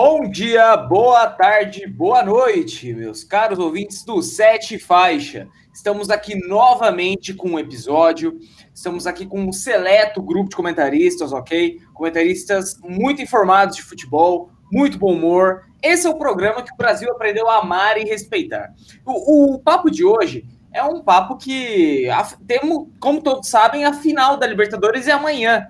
Bom 0.00 0.30
dia, 0.30 0.76
boa 0.76 1.26
tarde, 1.26 1.84
boa 1.84 2.22
noite, 2.22 2.94
meus 2.94 3.24
caros 3.24 3.58
ouvintes 3.58 4.04
do 4.04 4.22
Sete 4.22 4.78
Faixa. 4.78 5.48
Estamos 5.74 6.08
aqui 6.08 6.36
novamente 6.46 7.34
com 7.34 7.48
um 7.48 7.58
episódio. 7.58 8.38
Estamos 8.72 9.08
aqui 9.08 9.26
com 9.26 9.40
um 9.40 9.52
seleto 9.52 10.22
grupo 10.22 10.50
de 10.50 10.54
comentaristas, 10.54 11.32
ok? 11.32 11.80
Comentaristas 11.92 12.78
muito 12.80 13.20
informados 13.20 13.74
de 13.74 13.82
futebol, 13.82 14.52
muito 14.70 15.00
bom 15.00 15.14
humor. 15.14 15.64
Esse 15.82 16.06
é 16.06 16.10
o 16.10 16.16
programa 16.16 16.62
que 16.62 16.72
o 16.72 16.76
Brasil 16.76 17.10
aprendeu 17.10 17.48
a 17.48 17.56
amar 17.56 17.98
e 17.98 18.04
respeitar. 18.04 18.72
O, 19.04 19.54
o 19.54 19.58
papo 19.58 19.90
de 19.90 20.04
hoje 20.04 20.46
é 20.72 20.84
um 20.84 21.02
papo 21.02 21.36
que 21.36 22.06
temos, 22.46 22.86
como 23.00 23.20
todos 23.20 23.48
sabem, 23.48 23.84
a 23.84 23.92
final 23.92 24.36
da 24.36 24.46
Libertadores 24.46 25.08
é 25.08 25.10
amanhã, 25.10 25.66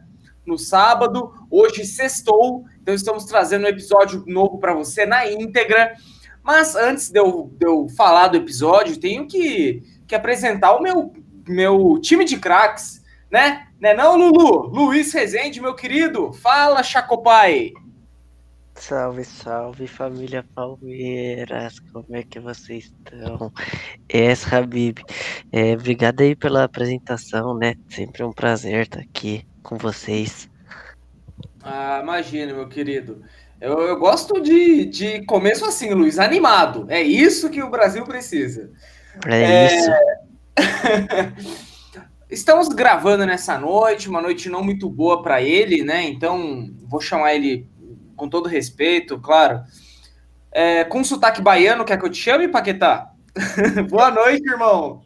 no 0.46 0.58
sábado. 0.58 1.32
Hoje 1.50 1.86
sextou, 1.86 2.66
então 2.88 2.94
estamos 2.94 3.26
trazendo 3.26 3.66
um 3.66 3.68
episódio 3.68 4.24
novo 4.26 4.56
para 4.56 4.72
você 4.72 5.04
na 5.04 5.30
íntegra. 5.30 5.92
Mas 6.42 6.74
antes 6.74 7.10
de 7.10 7.18
eu, 7.20 7.52
de 7.52 7.66
eu 7.66 7.86
falar 7.90 8.28
do 8.28 8.38
episódio, 8.38 8.98
tenho 8.98 9.26
que, 9.26 9.82
que 10.06 10.14
apresentar 10.14 10.74
o 10.74 10.80
meu, 10.80 11.12
meu 11.46 12.00
time 12.00 12.24
de 12.24 12.38
craques, 12.38 13.02
né? 13.30 13.66
Né 13.78 13.92
não, 13.92 14.16
Lulu? 14.16 14.68
Luiz 14.68 15.12
Rezende, 15.12 15.60
meu 15.60 15.74
querido. 15.74 16.32
Fala, 16.32 16.82
Chacopai. 16.82 17.74
Salve, 18.74 19.22
salve 19.22 19.86
família 19.86 20.42
Palmeiras, 20.54 21.80
como 21.92 22.16
é 22.16 22.22
que 22.22 22.40
vocês 22.40 22.84
estão? 22.84 23.52
É, 24.08 24.32
Habib, 24.50 25.00
é, 25.52 25.74
obrigado 25.74 26.22
aí 26.22 26.34
pela 26.34 26.64
apresentação, 26.64 27.54
né? 27.54 27.74
Sempre 27.90 28.24
um 28.24 28.32
prazer 28.32 28.84
estar 28.84 29.00
aqui 29.00 29.44
com 29.62 29.76
vocês. 29.76 30.48
Ah, 31.70 32.00
imagina, 32.02 32.54
meu 32.54 32.66
querido. 32.66 33.22
Eu, 33.60 33.78
eu 33.82 33.98
gosto 33.98 34.40
de, 34.40 34.86
de 34.86 35.22
começo 35.26 35.66
assim, 35.66 35.92
Luiz, 35.92 36.18
animado. 36.18 36.86
É 36.88 37.02
isso 37.02 37.50
que 37.50 37.62
o 37.62 37.68
Brasil 37.68 38.04
precisa. 38.04 38.70
É, 39.26 39.42
é... 39.42 39.66
isso. 39.66 39.90
Estamos 42.30 42.68
gravando 42.68 43.26
nessa 43.26 43.58
noite, 43.58 44.08
uma 44.08 44.22
noite 44.22 44.48
não 44.48 44.64
muito 44.64 44.88
boa 44.88 45.22
para 45.22 45.42
ele, 45.42 45.82
né? 45.82 46.04
Então, 46.04 46.70
vou 46.88 47.02
chamar 47.02 47.34
ele 47.34 47.68
com 48.16 48.30
todo 48.30 48.48
respeito, 48.48 49.18
claro. 49.18 49.62
É, 50.50 50.84
com 50.84 51.04
sotaque 51.04 51.42
baiano, 51.42 51.84
quer 51.84 51.98
que 51.98 52.04
eu 52.06 52.10
te 52.10 52.18
chame, 52.18 52.48
Paquetá? 52.48 53.12
boa 53.90 54.10
noite, 54.10 54.48
irmão. 54.48 55.02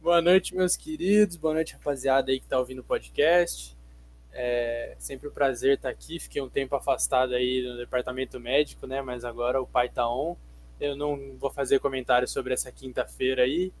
Boa 0.00 0.22
noite, 0.22 0.54
meus 0.54 0.74
queridos. 0.74 1.36
Boa 1.36 1.52
noite, 1.52 1.74
rapaziada 1.74 2.30
aí 2.30 2.40
que 2.40 2.48
tá 2.48 2.58
ouvindo 2.58 2.80
o 2.80 2.84
podcast. 2.84 3.76
É 4.32 4.94
sempre 4.98 5.28
um 5.28 5.32
prazer 5.32 5.74
estar 5.74 5.90
aqui. 5.90 6.18
Fiquei 6.18 6.40
um 6.40 6.48
tempo 6.48 6.74
afastado 6.74 7.34
aí 7.34 7.62
no 7.62 7.76
departamento 7.76 8.40
médico, 8.40 8.86
né? 8.86 9.02
Mas 9.02 9.24
agora 9.24 9.60
o 9.60 9.66
pai 9.66 9.88
tá 9.88 10.08
on. 10.08 10.36
Eu 10.80 10.96
não 10.96 11.36
vou 11.38 11.50
fazer 11.50 11.78
comentário 11.78 12.26
sobre 12.26 12.54
essa 12.54 12.72
quinta-feira 12.72 13.42
aí. 13.42 13.72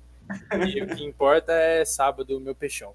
E 0.66 0.82
o 0.82 0.86
que 0.86 1.04
importa 1.04 1.52
é 1.52 1.84
sábado, 1.84 2.40
meu 2.40 2.54
peixão. 2.54 2.94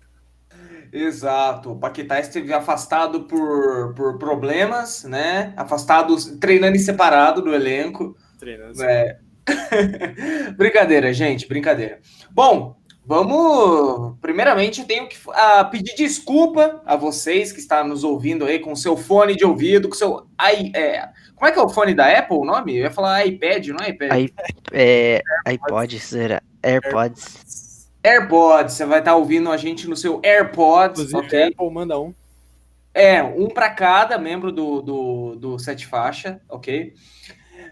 Exato. 0.91 1.71
O 1.71 1.79
Paquetá 1.79 2.19
esteve 2.19 2.53
afastado 2.53 3.23
por, 3.23 3.93
por 3.93 4.17
problemas, 4.17 5.03
né? 5.03 5.53
Afastado, 5.57 6.15
treinando 6.39 6.77
em 6.77 6.79
separado 6.79 7.41
do 7.41 7.53
elenco. 7.53 8.15
Treinando. 8.39 8.81
É. 8.83 9.19
brincadeira, 10.55 11.13
gente, 11.13 11.47
brincadeira. 11.47 11.99
Bom, 12.31 12.77
Vamos. 13.07 14.17
Primeiramente, 14.19 14.81
eu 14.81 14.85
tenho 14.85 15.07
que 15.07 15.15
uh, 15.29 15.69
pedir 15.71 15.95
desculpa 15.95 16.81
a 16.85 16.97
vocês 16.97 17.53
que 17.53 17.59
estão 17.61 17.87
nos 17.87 18.03
ouvindo 18.03 18.43
aí 18.43 18.59
com 18.59 18.75
seu 18.75 18.97
fone 18.97 19.33
de 19.33 19.45
ouvido, 19.45 19.87
com 19.87 19.95
seu. 19.95 20.27
I, 20.37 20.73
é, 20.75 21.07
como 21.33 21.47
é 21.47 21.53
que 21.53 21.57
é 21.57 21.61
o 21.61 21.69
fone 21.69 21.93
da 21.93 22.05
Apple 22.05 22.35
o 22.35 22.43
nome? 22.43 22.75
Eu 22.75 22.83
ia 22.83 22.91
falar 22.91 23.25
iPad, 23.25 23.67
não 23.67 23.79
é 23.79 23.91
iPad? 23.91 24.11
I, 24.19 24.33
é, 24.73 25.21
iPod, 25.45 25.97
será? 26.01 26.41
AirPods. 26.61 27.87
AirPods, 28.03 28.73
você 28.73 28.85
vai 28.85 28.99
estar 28.99 29.15
ouvindo 29.15 29.49
a 29.49 29.55
gente 29.55 29.87
no 29.87 29.95
seu 29.95 30.19
AirPods. 30.21 31.03
Inclusive, 31.05 31.27
okay? 31.27 31.43
Apple 31.47 31.71
manda 31.71 31.97
um. 31.97 32.13
É, 32.93 33.23
um 33.23 33.47
para 33.47 33.69
cada 33.69 34.17
membro 34.17 34.51
do, 34.51 34.81
do, 34.81 35.35
do 35.35 35.59
Sete 35.59 35.87
Faixa, 35.87 36.41
ok? 36.49 36.93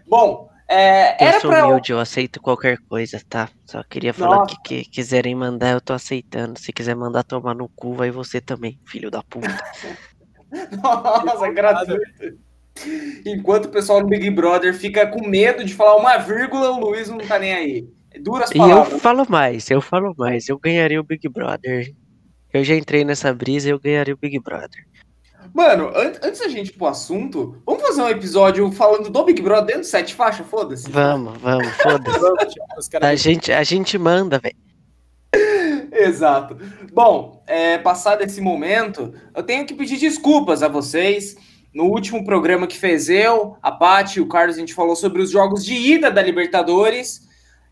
Bom, 0.06 0.48
é, 0.68 1.28
eu 1.36 1.40
sou 1.40 1.50
pra... 1.50 1.66
humilde, 1.66 1.92
eu 1.92 2.00
aceito 2.00 2.40
qualquer 2.40 2.78
coisa, 2.88 3.20
tá? 3.28 3.48
Só 3.64 3.82
queria 3.84 4.12
falar 4.12 4.38
Nossa. 4.38 4.56
que, 4.64 4.82
que 4.82 4.90
quiserem 4.90 5.34
mandar, 5.34 5.72
eu 5.72 5.80
tô 5.80 5.92
aceitando. 5.92 6.58
Se 6.58 6.72
quiser 6.72 6.96
mandar 6.96 7.22
tomar 7.22 7.54
no 7.54 7.68
cu, 7.68 7.94
vai 7.94 8.10
você 8.10 8.40
também, 8.40 8.78
filho 8.84 9.10
da 9.10 9.22
puta. 9.22 9.48
Nossa, 10.82 11.48
gratuito. 11.50 12.38
Enquanto 13.24 13.66
o 13.66 13.70
pessoal 13.70 14.00
no 14.00 14.08
Big 14.08 14.28
Brother 14.30 14.74
fica 14.74 15.06
com 15.06 15.26
medo 15.26 15.64
de 15.64 15.72
falar 15.72 15.96
uma 15.96 16.18
vírgula, 16.18 16.70
o 16.70 16.80
Luiz 16.80 17.08
não 17.08 17.18
tá 17.18 17.38
nem 17.38 17.54
aí. 17.54 17.88
Duras 18.20 18.52
palavras. 18.52 18.88
E 18.88 18.94
eu 18.94 18.98
falo 18.98 19.26
mais, 19.28 19.70
eu 19.70 19.80
falo 19.80 20.14
mais. 20.16 20.48
Eu 20.48 20.58
ganharia 20.58 21.00
o 21.00 21.04
Big 21.04 21.28
Brother. 21.28 21.94
Eu 22.52 22.64
já 22.64 22.74
entrei 22.74 23.04
nessa 23.04 23.32
brisa 23.32 23.68
e 23.68 23.72
eu 23.72 23.78
ganharia 23.78 24.14
o 24.14 24.18
Big 24.18 24.38
Brother. 24.40 24.84
Mano, 25.56 25.88
an 25.96 26.12
antes 26.22 26.40
da 26.40 26.48
gente 26.48 26.68
ir 26.68 26.72
pro 26.74 26.86
assunto, 26.86 27.56
vamos 27.64 27.80
fazer 27.80 28.02
um 28.02 28.10
episódio 28.10 28.70
falando 28.72 29.08
do 29.08 29.24
Big 29.24 29.40
Brother 29.40 29.64
dentro 29.64 29.80
do 29.80 29.86
sete 29.86 30.14
faixa? 30.14 30.44
Foda-se. 30.44 30.90
Vamos, 30.90 31.38
vamos, 31.38 31.66
foda-se. 31.78 32.98
a, 33.00 33.14
gente, 33.14 33.50
a 33.50 33.62
gente 33.62 33.96
manda, 33.96 34.38
velho. 34.38 34.54
Exato. 35.90 36.58
Bom, 36.92 37.42
é, 37.46 37.78
passado 37.78 38.20
esse 38.20 38.38
momento, 38.38 39.14
eu 39.34 39.42
tenho 39.42 39.64
que 39.64 39.72
pedir 39.72 39.96
desculpas 39.96 40.62
a 40.62 40.68
vocês. 40.68 41.34
No 41.72 41.84
último 41.84 42.22
programa 42.22 42.66
que 42.66 42.76
fez 42.76 43.08
eu, 43.08 43.56
a 43.62 43.72
Paty 43.72 44.18
e 44.18 44.22
o 44.22 44.28
Carlos, 44.28 44.56
a 44.56 44.60
gente 44.60 44.74
falou 44.74 44.94
sobre 44.94 45.22
os 45.22 45.30
jogos 45.30 45.64
de 45.64 45.72
ida 45.72 46.10
da 46.10 46.20
Libertadores. 46.20 47.22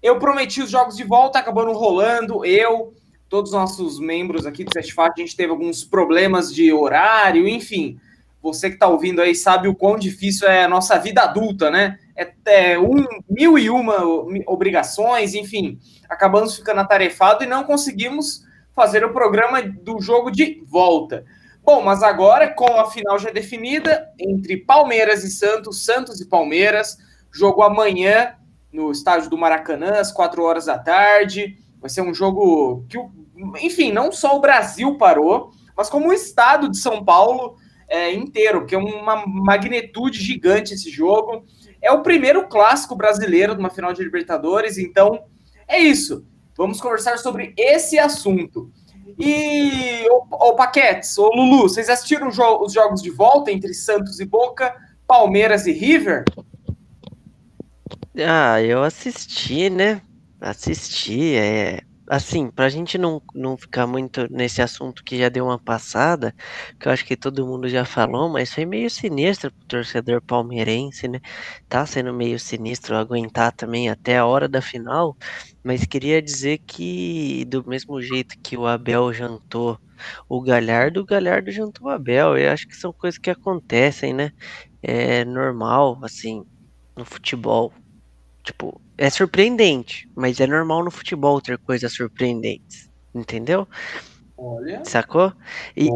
Eu 0.02 0.18
prometi 0.18 0.62
os 0.62 0.70
jogos 0.70 0.96
de 0.96 1.04
volta, 1.04 1.38
acabando 1.38 1.72
rolando. 1.72 2.46
Eu, 2.46 2.94
todos 3.34 3.50
os 3.50 3.58
nossos 3.58 3.98
membros 3.98 4.46
aqui 4.46 4.62
do 4.62 4.72
Certificat, 4.72 5.12
a 5.16 5.20
gente 5.20 5.34
teve 5.34 5.50
alguns 5.50 5.82
problemas 5.82 6.54
de 6.54 6.72
horário, 6.72 7.48
enfim. 7.48 7.98
Você 8.40 8.68
que 8.68 8.76
está 8.76 8.86
ouvindo 8.86 9.20
aí 9.20 9.34
sabe 9.34 9.66
o 9.66 9.74
quão 9.74 9.98
difícil 9.98 10.46
é 10.46 10.62
a 10.62 10.68
nossa 10.68 10.96
vida 11.00 11.22
adulta, 11.22 11.68
né? 11.68 11.98
É, 12.14 12.32
é 12.46 12.78
um, 12.78 13.04
mil 13.28 13.58
e 13.58 13.68
uma 13.68 14.04
obrigações, 14.46 15.34
enfim. 15.34 15.80
Acabamos 16.08 16.54
ficando 16.54 16.80
atarefados 16.80 17.44
e 17.44 17.48
não 17.48 17.64
conseguimos 17.64 18.44
fazer 18.72 19.04
o 19.04 19.12
programa 19.12 19.60
do 19.60 20.00
jogo 20.00 20.30
de 20.30 20.62
volta. 20.64 21.24
Bom, 21.64 21.82
mas 21.82 22.04
agora, 22.04 22.54
com 22.54 22.78
a 22.78 22.88
final 22.88 23.18
já 23.18 23.32
definida, 23.32 24.12
entre 24.16 24.58
Palmeiras 24.58 25.24
e 25.24 25.30
Santos, 25.30 25.84
Santos 25.84 26.20
e 26.20 26.28
Palmeiras, 26.28 26.96
jogo 27.32 27.64
amanhã 27.64 28.36
no 28.72 28.92
estádio 28.92 29.28
do 29.28 29.36
Maracanã, 29.36 29.98
às 29.98 30.12
quatro 30.12 30.44
horas 30.44 30.66
da 30.66 30.78
tarde. 30.78 31.58
Vai 31.80 31.90
ser 31.90 32.00
um 32.00 32.14
jogo 32.14 32.86
que 32.88 32.96
o 32.96 33.23
enfim, 33.60 33.92
não 33.92 34.12
só 34.12 34.36
o 34.36 34.40
Brasil 34.40 34.96
parou, 34.96 35.50
mas 35.76 35.90
como 35.90 36.08
o 36.08 36.12
estado 36.12 36.70
de 36.70 36.78
São 36.78 37.04
Paulo 37.04 37.56
é, 37.88 38.12
inteiro, 38.12 38.60
porque 38.60 38.74
é 38.74 38.78
uma 38.78 39.26
magnitude 39.26 40.20
gigante 40.20 40.74
esse 40.74 40.90
jogo. 40.90 41.44
É 41.82 41.92
o 41.92 42.02
primeiro 42.02 42.48
clássico 42.48 42.96
brasileiro 42.96 43.54
de 43.54 43.60
uma 43.60 43.70
final 43.70 43.92
de 43.92 44.02
Libertadores, 44.02 44.78
então 44.78 45.24
é 45.68 45.78
isso. 45.78 46.26
Vamos 46.56 46.80
conversar 46.80 47.18
sobre 47.18 47.52
esse 47.56 47.98
assunto. 47.98 48.70
E, 49.18 50.06
o, 50.08 50.50
o 50.50 50.54
Paquetes, 50.54 51.16
o 51.18 51.28
Lulu, 51.28 51.62
vocês 51.62 51.88
assistiram 51.88 52.28
os 52.28 52.72
jogos 52.72 53.02
de 53.02 53.10
volta 53.10 53.50
entre 53.50 53.74
Santos 53.74 54.18
e 54.18 54.24
Boca, 54.24 54.74
Palmeiras 55.06 55.66
e 55.66 55.72
River? 55.72 56.24
Ah, 58.16 58.62
eu 58.62 58.82
assisti, 58.82 59.68
né? 59.68 60.00
Assisti, 60.40 61.34
é 61.36 61.80
assim, 62.08 62.50
pra 62.50 62.68
gente 62.68 62.98
não, 62.98 63.22
não 63.34 63.56
ficar 63.56 63.86
muito 63.86 64.26
nesse 64.30 64.60
assunto 64.62 65.02
que 65.04 65.18
já 65.18 65.28
deu 65.28 65.44
uma 65.46 65.58
passada, 65.58 66.34
que 66.80 66.88
eu 66.88 66.92
acho 66.92 67.04
que 67.04 67.16
todo 67.16 67.46
mundo 67.46 67.68
já 67.68 67.84
falou, 67.84 68.28
mas 68.28 68.52
foi 68.52 68.66
meio 68.66 68.90
sinistro 68.90 69.50
pro 69.52 69.66
torcedor 69.68 70.22
palmeirense, 70.22 71.08
né? 71.08 71.20
Tá 71.68 71.86
sendo 71.86 72.12
meio 72.14 72.38
sinistro 72.38 72.96
aguentar 72.96 73.52
também 73.52 73.88
até 73.90 74.18
a 74.18 74.26
hora 74.26 74.48
da 74.48 74.60
final, 74.62 75.16
mas 75.62 75.84
queria 75.86 76.20
dizer 76.22 76.58
que 76.66 77.44
do 77.46 77.64
mesmo 77.66 78.00
jeito 78.02 78.34
que 78.42 78.56
o 78.56 78.66
Abel 78.66 79.12
jantou 79.12 79.78
o 80.28 80.40
Galhardo, 80.42 81.00
o 81.00 81.04
Galhardo 81.06 81.50
jantou 81.50 81.86
o 81.88 81.90
Abel. 81.90 82.36
Eu 82.36 82.50
acho 82.52 82.66
que 82.68 82.76
são 82.76 82.92
coisas 82.92 83.18
que 83.18 83.30
acontecem, 83.30 84.12
né? 84.14 84.30
É 84.82 85.24
normal, 85.24 85.98
assim, 86.04 86.42
no 86.96 87.04
futebol. 87.04 87.72
Tipo, 88.44 88.80
é 88.96 89.10
surpreendente, 89.10 90.08
mas 90.14 90.40
é 90.40 90.46
normal 90.46 90.84
no 90.84 90.90
futebol 90.90 91.40
ter 91.40 91.58
coisas 91.58 91.92
surpreendentes, 91.92 92.90
entendeu? 93.14 93.66
Olha. 94.36 94.84
Sacou? 94.84 95.32
E, 95.76 95.88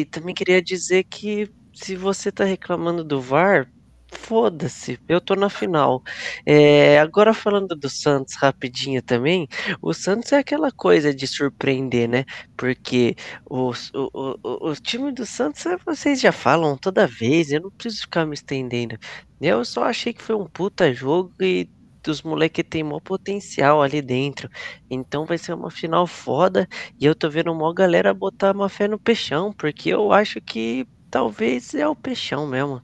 e, 0.00 0.04
também 0.06 0.34
queria 0.34 0.60
dizer 0.60 1.04
que 1.04 1.50
se 1.72 1.96
você 1.96 2.30
tá 2.30 2.44
reclamando 2.44 3.04
do 3.04 3.20
VAR, 3.20 3.68
foda-se, 4.12 4.98
eu 5.08 5.20
tô 5.20 5.34
na 5.34 5.50
final. 5.50 6.02
É, 6.46 6.98
agora 6.98 7.34
falando 7.34 7.74
do 7.74 7.90
Santos 7.90 8.34
rapidinho 8.36 9.02
também, 9.02 9.48
o 9.82 9.92
Santos 9.92 10.32
é 10.32 10.38
aquela 10.38 10.70
coisa 10.70 11.14
de 11.14 11.26
surpreender, 11.26 12.08
né? 12.08 12.24
Porque 12.56 13.16
os, 13.48 13.90
o, 13.94 14.38
o, 14.42 14.70
o 14.70 14.74
time 14.76 15.12
do 15.12 15.26
Santos, 15.26 15.66
é, 15.66 15.76
vocês 15.84 16.20
já 16.20 16.32
falam 16.32 16.76
toda 16.76 17.06
vez, 17.06 17.50
eu 17.50 17.62
não 17.62 17.70
preciso 17.70 18.02
ficar 18.02 18.24
me 18.26 18.34
estendendo. 18.34 18.96
Eu 19.40 19.64
só 19.64 19.84
achei 19.84 20.12
que 20.12 20.22
foi 20.22 20.36
um 20.36 20.46
puta 20.46 20.92
jogo 20.92 21.32
e 21.40 21.68
os 22.10 22.22
moleques 22.22 22.64
têm 22.68 22.82
maior 22.82 23.00
potencial 23.00 23.82
ali 23.82 24.00
dentro. 24.02 24.48
Então 24.90 25.24
vai 25.24 25.38
ser 25.38 25.52
uma 25.54 25.70
final 25.70 26.06
foda. 26.06 26.68
E 27.00 27.04
eu 27.06 27.14
tô 27.14 27.28
vendo 27.30 27.52
uma 27.52 27.72
galera 27.74 28.12
botar 28.14 28.54
uma 28.54 28.68
fé 28.68 28.86
no 28.88 28.98
peixão, 28.98 29.52
porque 29.52 29.90
eu 29.90 30.12
acho 30.12 30.40
que 30.40 30.86
talvez 31.10 31.74
é 31.74 31.86
o 31.86 31.94
peixão 31.96 32.46
mesmo. 32.46 32.82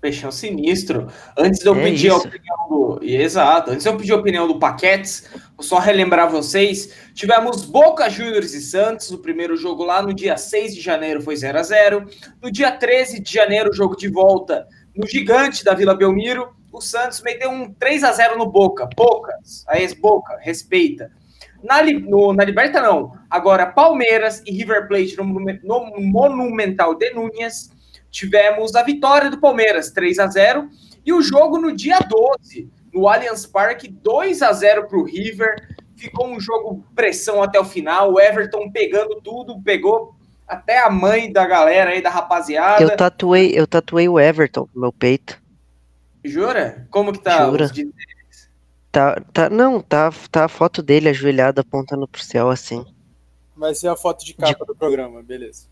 Peixão 0.00 0.30
sinistro. 0.30 1.08
Antes 1.36 1.60
de 1.60 1.66
eu 1.68 1.74
É 1.74 1.82
pedir 1.82 2.10
a 2.10 2.16
isso. 2.16 2.26
opinião 2.26 2.68
do. 2.70 3.00
Exato. 3.02 3.70
Antes 3.70 3.82
de 3.82 3.88
eu 3.90 3.96
pedir 3.98 4.12
a 4.12 4.16
opinião 4.16 4.48
do 4.48 4.58
Paquetes, 4.58 5.28
vou 5.56 5.62
só 5.62 5.78
relembrar 5.78 6.30
vocês. 6.30 6.94
Tivemos 7.14 7.66
Boca 7.66 8.08
Juniors 8.08 8.54
e 8.54 8.62
Santos. 8.62 9.10
O 9.10 9.18
primeiro 9.18 9.56
jogo 9.58 9.84
lá 9.84 10.00
no 10.00 10.14
dia 10.14 10.38
6 10.38 10.74
de 10.74 10.80
janeiro 10.80 11.20
foi 11.20 11.36
0 11.36 11.58
a 11.58 11.62
0 11.62 12.06
No 12.42 12.50
dia 12.50 12.72
13 12.72 13.20
de 13.20 13.30
janeiro, 13.30 13.70
o 13.70 13.74
jogo 13.74 13.94
de 13.94 14.08
volta 14.08 14.66
no 14.96 15.06
gigante 15.06 15.62
da 15.62 15.74
Vila 15.74 15.94
Belmiro. 15.94 16.48
O 16.72 16.80
Santos 16.80 17.20
meteu 17.22 17.50
um 17.50 17.72
3 17.72 18.04
a 18.04 18.12
0 18.12 18.38
no 18.38 18.46
Boca. 18.46 18.88
Poucas. 18.96 19.64
A 19.68 19.78
ex-Boca, 19.80 20.38
respeita. 20.40 21.10
Na, 21.62 21.82
no- 21.82 22.32
na 22.32 22.44
Liberta, 22.44 22.80
não. 22.80 23.12
Agora, 23.28 23.66
Palmeiras 23.66 24.42
e 24.46 24.52
River 24.52 24.86
Plate 24.88 25.16
no, 25.16 25.24
no 25.24 26.00
Monumental 26.00 26.94
de 26.94 27.10
Núñez. 27.10 27.70
Tivemos 28.10 28.74
a 28.74 28.82
vitória 28.82 29.30
do 29.30 29.40
Palmeiras, 29.40 29.90
3 29.90 30.18
a 30.18 30.26
0 30.26 30.68
E 31.04 31.12
o 31.12 31.22
jogo 31.22 31.58
no 31.58 31.72
dia 31.74 31.98
12, 31.98 32.68
no 32.92 33.08
Allianz 33.08 33.46
Parque, 33.46 33.88
2 33.88 34.42
a 34.42 34.52
0 34.52 34.86
para 34.88 34.98
o 34.98 35.04
River. 35.04 35.54
Ficou 35.96 36.26
um 36.28 36.40
jogo 36.40 36.84
pressão 36.94 37.42
até 37.42 37.58
o 37.60 37.64
final. 37.64 38.12
O 38.12 38.20
Everton 38.20 38.70
pegando 38.70 39.20
tudo, 39.20 39.60
pegou 39.62 40.14
até 40.48 40.78
a 40.78 40.90
mãe 40.90 41.30
da 41.32 41.46
galera 41.46 41.90
aí, 41.90 42.02
da 42.02 42.10
rapaziada. 42.10 42.82
Eu 42.82 42.96
tatuei, 42.96 43.52
eu 43.54 43.66
tatuei 43.66 44.08
o 44.08 44.18
Everton 44.18 44.68
no 44.74 44.80
meu 44.80 44.92
peito. 44.92 45.39
Jura? 46.24 46.86
Como 46.90 47.12
que 47.12 47.20
tá? 47.20 47.46
Jura. 47.46 47.64
os 47.64 47.72
de- 47.72 47.90
Tá, 48.92 49.20
tá, 49.32 49.48
não, 49.48 49.80
tá, 49.80 50.10
tá 50.32 50.46
a 50.46 50.48
foto 50.48 50.82
dele 50.82 51.08
ajoelhado 51.08 51.60
apontando 51.60 52.08
pro 52.08 52.20
céu 52.22 52.50
assim. 52.50 52.84
Vai 53.56 53.72
ser 53.74 53.86
a 53.86 53.94
foto 53.94 54.24
de 54.24 54.34
capa 54.34 54.64
do 54.64 54.74
programa, 54.74 55.22
beleza. 55.22 55.66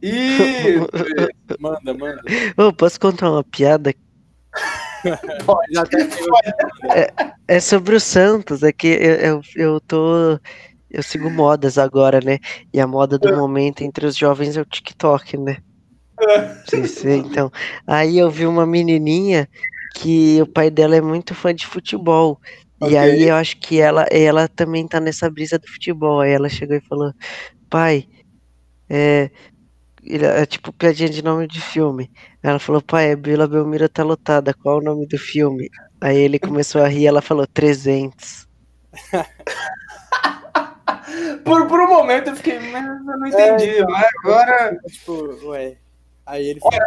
Isso! 0.00 0.88
Manda, 1.58 1.92
manda. 1.94 2.22
Ô, 2.56 2.72
posso 2.72 3.00
contar 3.00 3.30
uma 3.30 3.42
piada? 3.42 3.92
Pode. 5.44 5.72
Já 5.74 5.84
tá 5.84 7.34
É 7.48 7.58
sobre 7.58 7.96
o 7.96 8.00
Santos, 8.00 8.62
é 8.62 8.72
que 8.72 8.86
eu, 8.86 9.14
eu, 9.14 9.40
eu 9.56 9.80
tô. 9.80 10.38
Eu 10.90 11.02
sigo 11.02 11.30
modas 11.30 11.78
agora, 11.78 12.20
né? 12.22 12.38
E 12.72 12.78
a 12.80 12.86
moda 12.86 13.18
do 13.18 13.34
momento 13.34 13.80
entre 13.82 14.06
os 14.06 14.14
jovens 14.16 14.56
é 14.56 14.60
o 14.60 14.64
TikTok, 14.66 15.38
né? 15.38 15.56
Então. 17.04 17.50
Aí 17.86 18.18
eu 18.18 18.30
vi 18.30 18.46
uma 18.46 18.66
menininha 18.66 19.48
que 19.94 20.40
o 20.40 20.46
pai 20.46 20.70
dela 20.70 20.96
é 20.96 21.00
muito 21.00 21.34
fã 21.34 21.54
de 21.54 21.66
futebol. 21.66 22.40
Ok. 22.80 22.92
E 22.92 22.96
aí 22.98 23.28
eu 23.28 23.34
acho 23.36 23.56
que 23.58 23.80
ela, 23.80 24.02
ela 24.10 24.48
também 24.48 24.86
tá 24.88 24.98
nessa 25.00 25.30
brisa 25.30 25.58
do 25.58 25.68
futebol. 25.68 26.20
Aí 26.20 26.32
ela 26.32 26.48
chegou 26.48 26.76
e 26.76 26.80
falou: 26.80 27.12
Pai, 27.70 28.06
é. 28.88 29.30
ele- 30.02 30.26
É 30.26 30.44
tipo 30.46 30.72
piadinha 30.72 31.08
de 31.08 31.22
nome 31.22 31.46
de 31.46 31.60
filme. 31.60 32.10
Ela 32.42 32.58
falou: 32.58 32.82
Pai, 32.82 33.12
a 33.12 33.16
Vila 33.16 33.46
Belmiro 33.46 33.88
tá 33.88 34.02
lotada. 34.02 34.52
Qual 34.54 34.78
o 34.78 34.82
nome 34.82 35.06
do 35.06 35.18
filme? 35.18 35.68
Aí 36.00 36.18
ele 36.18 36.38
começou 36.38 36.82
a 36.82 36.88
rir. 36.88 37.06
Ela 37.06 37.22
falou: 37.22 37.46
300. 37.46 38.46
Por, 41.44 41.66
por 41.66 41.80
um 41.80 41.88
momento 41.88 42.28
eu 42.30 42.36
fiquei, 42.36 42.58
mas 42.70 42.84
eu 42.86 43.18
não 43.18 43.26
entendi. 43.26 43.84
mas 43.84 44.06
agora. 44.24 44.78
tipo, 44.88 45.48
ué. 45.50 45.76
Aí 46.32 46.46
ele 46.46 46.60
fala. 46.60 46.78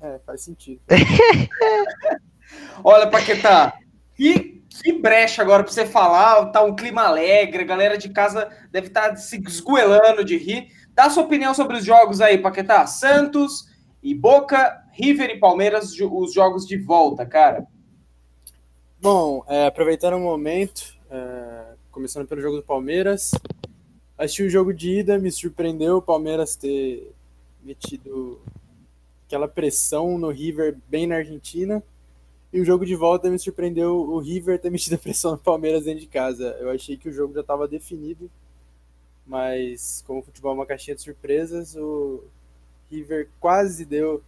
É, 0.00 0.18
faz 0.24 0.40
sentido. 0.40 0.80
Olha, 2.82 3.06
Paquetá, 3.06 3.74
que, 4.14 4.64
que 4.70 4.92
brecha 4.94 5.42
agora 5.42 5.62
pra 5.62 5.70
você 5.70 5.84
falar, 5.84 6.46
tá 6.46 6.62
um 6.64 6.74
clima 6.74 7.02
alegre, 7.02 7.62
a 7.62 7.66
galera 7.66 7.98
de 7.98 8.08
casa 8.08 8.50
deve 8.70 8.86
estar 8.86 9.14
se 9.16 9.36
esgoelando 9.46 10.24
de 10.24 10.38
rir. 10.38 10.68
Dá 10.94 11.10
sua 11.10 11.24
opinião 11.24 11.52
sobre 11.52 11.76
os 11.76 11.84
jogos 11.84 12.22
aí, 12.22 12.38
Paquetá. 12.38 12.86
Santos 12.86 13.66
e 14.02 14.14
Boca, 14.14 14.82
River 14.92 15.28
e 15.28 15.38
Palmeiras, 15.38 15.92
os 16.00 16.32
jogos 16.32 16.66
de 16.66 16.78
volta, 16.78 17.26
cara. 17.26 17.66
Bom, 18.98 19.44
é, 19.46 19.66
aproveitando 19.66 20.14
o 20.14 20.20
momento, 20.20 20.96
é, 21.10 21.74
começando 21.90 22.26
pelo 22.26 22.40
jogo 22.40 22.56
do 22.56 22.62
Palmeiras, 22.62 23.32
assisti 24.16 24.42
o 24.42 24.50
jogo 24.50 24.72
de 24.72 25.00
ida, 25.00 25.18
me 25.18 25.30
surpreendeu 25.30 25.98
o 25.98 26.02
Palmeiras 26.02 26.56
ter 26.56 27.12
metido 27.62 28.40
aquela 29.26 29.48
pressão 29.48 30.18
no 30.18 30.30
River 30.30 30.76
bem 30.88 31.06
na 31.06 31.16
Argentina. 31.16 31.82
E 32.52 32.60
o 32.60 32.64
jogo 32.64 32.84
de 32.84 32.94
volta 32.94 33.30
me 33.30 33.38
surpreendeu 33.38 33.96
o 33.96 34.18
River 34.18 34.60
ter 34.60 34.68
metido 34.70 34.94
a 34.94 34.98
pressão 34.98 35.32
no 35.32 35.38
Palmeiras 35.38 35.84
dentro 35.84 36.00
de 36.00 36.06
casa. 36.06 36.56
Eu 36.60 36.70
achei 36.70 36.96
que 36.96 37.08
o 37.08 37.12
jogo 37.12 37.32
já 37.32 37.40
estava 37.40 37.66
definido, 37.66 38.30
mas 39.26 40.04
como 40.06 40.20
o 40.20 40.22
futebol 40.22 40.52
é 40.52 40.54
uma 40.54 40.66
caixinha 40.66 40.94
de 40.94 41.02
surpresas, 41.02 41.74
o 41.76 42.24
River 42.90 43.30
quase 43.40 43.86
deu 43.86 44.22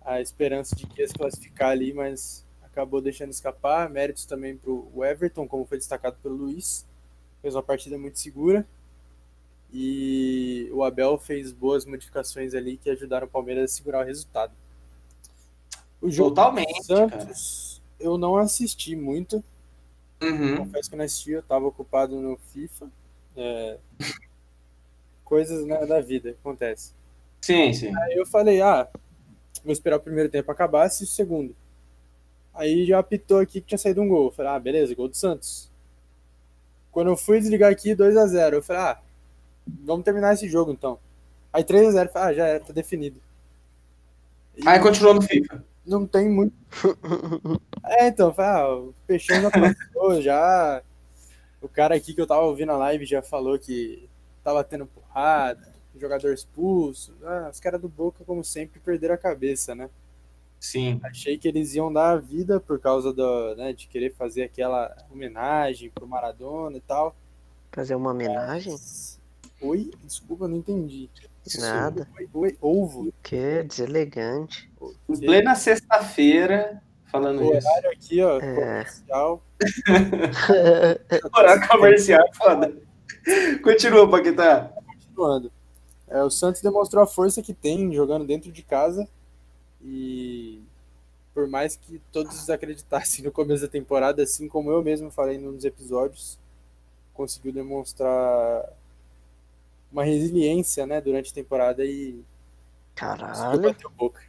a 0.00 0.20
esperança 0.20 0.74
de 0.74 0.86
que 0.86 1.02
ia 1.02 1.08
se 1.08 1.14
classificar 1.14 1.70
ali, 1.70 1.92
mas 1.92 2.46
acabou 2.62 3.00
deixando 3.00 3.30
escapar. 3.30 3.90
Méritos 3.90 4.24
também 4.24 4.56
para 4.56 4.70
o 4.70 5.04
Everton, 5.04 5.46
como 5.46 5.66
foi 5.66 5.76
destacado 5.76 6.16
pelo 6.22 6.36
Luiz. 6.36 6.86
Fez 7.42 7.54
uma 7.54 7.62
partida 7.62 7.98
muito 7.98 8.18
segura. 8.18 8.66
E 9.78 10.70
o 10.72 10.82
Abel 10.82 11.18
fez 11.18 11.52
boas 11.52 11.84
modificações 11.84 12.54
ali 12.54 12.78
que 12.78 12.88
ajudaram 12.88 13.26
o 13.26 13.30
Palmeiras 13.30 13.70
a 13.70 13.74
segurar 13.74 14.00
o 14.00 14.06
resultado. 14.06 14.50
O 16.00 16.10
jogo 16.10 16.30
Totalmente, 16.30 16.78
do 16.78 16.82
Santos, 16.82 17.82
eu 18.00 18.16
não 18.16 18.38
assisti 18.38 18.96
muito. 18.96 19.44
Uhum. 20.22 20.56
Confesso 20.56 20.88
que 20.88 20.94
eu 20.94 20.98
não 20.98 21.04
assisti, 21.04 21.30
eu 21.32 21.40
estava 21.40 21.66
ocupado 21.66 22.18
no 22.18 22.38
FIFA. 22.38 22.90
É, 23.36 23.76
Coisas 25.22 25.66
né, 25.66 25.84
da 25.84 26.00
vida, 26.00 26.30
acontece. 26.30 26.94
Sim, 27.42 27.70
sim. 27.74 27.94
Aí 27.98 28.14
eu 28.14 28.24
falei, 28.24 28.62
ah, 28.62 28.88
vou 29.62 29.74
esperar 29.74 29.96
o 29.96 30.00
primeiro 30.00 30.30
tempo 30.30 30.50
acabar, 30.50 30.86
assisto 30.86 31.12
o 31.12 31.16
segundo. 31.16 31.54
Aí 32.54 32.86
já 32.86 32.98
apitou 32.98 33.40
aqui 33.40 33.60
que 33.60 33.66
tinha 33.66 33.76
saído 33.76 34.00
um 34.00 34.08
gol. 34.08 34.28
Eu 34.28 34.32
falei, 34.32 34.52
ah, 34.52 34.58
beleza, 34.58 34.94
gol 34.94 35.08
do 35.08 35.16
Santos. 35.18 35.70
Quando 36.90 37.08
eu 37.08 37.16
fui 37.16 37.38
desligar 37.38 37.70
aqui, 37.70 37.94
2 37.94 38.16
a 38.16 38.26
0 38.26 38.56
Eu 38.56 38.62
falei, 38.62 38.82
ah, 38.82 39.02
vamos 39.84 40.04
terminar 40.04 40.34
esse 40.34 40.48
jogo 40.48 40.72
então. 40.72 40.98
Aí 41.52 41.64
3 41.64 41.88
a 41.88 41.90
0 41.92 42.08
eu 42.08 42.12
falei, 42.12 42.28
ah, 42.28 42.34
já 42.34 42.46
era, 42.46 42.60
tá 42.60 42.72
definido. 42.72 43.20
E 44.56 44.68
Aí 44.68 44.78
continuou 44.80 45.14
no 45.14 45.22
FIFA. 45.22 45.64
não 45.86 46.06
tem 46.06 46.28
muito. 46.28 46.54
É, 47.84 48.08
então, 48.08 48.34
ah, 48.36 48.74
o 48.74 48.94
Peixão 49.06 49.40
já 49.40 49.50
passou, 49.50 50.20
já. 50.22 50.82
O 51.60 51.68
cara 51.68 51.94
aqui 51.94 52.14
que 52.14 52.20
eu 52.20 52.26
tava 52.26 52.42
ouvindo 52.42 52.72
a 52.72 52.76
live 52.76 53.06
já 53.06 53.22
falou 53.22 53.58
que 53.58 54.08
tava 54.42 54.62
tendo 54.62 54.86
porrada, 54.86 55.72
jogador 55.98 56.32
expulso. 56.32 57.14
Ah, 57.24 57.48
os 57.52 57.60
caras 57.60 57.80
do 57.80 57.88
Boca, 57.88 58.24
como 58.24 58.44
sempre, 58.44 58.80
perderam 58.80 59.14
a 59.14 59.18
cabeça, 59.18 59.74
né? 59.74 59.88
Sim. 60.58 61.00
Achei 61.02 61.38
que 61.38 61.46
eles 61.48 61.74
iam 61.74 61.92
dar 61.92 62.10
a 62.10 62.16
vida 62.16 62.58
por 62.58 62.80
causa 62.80 63.12
do, 63.12 63.54
né, 63.56 63.72
de 63.72 63.86
querer 63.86 64.14
fazer 64.14 64.44
aquela 64.44 64.96
homenagem 65.10 65.90
pro 65.90 66.06
Maradona 66.06 66.76
e 66.76 66.80
tal. 66.80 67.14
Fazer 67.72 67.94
uma 67.94 68.10
homenagem? 68.10 68.74
Oi? 69.60 69.90
Desculpa, 70.04 70.46
não 70.48 70.56
entendi. 70.56 71.08
Nada. 71.58 72.08
Oi, 72.18 72.28
oi, 72.34 72.58
ovo. 72.60 73.12
Que 73.22 73.62
deselegante. 73.62 74.70
Em 75.08 75.16
plena 75.18 75.54
sexta-feira, 75.54 76.82
falando 77.10 77.40
O 77.42 77.56
isso. 77.56 77.66
horário 77.68 77.90
aqui, 77.90 78.22
ó, 78.22 78.38
É. 78.38 78.54
comercial. 78.54 79.42
Horário 81.36 81.68
comercial, 81.68 82.28
foda. 82.34 82.76
Continua, 83.62 84.08
Paquetá. 84.10 84.72
Continuando. 84.86 85.52
É, 86.08 86.22
o 86.22 86.30
Santos 86.30 86.60
demonstrou 86.62 87.02
a 87.02 87.06
força 87.06 87.42
que 87.42 87.52
tem 87.54 87.92
jogando 87.92 88.24
dentro 88.26 88.52
de 88.52 88.62
casa 88.62 89.08
e 89.82 90.62
por 91.34 91.48
mais 91.48 91.76
que 91.76 92.00
todos 92.12 92.34
desacreditassem 92.34 93.24
no 93.24 93.32
começo 93.32 93.62
da 93.62 93.68
temporada, 93.68 94.22
assim 94.22 94.48
como 94.48 94.70
eu 94.70 94.82
mesmo 94.82 95.10
falei 95.10 95.36
nos 95.38 95.64
episódios, 95.64 96.38
conseguiu 97.12 97.52
demonstrar 97.52 98.64
uma 99.90 100.04
resiliência, 100.04 100.86
né, 100.86 101.00
durante 101.00 101.30
a 101.30 101.34
temporada 101.34 101.84
e 101.84 102.20
Caralho. 102.94 103.60
bater 103.60 103.86
o 103.86 103.90
Boca. 103.90 104.20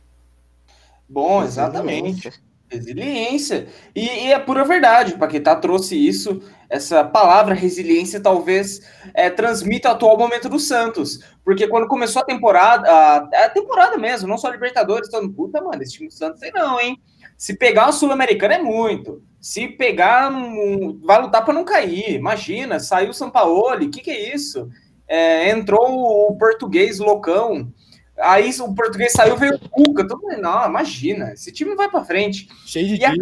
Bom, 1.07 1.43
exatamente. 1.43 2.31
Resiliência. 2.69 3.67
E, 3.95 4.01
e, 4.01 4.33
é 4.33 4.39
pura 4.39 4.65
verdade, 4.65 5.13
o 5.13 5.17
Paquetá 5.17 5.55
trouxe 5.55 5.95
isso. 5.95 6.41
Essa 6.69 7.01
palavra 7.01 7.55
resiliência 7.55 8.19
talvez 8.19 8.81
é, 9.13 9.29
transmita 9.29 9.87
o 9.87 9.91
atual 9.93 10.17
momento 10.17 10.49
do 10.49 10.59
Santos. 10.59 11.19
Porque 11.45 11.65
quando 11.65 11.87
começou 11.87 12.21
a 12.21 12.25
temporada, 12.25 12.91
a, 12.91 13.45
a 13.45 13.49
temporada 13.49 13.97
mesmo, 13.97 14.27
não 14.27 14.37
só 14.37 14.47
a 14.47 14.51
Libertadores, 14.51 15.09
todo 15.09 15.31
puta, 15.31 15.61
mano, 15.61 15.81
esse 15.81 15.93
time 15.93 16.09
do 16.09 16.13
Santos 16.13 16.41
sei 16.41 16.51
não, 16.51 16.77
hein? 16.77 17.01
Se 17.37 17.55
pegar 17.55 17.87
o 17.87 17.93
Sul-Americano 17.93 18.55
é 18.55 18.61
muito. 18.61 19.23
Se 19.39 19.67
pegar, 19.67 20.29
um, 20.29 20.99
vai 21.05 21.21
lutar 21.21 21.45
para 21.45 21.53
não 21.53 21.63
cair. 21.63 22.15
Imagina, 22.15 22.81
saiu 22.81 23.11
o 23.11 23.13
Sampaoli, 23.13 23.85
o 23.85 23.91
que, 23.91 24.01
que 24.01 24.11
é 24.11 24.35
isso? 24.35 24.69
É, 25.07 25.49
entrou 25.49 26.29
o 26.29 26.37
português 26.37 26.99
loucão. 26.99 27.71
Aí 28.19 28.49
o 28.59 28.73
português 28.73 29.13
saiu, 29.13 29.37
veio 29.37 29.55
o 29.55 29.69
Cuca. 29.69 30.07
Todo 30.07 30.21
mundo, 30.21 30.41
não, 30.41 30.67
imagina, 30.67 31.33
esse 31.33 31.51
time 31.51 31.75
vai 31.75 31.89
para 31.89 32.03
frente. 32.03 32.47
Cheio 32.65 32.87
de 32.87 32.95
e 32.95 33.05
a, 33.05 33.13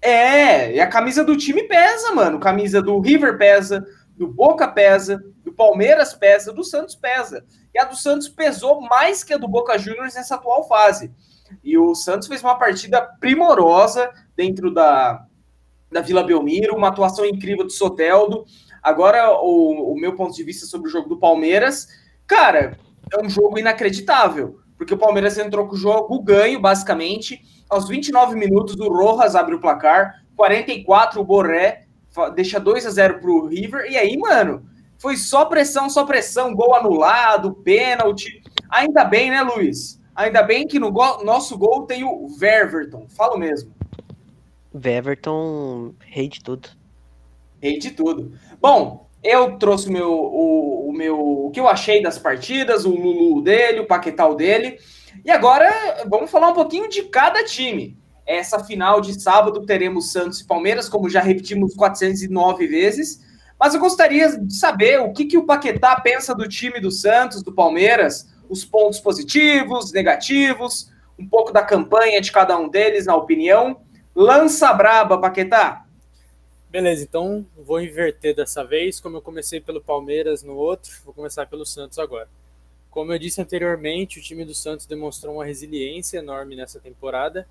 É, 0.00 0.74
e 0.74 0.80
a 0.80 0.86
camisa 0.86 1.24
do 1.24 1.36
time 1.36 1.64
pesa, 1.64 2.14
mano. 2.14 2.38
Camisa 2.38 2.80
do 2.80 2.98
River 3.00 3.36
pesa, 3.36 3.84
do 4.16 4.28
Boca 4.28 4.68
pesa, 4.68 5.22
do 5.44 5.52
Palmeiras 5.52 6.14
pesa, 6.14 6.52
do 6.52 6.64
Santos 6.64 6.94
pesa. 6.94 7.44
E 7.74 7.78
a 7.78 7.84
do 7.84 7.96
Santos 7.96 8.28
pesou 8.28 8.80
mais 8.80 9.24
que 9.24 9.34
a 9.34 9.38
do 9.38 9.48
Boca 9.48 9.76
Juniors 9.78 10.14
nessa 10.14 10.36
atual 10.36 10.66
fase. 10.68 11.12
E 11.62 11.76
o 11.76 11.94
Santos 11.94 12.28
fez 12.28 12.42
uma 12.42 12.58
partida 12.58 13.02
primorosa 13.20 14.10
dentro 14.36 14.72
da, 14.72 15.26
da 15.90 16.00
Vila 16.00 16.24
Belmiro, 16.24 16.76
uma 16.76 16.88
atuação 16.88 17.24
incrível 17.26 17.64
do 17.64 17.72
Soteldo. 17.72 18.44
Agora, 18.82 19.30
o, 19.40 19.92
o 19.92 19.96
meu 19.96 20.14
ponto 20.14 20.34
de 20.34 20.42
vista 20.42 20.66
sobre 20.66 20.88
o 20.88 20.90
jogo 20.90 21.08
do 21.08 21.18
Palmeiras, 21.18 21.86
cara, 22.26 22.76
é 23.12 23.22
um 23.22 23.28
jogo 23.28 23.58
inacreditável, 23.58 24.58
porque 24.76 24.94
o 24.94 24.98
Palmeiras 24.98 25.38
entrou 25.38 25.66
com 25.66 25.74
o 25.74 25.78
jogo 25.78 26.20
ganho, 26.22 26.60
basicamente. 26.60 27.40
Aos 27.70 27.88
29 27.88 28.34
minutos, 28.36 28.74
o 28.74 28.88
Rojas 28.88 29.36
abre 29.36 29.54
o 29.54 29.60
placar, 29.60 30.24
44 30.36 31.20
o 31.20 31.24
Borré 31.24 31.86
deixa 32.34 32.60
2 32.60 32.86
a 32.86 32.90
0 32.90 33.20
pro 33.20 33.46
River, 33.46 33.90
e 33.90 33.96
aí, 33.96 34.16
mano, 34.16 34.66
foi 34.98 35.16
só 35.16 35.44
pressão, 35.46 35.88
só 35.88 36.04
pressão, 36.04 36.54
gol 36.54 36.74
anulado, 36.74 37.54
pênalti. 37.54 38.42
Ainda 38.68 39.04
bem, 39.04 39.30
né, 39.30 39.42
Luiz? 39.42 40.00
Ainda 40.14 40.42
bem 40.42 40.66
que 40.66 40.78
no 40.78 40.92
go 40.92 41.24
nosso 41.24 41.56
gol 41.56 41.86
tem 41.86 42.04
o 42.04 42.28
Ververton, 42.28 43.06
falo 43.08 43.38
mesmo. 43.38 43.72
Ververton, 44.72 45.94
rei 46.00 46.28
de 46.28 46.42
tudo. 46.42 46.68
Rei 47.60 47.78
de 47.78 47.90
tudo. 47.92 48.32
Bom, 48.62 49.10
eu 49.24 49.58
trouxe 49.58 49.88
o 49.88 49.92
meu, 49.92 50.12
o, 50.12 50.88
o, 50.88 50.92
meu, 50.92 51.18
o 51.18 51.50
que 51.50 51.58
eu 51.58 51.66
achei 51.66 52.00
das 52.00 52.16
partidas, 52.16 52.84
o 52.84 52.90
Lulu 52.90 53.42
dele, 53.42 53.80
o 53.80 53.86
Paquetal 53.88 54.36
dele. 54.36 54.78
E 55.24 55.32
agora 55.32 55.68
vamos 56.08 56.30
falar 56.30 56.50
um 56.50 56.54
pouquinho 56.54 56.88
de 56.88 57.02
cada 57.02 57.44
time. 57.44 57.98
Essa 58.24 58.62
final 58.62 59.00
de 59.00 59.20
sábado 59.20 59.66
teremos 59.66 60.12
Santos 60.12 60.40
e 60.40 60.46
Palmeiras, 60.46 60.88
como 60.88 61.10
já 61.10 61.20
repetimos 61.20 61.74
409 61.74 62.68
vezes. 62.68 63.20
Mas 63.58 63.74
eu 63.74 63.80
gostaria 63.80 64.38
de 64.38 64.54
saber 64.54 65.00
o 65.00 65.12
que, 65.12 65.24
que 65.24 65.36
o 65.36 65.44
Paquetá 65.44 66.00
pensa 66.00 66.32
do 66.32 66.48
time 66.48 66.78
do 66.78 66.92
Santos, 66.92 67.42
do 67.42 67.52
Palmeiras, 67.52 68.28
os 68.48 68.64
pontos 68.64 69.00
positivos, 69.00 69.90
negativos, 69.90 70.88
um 71.18 71.28
pouco 71.28 71.52
da 71.52 71.64
campanha 71.64 72.20
de 72.20 72.30
cada 72.30 72.56
um 72.56 72.68
deles, 72.68 73.06
na 73.06 73.16
opinião. 73.16 73.80
Lança 74.14 74.72
braba, 74.72 75.18
Paquetá. 75.18 75.81
Beleza, 76.72 77.02
então 77.02 77.44
vou 77.54 77.82
inverter 77.82 78.34
dessa 78.34 78.64
vez. 78.64 78.98
Como 78.98 79.18
eu 79.18 79.20
comecei 79.20 79.60
pelo 79.60 79.78
Palmeiras 79.78 80.42
no 80.42 80.54
outro, 80.56 80.90
vou 81.04 81.12
começar 81.12 81.44
pelo 81.44 81.66
Santos 81.66 81.98
agora. 81.98 82.30
Como 82.90 83.12
eu 83.12 83.18
disse 83.18 83.42
anteriormente, 83.42 84.18
o 84.18 84.22
time 84.22 84.42
do 84.42 84.54
Santos 84.54 84.86
demonstrou 84.86 85.34
uma 85.34 85.44
resiliência 85.44 86.16
enorme 86.16 86.56
nessa 86.56 86.80
temporada 86.80 87.46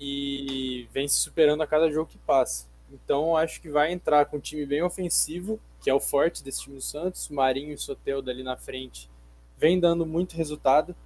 e 0.00 0.88
vem 0.94 1.06
se 1.06 1.16
superando 1.16 1.62
a 1.62 1.66
cada 1.66 1.90
jogo 1.90 2.10
que 2.10 2.16
passa. 2.16 2.66
Então 2.90 3.36
acho 3.36 3.60
que 3.60 3.68
vai 3.68 3.92
entrar 3.92 4.24
com 4.24 4.38
um 4.38 4.40
time 4.40 4.64
bem 4.64 4.82
ofensivo, 4.82 5.60
que 5.82 5.90
é 5.90 5.94
o 5.94 6.00
forte 6.00 6.42
desse 6.42 6.62
time 6.62 6.76
do 6.76 6.82
Santos. 6.82 7.28
Marinho 7.28 7.74
e 7.74 7.78
Soteldo 7.78 8.30
ali 8.30 8.42
na 8.42 8.56
frente 8.56 9.10
vem 9.58 9.78
dando 9.78 10.06
muito 10.06 10.38
resultado 10.38 10.96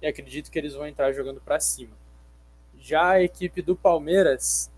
e 0.00 0.06
acredito 0.08 0.50
que 0.50 0.58
eles 0.58 0.74
vão 0.74 0.88
entrar 0.88 1.12
jogando 1.12 1.40
para 1.40 1.60
cima. 1.60 1.96
Já 2.76 3.10
a 3.10 3.22
equipe 3.22 3.62
do 3.62 3.76
Palmeiras 3.76 4.71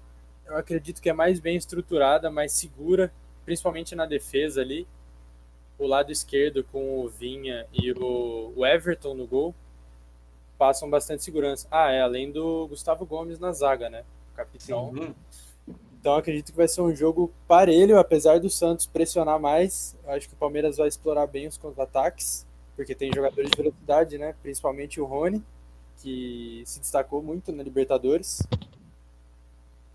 eu 0.46 0.56
acredito 0.56 1.00
que 1.00 1.08
é 1.08 1.12
mais 1.12 1.40
bem 1.40 1.56
estruturada, 1.56 2.30
mais 2.30 2.52
segura, 2.52 3.12
principalmente 3.44 3.94
na 3.94 4.06
defesa 4.06 4.60
ali. 4.60 4.86
O 5.78 5.86
lado 5.86 6.12
esquerdo 6.12 6.62
com 6.64 7.00
o 7.00 7.08
Vinha 7.08 7.66
e 7.72 7.92
o, 7.92 8.64
Everton 8.64 9.14
no 9.14 9.26
gol 9.26 9.54
passam 10.56 10.88
bastante 10.88 11.24
segurança. 11.24 11.66
Ah, 11.70 11.90
é, 11.90 12.00
além 12.00 12.30
do 12.30 12.68
Gustavo 12.68 13.04
Gomes 13.04 13.38
na 13.38 13.52
zaga, 13.52 13.90
né? 13.90 14.04
Capitão. 14.36 14.90
Uhum. 14.90 15.14
Então 15.98 16.14
acredito 16.16 16.52
que 16.52 16.56
vai 16.56 16.68
ser 16.68 16.82
um 16.82 16.94
jogo 16.94 17.32
parelho, 17.48 17.98
apesar 17.98 18.38
do 18.38 18.50
Santos 18.50 18.86
pressionar 18.86 19.40
mais. 19.40 19.96
Eu 20.04 20.10
acho 20.10 20.28
que 20.28 20.34
o 20.34 20.36
Palmeiras 20.36 20.76
vai 20.76 20.86
explorar 20.86 21.26
bem 21.26 21.48
os 21.48 21.56
contra-ataques, 21.56 22.46
porque 22.76 22.94
tem 22.94 23.10
jogadores 23.12 23.50
de 23.50 23.56
velocidade, 23.56 24.18
né? 24.18 24.34
Principalmente 24.42 25.00
o 25.00 25.06
Rony, 25.06 25.42
que 26.02 26.62
se 26.66 26.78
destacou 26.78 27.22
muito 27.22 27.50
na 27.50 27.62
Libertadores. 27.62 28.42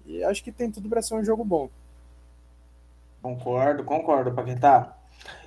E 0.09 0.23
acho 0.23 0.43
que 0.43 0.51
tem 0.51 0.71
tudo 0.71 0.89
para 0.89 1.03
ser 1.03 1.13
um 1.13 1.23
jogo 1.23 1.45
bom. 1.45 1.69
Concordo, 3.21 3.83
concordo, 3.83 4.31
Paquetá. 4.31 4.97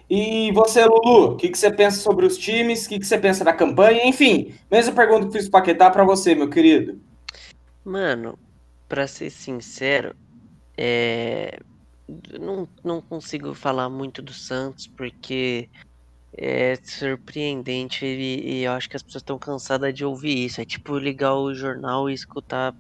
E 0.09 0.53
você, 0.53 0.85
Lulu, 0.85 1.33
o 1.33 1.37
que, 1.37 1.49
que 1.49 1.59
você 1.59 1.73
pensa 1.73 1.99
sobre 1.99 2.25
os 2.25 2.39
times? 2.39 2.87
O 2.87 2.89
que, 2.89 3.01
que 3.01 3.07
você 3.07 3.19
pensa 3.19 3.43
da 3.43 3.53
campanha? 3.53 4.07
Enfim, 4.07 4.55
mesma 4.71 4.95
pergunta 4.95 5.27
que 5.27 5.33
fiz 5.33 5.49
para 5.49 5.61
Paquetá 5.61 5.91
para 5.91 6.05
você, 6.05 6.35
meu 6.35 6.49
querido. 6.49 7.01
Mano, 7.85 8.39
para 8.89 9.09
ser 9.09 9.31
sincero, 9.31 10.15
é... 10.77 11.59
não, 12.39 12.69
não 12.85 13.01
consigo 13.01 13.55
falar 13.55 13.89
muito 13.89 14.23
do 14.23 14.33
Santos 14.33 14.87
porque 14.87 15.69
é 16.37 16.77
surpreendente 16.85 18.07
e, 18.07 18.59
e 18.59 18.65
eu 18.65 18.73
acho 18.73 18.89
que 18.89 18.97
as 18.97 19.03
pessoas 19.03 19.23
estão 19.23 19.39
cansadas 19.39 19.93
de 19.93 20.05
ouvir 20.05 20.45
isso. 20.45 20.61
É 20.61 20.65
tipo 20.65 20.99
ligar 20.99 21.35
o 21.35 21.53
jornal 21.53 22.09
e 22.09 22.15
escutar 22.15 22.73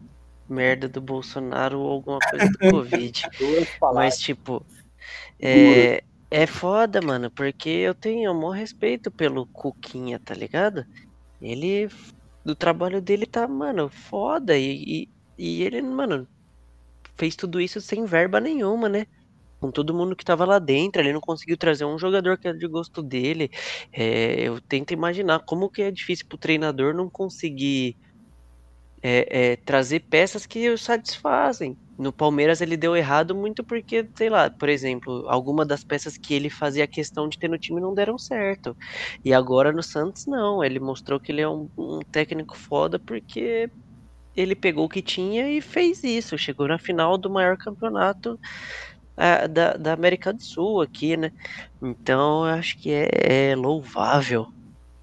merda 0.52 0.88
do 0.88 1.00
Bolsonaro 1.00 1.80
ou 1.80 1.90
alguma 1.90 2.18
coisa 2.18 2.48
do 2.48 2.70
Covid. 2.70 3.22
Mas, 3.94 4.18
tipo, 4.18 4.64
é, 5.40 6.04
é 6.30 6.46
foda, 6.46 7.00
mano, 7.00 7.30
porque 7.30 7.68
eu 7.68 7.94
tenho 7.94 8.30
o 8.30 8.34
maior 8.34 8.52
respeito 8.52 9.10
pelo 9.10 9.46
Cuquinha, 9.46 10.18
tá 10.18 10.34
ligado? 10.34 10.84
Ele, 11.40 11.88
do 12.44 12.54
trabalho 12.54 13.00
dele 13.00 13.26
tá, 13.26 13.48
mano, 13.48 13.88
foda. 13.88 14.56
E, 14.56 15.08
e, 15.08 15.08
e 15.38 15.62
ele, 15.62 15.82
mano, 15.82 16.28
fez 17.16 17.34
tudo 17.34 17.60
isso 17.60 17.80
sem 17.80 18.04
verba 18.04 18.38
nenhuma, 18.38 18.88
né? 18.88 19.06
com 19.62 19.70
todo 19.70 19.94
mundo 19.94 20.16
que 20.16 20.24
tava 20.24 20.44
lá 20.44 20.58
dentro, 20.58 21.00
ele 21.00 21.12
não 21.12 21.20
conseguiu 21.20 21.56
trazer 21.56 21.84
um 21.84 21.96
jogador 21.96 22.36
que 22.36 22.48
é 22.48 22.52
de 22.52 22.66
gosto 22.66 23.00
dele. 23.00 23.48
É, 23.92 24.40
eu 24.40 24.60
tento 24.60 24.92
imaginar 24.92 25.38
como 25.46 25.70
que 25.70 25.82
é 25.82 25.90
difícil 25.92 26.26
pro 26.26 26.36
treinador 26.36 26.92
não 26.92 27.08
conseguir 27.08 27.96
é, 29.02 29.52
é, 29.52 29.56
trazer 29.56 30.00
peças 30.00 30.46
que 30.46 30.70
o 30.70 30.78
satisfazem. 30.78 31.76
No 31.98 32.12
Palmeiras 32.12 32.60
ele 32.60 32.76
deu 32.76 32.96
errado 32.96 33.34
muito 33.34 33.62
porque, 33.62 34.08
sei 34.14 34.30
lá, 34.30 34.48
por 34.48 34.68
exemplo, 34.68 35.24
alguma 35.28 35.64
das 35.66 35.84
peças 35.84 36.16
que 36.16 36.34
ele 36.34 36.48
fazia 36.48 36.86
questão 36.86 37.28
de 37.28 37.38
ter 37.38 37.48
no 37.48 37.58
time 37.58 37.80
não 37.80 37.94
deram 37.94 38.16
certo. 38.16 38.76
E 39.24 39.34
agora 39.34 39.72
no 39.72 39.82
Santos 39.82 40.26
não, 40.26 40.64
ele 40.64 40.80
mostrou 40.80 41.20
que 41.20 41.32
ele 41.32 41.42
é 41.42 41.48
um, 41.48 41.68
um 41.76 42.00
técnico 42.00 42.56
foda 42.56 42.98
porque 42.98 43.70
ele 44.36 44.54
pegou 44.54 44.86
o 44.86 44.88
que 44.88 45.02
tinha 45.02 45.48
e 45.50 45.60
fez 45.60 46.02
isso. 46.02 46.38
Chegou 46.38 46.66
na 46.68 46.78
final 46.78 47.18
do 47.18 47.30
maior 47.30 47.56
campeonato 47.56 48.38
é, 49.16 49.46
da, 49.46 49.74
da 49.74 49.92
América 49.92 50.32
do 50.32 50.42
Sul 50.42 50.80
aqui, 50.80 51.16
né? 51.16 51.30
Então 51.80 52.46
eu 52.46 52.54
acho 52.54 52.78
que 52.78 52.90
é, 52.90 53.50
é 53.50 53.56
louvável 53.56 54.48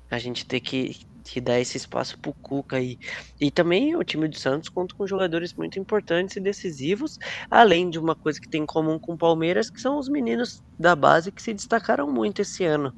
a 0.10 0.18
gente 0.18 0.46
ter 0.46 0.60
que, 0.60 1.06
que 1.29 1.39
dá 1.41 1.59
esse 1.59 1.77
espaço 1.77 2.17
pro 2.19 2.33
Cuca 2.41 2.77
aí. 2.77 2.98
E 3.39 3.51
também 3.51 3.95
o 3.95 4.03
time 4.03 4.27
do 4.27 4.38
Santos 4.38 4.69
conta 4.69 4.95
com 4.95 5.05
jogadores 5.07 5.53
muito 5.55 5.79
importantes 5.79 6.36
e 6.36 6.39
decisivos, 6.41 7.17
além 7.50 7.89
de 7.89 8.00
uma 8.00 8.15
coisa 8.15 8.39
que 8.39 8.50
tem 8.50 8.63
em 8.63 8.65
comum 8.65 9.00
com 9.00 9.13
o 9.13 9.17
Palmeiras, 9.17 9.69
que 9.69 9.79
são 9.79 9.98
os 10.00 10.09
meninos 10.09 10.62
da 10.77 10.95
base 10.95 11.31
que 11.31 11.41
se 11.41 11.53
destacaram 11.53 12.12
muito 12.12 12.41
esse 12.41 12.65
ano. 12.65 12.93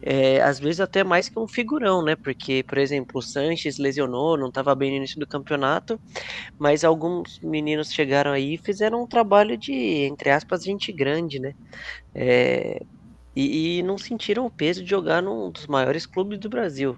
É, 0.00 0.40
às 0.42 0.60
vezes 0.60 0.80
até 0.80 1.02
mais 1.02 1.28
que 1.28 1.38
um 1.40 1.48
figurão, 1.48 2.04
né? 2.04 2.16
Porque, 2.16 2.62
por 2.64 2.78
exemplo, 2.78 3.18
o 3.18 3.22
Sanches 3.22 3.78
lesionou, 3.78 4.36
não 4.38 4.48
estava 4.48 4.74
bem 4.74 4.90
no 4.92 4.96
início 4.98 5.18
do 5.18 5.26
campeonato, 5.26 6.00
mas 6.58 6.84
alguns 6.84 7.40
meninos 7.42 7.90
chegaram 7.92 8.32
aí 8.32 8.54
e 8.54 8.58
fizeram 8.58 9.02
um 9.02 9.08
trabalho 9.08 9.56
de, 9.58 9.72
entre 9.72 10.30
aspas, 10.30 10.62
gente 10.64 10.92
grande, 10.92 11.40
né? 11.40 11.52
É, 12.14 12.80
e, 13.36 13.78
e, 13.78 13.82
não 13.84 13.98
sentiram 13.98 14.46
o 14.46 14.50
peso 14.50 14.82
de 14.84 14.90
jogar 14.90 15.22
num 15.22 15.50
dos 15.52 15.66
maiores 15.68 16.06
clubes 16.06 16.38
do 16.40 16.48
Brasil. 16.48 16.96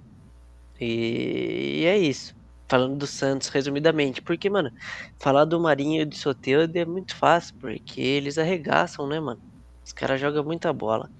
E, 0.80 1.80
e 1.80 1.84
é 1.84 1.98
isso. 1.98 2.34
Falando 2.68 2.96
do 2.96 3.06
Santos, 3.06 3.48
resumidamente. 3.48 4.22
Porque, 4.22 4.48
mano, 4.48 4.70
falar 5.18 5.44
do 5.44 5.60
Marinho 5.60 6.02
e 6.02 6.04
do 6.04 6.14
Soteldo 6.14 6.78
é 6.78 6.84
muito 6.84 7.14
fácil, 7.16 7.54
porque 7.60 8.00
eles 8.00 8.38
arregaçam, 8.38 9.06
né, 9.06 9.18
mano? 9.20 9.40
Os 9.84 9.92
caras 9.92 10.20
jogam 10.20 10.44
muita 10.44 10.72
bola. 10.72 11.10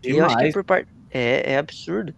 Demais. 0.00 0.04
E 0.04 0.10
eu 0.10 0.24
acho 0.24 0.36
que 0.38 0.44
é 0.44 0.52
por 0.52 0.64
parte. 0.64 0.88
É, 1.10 1.52
é 1.52 1.58
absurdo. 1.58 2.14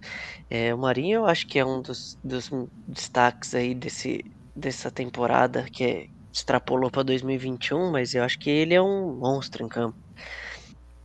É, 0.49 0.73
o 0.73 0.79
Marinho 0.79 1.17
eu 1.17 1.27
acho 1.27 1.47
que 1.47 1.59
é 1.59 1.65
um 1.65 1.83
dos, 1.83 2.17
dos 2.23 2.51
destaques 2.87 3.55
aí 3.55 3.75
desse, 3.75 4.25
dessa 4.55 4.91
temporada, 4.91 5.65
que 5.65 5.85
é, 5.85 6.07
extrapolou 6.33 6.91
para 6.91 7.03
2021, 7.03 7.91
mas 7.91 8.15
eu 8.15 8.23
acho 8.23 8.39
que 8.39 8.51
ele 8.51 8.75
é 8.75 8.83
um 8.83 9.15
monstro 9.15 9.65
em 9.65 9.69
campo. 9.69 9.97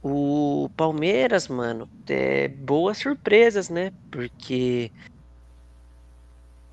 O 0.01 0.69
Palmeiras, 0.77 1.47
mano, 1.47 1.89
é 2.07 2.47
boas 2.47 2.99
surpresas, 2.99 3.69
né? 3.69 3.91
Porque 4.11 4.91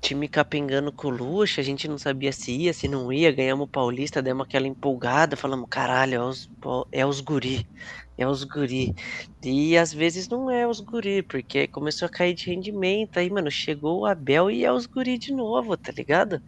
time 0.01 0.27
capengando 0.27 0.91
com 0.91 1.07
o 1.07 1.11
Luxa, 1.11 1.61
a 1.61 1.63
gente 1.63 1.87
não 1.87 1.97
sabia 1.97 2.31
se 2.31 2.51
ia, 2.51 2.73
se 2.73 2.87
não 2.87 3.11
ia, 3.11 3.31
ganhamos 3.31 3.65
o 3.65 3.69
Paulista, 3.69 4.21
demos 4.21 4.45
aquela 4.45 4.67
empolgada, 4.67 5.35
falamos, 5.35 5.67
caralho, 5.69 6.15
é 6.15 6.23
os, 6.23 6.49
é 6.91 7.05
os 7.05 7.19
guri, 7.21 7.67
é 8.17 8.27
os 8.27 8.43
guri. 8.43 8.93
E 9.43 9.77
às 9.77 9.93
vezes 9.93 10.27
não 10.29 10.49
é 10.49 10.67
os 10.67 10.79
guri, 10.79 11.23
porque 11.23 11.67
começou 11.67 12.05
a 12.05 12.09
cair 12.09 12.33
de 12.33 12.49
rendimento, 12.49 13.17
aí, 13.17 13.29
mano, 13.29 13.51
chegou 13.51 14.01
o 14.01 14.05
Abel 14.05 14.51
e 14.51 14.63
é 14.65 14.71
os 14.71 14.85
guri 14.85 15.17
de 15.17 15.33
novo, 15.33 15.75
tá 15.77 15.91
ligado? 15.91 16.41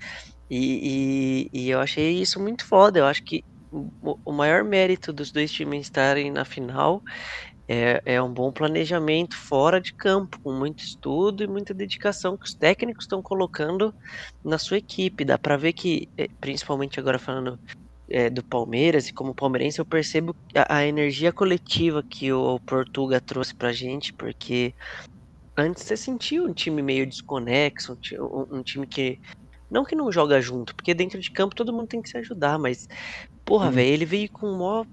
E, 0.49 1.49
e, 1.53 1.65
e 1.65 1.69
eu 1.69 1.79
achei 1.79 2.19
isso 2.21 2.39
muito 2.39 2.65
foda, 2.65 2.99
eu 2.99 3.05
acho 3.05 3.23
que 3.23 3.43
o 3.71 4.31
maior 4.31 4.63
mérito 4.63 5.13
dos 5.13 5.31
dois 5.31 5.51
times 5.51 5.81
estarem 5.81 6.31
na 6.31 6.43
final 6.43 7.03
é, 7.71 8.01
é 8.03 8.19
um 8.19 8.33
bom 8.33 8.51
planejamento 8.51 9.37
fora 9.37 9.79
de 9.79 9.93
campo, 9.93 10.39
com 10.39 10.51
muito 10.51 10.83
estudo 10.83 11.43
e 11.43 11.47
muita 11.47 11.71
dedicação 11.71 12.35
que 12.35 12.45
os 12.45 12.55
técnicos 12.55 13.03
estão 13.03 13.21
colocando 13.21 13.93
na 14.43 14.57
sua 14.57 14.77
equipe. 14.77 15.23
Dá 15.23 15.37
para 15.37 15.55
ver 15.55 15.73
que, 15.73 16.09
é, 16.17 16.27
principalmente 16.41 16.99
agora 16.99 17.19
falando 17.19 17.59
é, 18.09 18.27
do 18.27 18.43
Palmeiras 18.43 19.07
e 19.07 19.13
como 19.13 19.35
palmeirense, 19.35 19.77
eu 19.77 19.85
percebo 19.85 20.35
a, 20.55 20.77
a 20.77 20.85
energia 20.87 21.31
coletiva 21.31 22.01
que 22.01 22.33
o 22.33 22.59
Portuga 22.61 23.21
trouxe 23.21 23.53
pra 23.53 23.71
gente, 23.71 24.13
porque 24.13 24.73
antes 25.55 25.83
você 25.83 25.95
sentia 25.95 26.41
um 26.41 26.51
time 26.51 26.81
meio 26.81 27.05
desconexo, 27.05 27.95
um, 28.13 28.57
um, 28.57 28.63
time 28.63 28.87
que. 28.87 29.19
Não 29.69 29.85
que 29.85 29.95
não 29.95 30.11
joga 30.11 30.41
junto, 30.41 30.75
porque 30.75 30.95
dentro 30.95 31.19
de 31.19 31.29
campo 31.29 31.53
todo 31.53 31.71
mundo 31.71 31.85
tem 31.87 32.01
que 32.01 32.09
se 32.09 32.17
ajudar, 32.17 32.57
mas. 32.57 32.87
Porra, 33.45 33.67
hum. 33.67 33.73
velho, 33.73 33.93
ele 33.93 34.05
veio 34.05 34.31
com 34.31 34.47
o 34.47 34.57
maior 34.57 34.87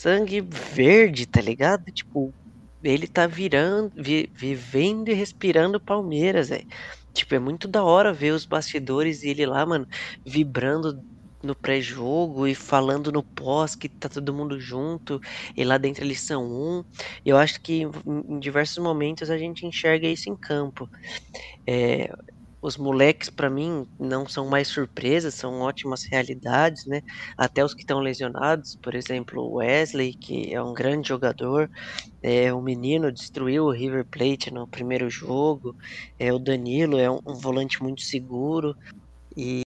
sangue 0.00 0.40
verde, 0.40 1.26
tá 1.26 1.40
ligado? 1.40 1.84
Tipo, 1.92 2.34
ele 2.82 3.06
tá 3.08 3.26
virando, 3.26 3.92
vi, 3.96 4.30
vivendo 4.38 5.08
e 5.10 5.14
respirando 5.14 5.80
Palmeiras, 5.80 6.48
velho. 6.50 6.66
Tipo, 7.14 7.34
é 7.34 7.38
muito 7.38 7.68
da 7.68 7.84
hora 7.84 8.12
ver 8.12 8.32
os 8.32 8.46
bastidores 8.46 9.22
e 9.22 9.28
ele 9.30 9.46
lá, 9.46 9.66
mano, 9.66 9.86
vibrando 10.26 11.02
no 11.42 11.56
pré-jogo 11.56 12.46
e 12.46 12.54
falando 12.54 13.10
no 13.10 13.24
pós 13.34 13.74
que 13.74 13.88
tá 13.88 14.08
todo 14.10 14.34
mundo 14.34 14.60
junto 14.60 15.18
e 15.56 15.64
lá 15.64 15.78
dentro 15.78 16.04
eles 16.04 16.20
são 16.20 16.44
um. 16.44 16.84
Eu 17.24 17.36
acho 17.38 17.60
que 17.62 17.82
em, 17.82 17.90
em 18.28 18.38
diversos 18.38 18.78
momentos 18.82 19.30
a 19.30 19.38
gente 19.38 19.66
enxerga 19.66 20.06
isso 20.08 20.30
em 20.30 20.36
campo. 20.36 20.88
É, 21.68 22.10
os 22.62 22.76
moleques, 22.76 23.30
para 23.30 23.50
mim, 23.50 23.86
não 23.98 24.26
são 24.28 24.48
mais 24.48 24.68
surpresas, 24.68 25.34
são 25.34 25.60
ótimas 25.60 26.04
realidades, 26.04 26.86
né? 26.86 27.02
Até 27.36 27.64
os 27.64 27.74
que 27.74 27.80
estão 27.82 28.00
lesionados, 28.00 28.76
por 28.82 28.94
exemplo, 28.94 29.42
o 29.42 29.54
Wesley, 29.56 30.14
que 30.14 30.52
é 30.54 30.62
um 30.62 30.72
grande 30.74 31.08
jogador, 31.08 31.70
é, 32.22 32.52
o 32.52 32.60
menino 32.62 33.12
destruiu 33.12 33.64
o 33.66 33.72
River 33.72 34.06
Plate 34.06 34.50
no 34.52 34.68
primeiro 34.68 35.10
jogo, 35.10 35.76
é, 36.18 36.32
o 36.32 36.38
Danilo 36.38 36.98
é 36.98 37.10
um, 37.10 37.20
um 37.26 37.34
volante 37.34 37.82
muito 37.82 38.02
seguro, 38.02 38.76
e 39.36 39.62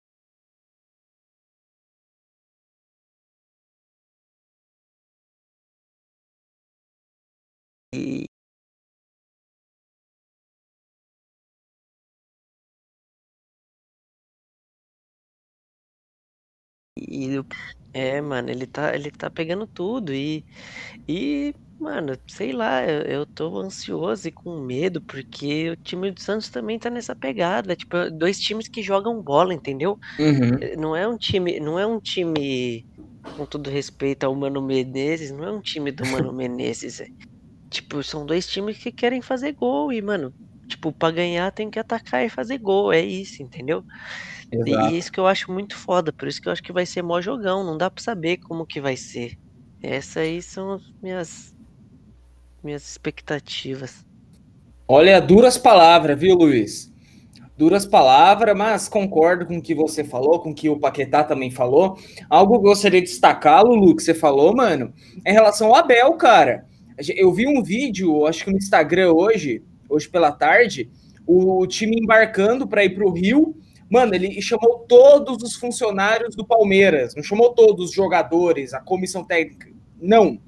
E, 7.95 8.27
E 17.95 17.99
é, 17.99 18.21
mano, 18.21 18.51
ele 18.51 18.67
tá, 18.67 18.95
ele 18.95 19.11
tá 19.11 19.31
pegando 19.31 19.67
tudo 19.67 20.13
e, 20.15 20.45
e 21.09 21.55
mano, 21.81 22.19
sei 22.29 22.53
lá, 22.53 22.85
eu, 22.85 23.03
eu 23.03 23.27
tô 23.27 23.59
ansioso 23.61 24.29
e 24.29 24.33
com 24.33 24.61
medo 24.61 25.03
porque 25.03 25.71
o 25.71 25.77
time 25.77 26.11
do 26.13 26.21
Santos 26.21 26.51
também 26.51 26.79
tá 26.79 26.91
nessa 26.91 27.17
pegada, 27.17 27.77
tipo, 27.77 28.11
dois 28.13 28.39
times 28.41 28.69
que 28.69 28.83
jogam 28.83 29.23
bola, 29.23 29.55
entendeu? 29.55 29.99
Uhum. 30.19 30.63
Eh, 30.63 30.77
não 30.77 30.97
é 30.97 31.07
um 31.09 31.17
time, 31.19 31.61
não 31.61 31.79
é 31.79 31.87
um 31.87 32.01
time 32.01 32.87
com 33.33 33.47
todo 33.47 33.71
respeito 33.71 34.25
ao 34.25 34.35
Mano 34.37 34.63
Menezes, 34.63 35.33
não 35.33 35.45
é 35.45 35.53
um 35.53 35.61
time 35.61 35.93
do 35.93 36.07
Mano 36.07 36.33
Menezes, 36.35 37.01
é. 37.01 37.07
Tipo, 37.71 38.03
são 38.03 38.27
dois 38.27 38.47
times 38.49 38.79
que 38.79 38.93
querem 38.93 39.23
fazer 39.23 39.55
gol 39.55 39.93
e, 39.93 40.03
mano, 40.03 40.35
tipo, 40.69 40.93
para 40.93 41.15
ganhar 41.15 41.51
tem 41.53 41.71
que 41.71 41.79
atacar 41.79 42.25
e 42.25 42.29
fazer 42.31 42.59
gol, 42.59 42.93
é 42.93 43.01
isso, 43.01 43.43
entendeu? 43.43 43.85
Exato. 44.53 44.95
E 44.95 44.99
isso 44.99 45.11
que 45.11 45.19
eu 45.19 45.27
acho 45.27 45.51
muito 45.51 45.75
foda, 45.75 46.13
por 46.13 46.29
isso 46.29 46.41
que 46.41 46.47
eu 46.47 46.53
acho 46.53 46.63
que 46.63 46.73
vai 46.73 46.85
ser 46.85 47.03
mó 47.03 47.21
jogão, 47.21 47.65
não 47.65 47.79
dá 47.79 47.91
para 47.91 48.05
saber 48.05 48.37
como 48.37 48.67
que 48.67 48.81
vai 48.81 48.97
ser. 48.97 49.39
Essas 49.83 50.19
aí 50.19 50.43
são 50.43 50.73
as 50.73 50.83
minhas 51.03 51.55
minhas 52.63 52.89
expectativas. 52.89 54.05
Olha, 54.87 55.21
duras 55.21 55.59
palavras, 55.59 56.19
viu, 56.19 56.37
Luiz? 56.37 56.93
Duras 57.57 57.85
palavras, 57.85 58.57
mas 58.57 58.89
concordo 58.89 59.47
com 59.47 59.57
o 59.57 59.63
que 59.63 59.75
você 59.75 60.05
falou, 60.05 60.39
com 60.39 60.51
o 60.51 60.55
que 60.55 60.69
o 60.69 60.79
Paquetá 60.79 61.25
também 61.25 61.51
falou. 61.51 61.99
Algo 62.29 62.53
que 62.53 62.59
eu 62.59 62.71
gostaria 62.71 63.01
de 63.01 63.09
destacar, 63.09 63.65
Lulu, 63.65 63.97
que 63.97 64.03
você 64.03 64.15
falou, 64.15 64.55
mano, 64.55 64.93
é 65.25 65.31
em 65.31 65.35
relação 65.35 65.69
ao 65.69 65.77
Abel, 65.77 66.13
cara. 66.15 66.67
Eu 67.17 67.33
vi 67.33 67.49
um 67.49 67.63
vídeo, 67.63 68.27
acho 68.27 68.45
que 68.45 68.51
no 68.51 68.59
Instagram 68.59 69.13
hoje, 69.13 69.63
hoje 69.89 70.09
pela 70.09 70.31
tarde, 70.31 70.91
o 71.27 71.67
time 71.67 71.97
embarcando 71.99 72.67
para 72.67 72.85
ir 72.85 72.95
para 72.95 73.05
o 73.05 73.13
Rio 73.13 73.57
Mano, 73.93 74.15
ele 74.15 74.41
chamou 74.41 74.87
todos 74.89 75.43
os 75.43 75.55
funcionários 75.55 76.35
do 76.35 76.47
Palmeiras, 76.47 77.15
não 77.15 77.23
chamou 77.23 77.53
todos 77.53 77.91
os 77.91 77.95
jogadores, 77.95 78.73
a 78.73 78.81
comissão 78.81 79.23
técnica. 79.23 79.69
Não. 80.01 80.39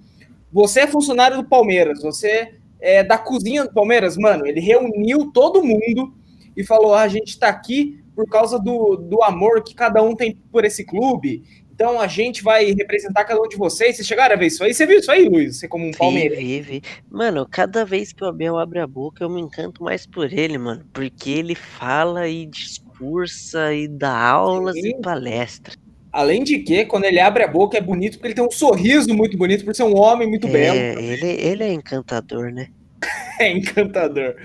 Você 0.51 0.81
é 0.81 0.87
funcionário 0.87 1.37
do 1.37 1.45
Palmeiras, 1.47 2.01
você 2.01 2.55
é 2.81 3.05
da 3.05 3.19
cozinha 3.19 3.65
do 3.65 3.75
Palmeiras, 3.75 4.17
mano. 4.17 4.47
Ele 4.47 4.61
reuniu 4.61 5.31
todo 5.31 5.63
mundo 5.63 6.15
e 6.57 6.65
falou: 6.65 6.95
ah, 6.95 7.03
a 7.03 7.09
gente 7.09 7.39
tá 7.39 7.49
aqui 7.49 8.03
por 8.17 8.27
causa 8.31 8.59
do, 8.59 8.97
do 8.97 9.23
amor 9.23 9.63
que 9.63 9.75
cada 9.75 10.03
um 10.03 10.17
tem 10.17 10.39
por 10.51 10.65
esse 10.65 10.83
clube. 10.83 11.43
Então 11.71 12.01
a 12.01 12.07
gente 12.07 12.43
vai 12.43 12.73
representar 12.73 13.25
cada 13.25 13.43
um 13.43 13.49
de 13.49 13.59
vocês. 13.59 13.97
Vocês 13.97 14.09
chegaram 14.09 14.37
a 14.37 14.39
ver 14.39 14.47
isso 14.47 14.65
aí? 14.65 14.73
Você 14.73 14.87
viu 14.87 15.01
isso 15.01 15.13
aí, 15.13 15.29
Luiz? 15.29 15.59
Você 15.59 15.69
como 15.69 15.87
um 15.87 15.91
Palmeiras? 15.91 16.39
Vive. 16.39 16.81
Mano, 17.11 17.47
cada 17.51 17.85
vez 17.85 18.11
que 18.11 18.25
o 18.25 18.27
Abel 18.27 18.57
abre 18.57 18.79
a 18.79 18.87
boca, 18.87 19.23
eu 19.23 19.29
me 19.29 19.43
encanto 19.43 19.85
mais 19.85 20.07
por 20.07 20.33
ele, 20.33 20.57
mano. 20.57 20.83
Porque 20.95 21.29
ele 21.29 21.55
fala 21.55 22.27
e 22.27 22.47
discute 22.47 22.84
cursa 22.99 23.73
e 23.75 23.89
dá 23.89 24.17
aulas 24.17 24.75
Sim. 24.75 24.89
e 24.89 25.03
palestras. 25.03 25.77
Além 26.13 26.45
de 26.45 26.61
que, 26.61 26.85
quando 26.85 27.05
ele 27.05 27.19
abre 27.19 27.43
a 27.43 27.49
boca, 27.49 27.77
é 27.77 27.81
bonito 27.81 28.13
porque 28.13 28.29
ele 28.29 28.35
tem 28.35 28.45
um 28.45 28.51
sorriso 28.51 29.13
muito 29.13 29.37
bonito, 29.37 29.65
por 29.65 29.75
ser 29.75 29.83
um 29.83 29.97
homem 29.97 30.29
muito 30.29 30.47
é, 30.47 30.51
belo. 30.51 31.01
Ele, 31.01 31.27
ele 31.27 31.65
é 31.65 31.73
encantador, 31.73 32.53
né? 32.53 32.69
é 33.41 33.51
encantador. 33.51 34.37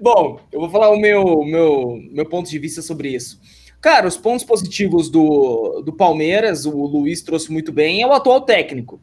Bom, 0.00 0.40
eu 0.52 0.60
vou 0.60 0.70
falar 0.70 0.90
o 0.90 0.98
meu, 0.98 1.42
meu, 1.44 2.00
meu 2.12 2.26
ponto 2.26 2.48
de 2.48 2.58
vista 2.58 2.80
sobre 2.80 3.08
isso. 3.08 3.40
Cara, 3.80 4.06
os 4.06 4.16
pontos 4.16 4.44
positivos 4.44 5.10
do, 5.10 5.82
do 5.84 5.92
Palmeiras, 5.92 6.64
o 6.64 6.86
Luiz 6.86 7.22
trouxe 7.22 7.52
muito 7.52 7.72
bem, 7.72 8.02
é 8.02 8.06
o 8.06 8.12
atual 8.12 8.40
técnico. 8.40 9.00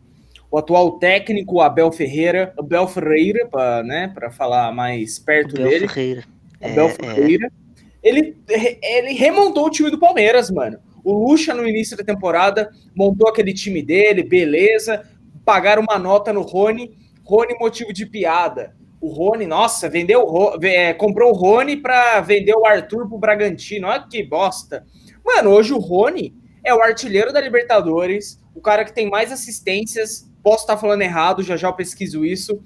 O 0.49 0.57
atual 0.57 0.99
técnico, 0.99 1.61
Abel 1.61 1.91
Ferreira, 1.91 2.53
Abel 2.57 2.87
Ferreira, 2.87 3.47
para 3.47 3.83
né, 3.83 4.13
falar 4.31 4.71
mais 4.71 5.19
perto 5.19 5.55
Abel 5.55 5.69
dele. 5.69 5.87
Ferreira. 5.87 6.23
Abel 6.61 6.87
é, 6.87 6.89
Ferreira. 6.89 7.47
É 7.47 7.62
ele, 8.03 8.37
ele 8.81 9.13
remontou 9.13 9.65
o 9.65 9.69
time 9.69 9.89
do 9.89 9.97
Palmeiras, 9.97 10.51
mano. 10.51 10.77
O 11.03 11.13
Lucha, 11.13 11.53
no 11.53 11.67
início 11.67 11.97
da 11.97 12.03
temporada, 12.03 12.69
montou 12.95 13.29
aquele 13.29 13.53
time 13.53 13.81
dele, 13.81 14.23
beleza. 14.23 15.03
Pagaram 15.45 15.83
uma 15.83 15.97
nota 15.97 16.31
no 16.33 16.41
Rony. 16.41 16.97
Rony, 17.23 17.55
motivo 17.59 17.93
de 17.93 18.05
piada. 18.05 18.75
O 18.99 19.07
Rony, 19.09 19.45
nossa, 19.45 19.89
vendeu, 19.89 20.25
é, 20.61 20.93
comprou 20.93 21.31
o 21.31 21.35
Rony 21.35 21.77
para 21.77 22.21
vender 22.21 22.55
o 22.55 22.65
Arthur 22.65 23.07
pro 23.07 23.17
Bragantino. 23.17 23.87
Olha 23.87 24.07
que 24.09 24.23
bosta. 24.23 24.85
Mano, 25.25 25.49
hoje 25.51 25.73
o 25.73 25.79
Rony 25.79 26.33
é 26.63 26.73
o 26.73 26.81
artilheiro 26.81 27.33
da 27.33 27.41
Libertadores, 27.41 28.41
o 28.55 28.61
cara 28.61 28.85
que 28.85 28.93
tem 28.93 29.09
mais 29.09 29.31
assistências. 29.31 30.29
Posso 30.41 30.63
estar 30.63 30.77
falando 30.77 31.01
errado, 31.01 31.43
já 31.43 31.55
já 31.57 31.69
eu 31.69 31.73
pesquiso 31.73 32.25
isso. 32.25 32.61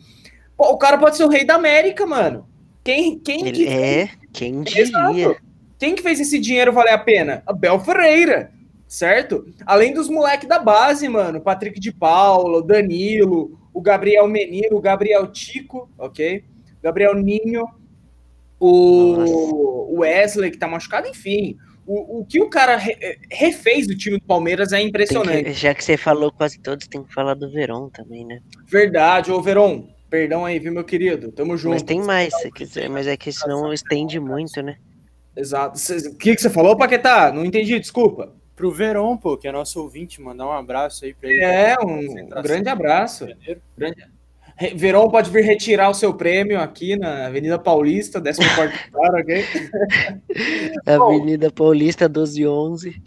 Pô, 0.56 0.70
o 0.72 0.78
cara 0.78 0.98
pode 0.98 1.18
ser 1.18 1.24
o 1.24 1.30
rei 1.30 1.46
da 1.46 1.56
América, 1.56 2.06
mano. 2.06 2.48
Quem, 2.84 3.20
quem 3.20 3.48
Ele 3.48 3.66
que... 3.66 3.68
é, 3.68 4.10
quem 4.38 4.62
diria? 4.62 4.84
Exato. 4.84 5.42
Quem 5.80 5.96
que 5.96 6.02
fez 6.02 6.20
esse 6.20 6.40
dinheiro 6.40 6.74
valer 6.74 6.94
a 6.94 6.98
pena? 6.98 7.44
Abel 7.46 7.80
Ferreira, 7.80 8.52
certo? 8.88 9.46
Além 9.66 9.94
dos 9.94 10.10
moleques 10.10 10.48
da 10.48 10.60
base, 10.60 11.08
mano, 11.08 11.42
Patrick 11.42 11.80
de 11.80 11.92
Paula, 11.92 12.60
o 12.60 12.62
Danilo, 12.62 13.60
o 13.74 13.82
Gabriel 13.82 14.28
Menino, 14.28 14.78
o 14.78 14.82
Gabriel 14.82 15.28
Tico, 15.28 15.90
ok? 15.98 16.44
Gabriel 16.82 17.14
Ninho, 17.16 17.66
o 18.60 20.00
Wesley, 20.00 20.52
que 20.52 20.58
tá 20.58 20.68
machucado, 20.68 21.08
enfim. 21.08 21.58
O, 21.86 22.20
o 22.20 22.26
que 22.26 22.42
o 22.42 22.50
cara 22.50 22.76
re, 22.76 22.98
refez 23.32 23.88
do 23.88 23.96
time 23.96 24.18
do 24.18 24.26
Palmeiras 24.26 24.74
é 24.74 24.82
impressionante. 24.82 25.46
Que, 25.46 25.54
já 25.54 25.74
que 25.74 25.84
você 25.84 25.96
falou 25.96 26.32
quase 26.32 26.60
todos, 26.60 26.88
tem 26.88 27.04
que 27.04 27.14
falar 27.14 27.34
do 27.34 27.50
Verón 27.52 27.90
também, 27.90 28.26
né? 28.26 28.40
Verdade, 28.66 29.32
ô 29.32 29.42
Verón, 29.42 29.88
Perdão 30.10 30.46
aí, 30.46 30.58
viu, 30.60 30.72
meu 30.72 30.84
querido? 30.84 31.32
Tamo 31.32 31.58
junto. 31.58 31.74
Mas 31.74 31.84
tem 31.84 32.02
mais, 32.02 32.34
se 32.40 32.52
quiser, 32.52 32.90
mas 32.90 33.08
é 33.08 33.18
que 33.18 33.32
senão 33.32 33.74
estende 33.74 34.20
muito, 34.20 34.62
né? 34.62 34.78
Exato. 35.36 35.78
O 36.10 36.16
que, 36.16 36.36
que 36.36 36.42
você 36.42 36.50
falou, 36.50 36.76
Paquetá? 36.78 37.32
Não 37.32 37.46
entendi, 37.46 37.80
desculpa. 37.80 38.34
pro 38.56 38.72
Verón, 38.72 39.18
pô, 39.18 39.38
que 39.38 39.48
é 39.48 39.52
nosso 39.52 39.82
ouvinte, 39.82 40.22
mandar 40.22 40.48
um 40.48 40.52
abraço 40.52 41.06
aí 41.06 41.14
pra 41.14 41.30
ele. 41.30 41.44
É, 41.44 41.76
um, 41.80 42.00
um 42.00 42.42
grande 42.42 42.70
abraço. 42.70 43.28
Grande... 43.78 44.04
Verão 44.76 45.08
pode 45.10 45.30
vir 45.30 45.44
retirar 45.44 45.90
o 45.90 45.94
seu 45.94 46.14
prêmio 46.16 46.60
aqui 46.60 46.98
na 46.98 47.28
Avenida 47.28 47.60
Paulista, 47.60 48.20
14 48.20 48.90
claro, 48.92 49.18
ok? 49.22 49.46
Avenida 50.86 51.52
Paulista 51.52 52.06
1211. 52.06 53.02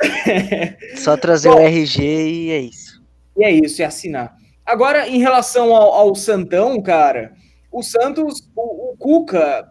Só 0.96 1.16
trazer 1.16 1.50
Bom, 1.50 1.56
o 1.56 1.60
RG 1.60 2.02
e 2.02 2.50
é 2.50 2.60
isso. 2.60 3.02
E 3.36 3.44
é 3.44 3.50
isso, 3.50 3.82
e 3.82 3.84
assinar. 3.84 4.36
Agora, 4.64 5.08
em 5.08 5.18
relação 5.18 5.74
ao, 5.74 5.92
ao 5.92 6.14
Santão, 6.14 6.80
cara, 6.80 7.34
o 7.70 7.82
Santos, 7.82 8.48
o, 8.54 8.92
o, 8.92 8.96
Cuca 8.96 9.68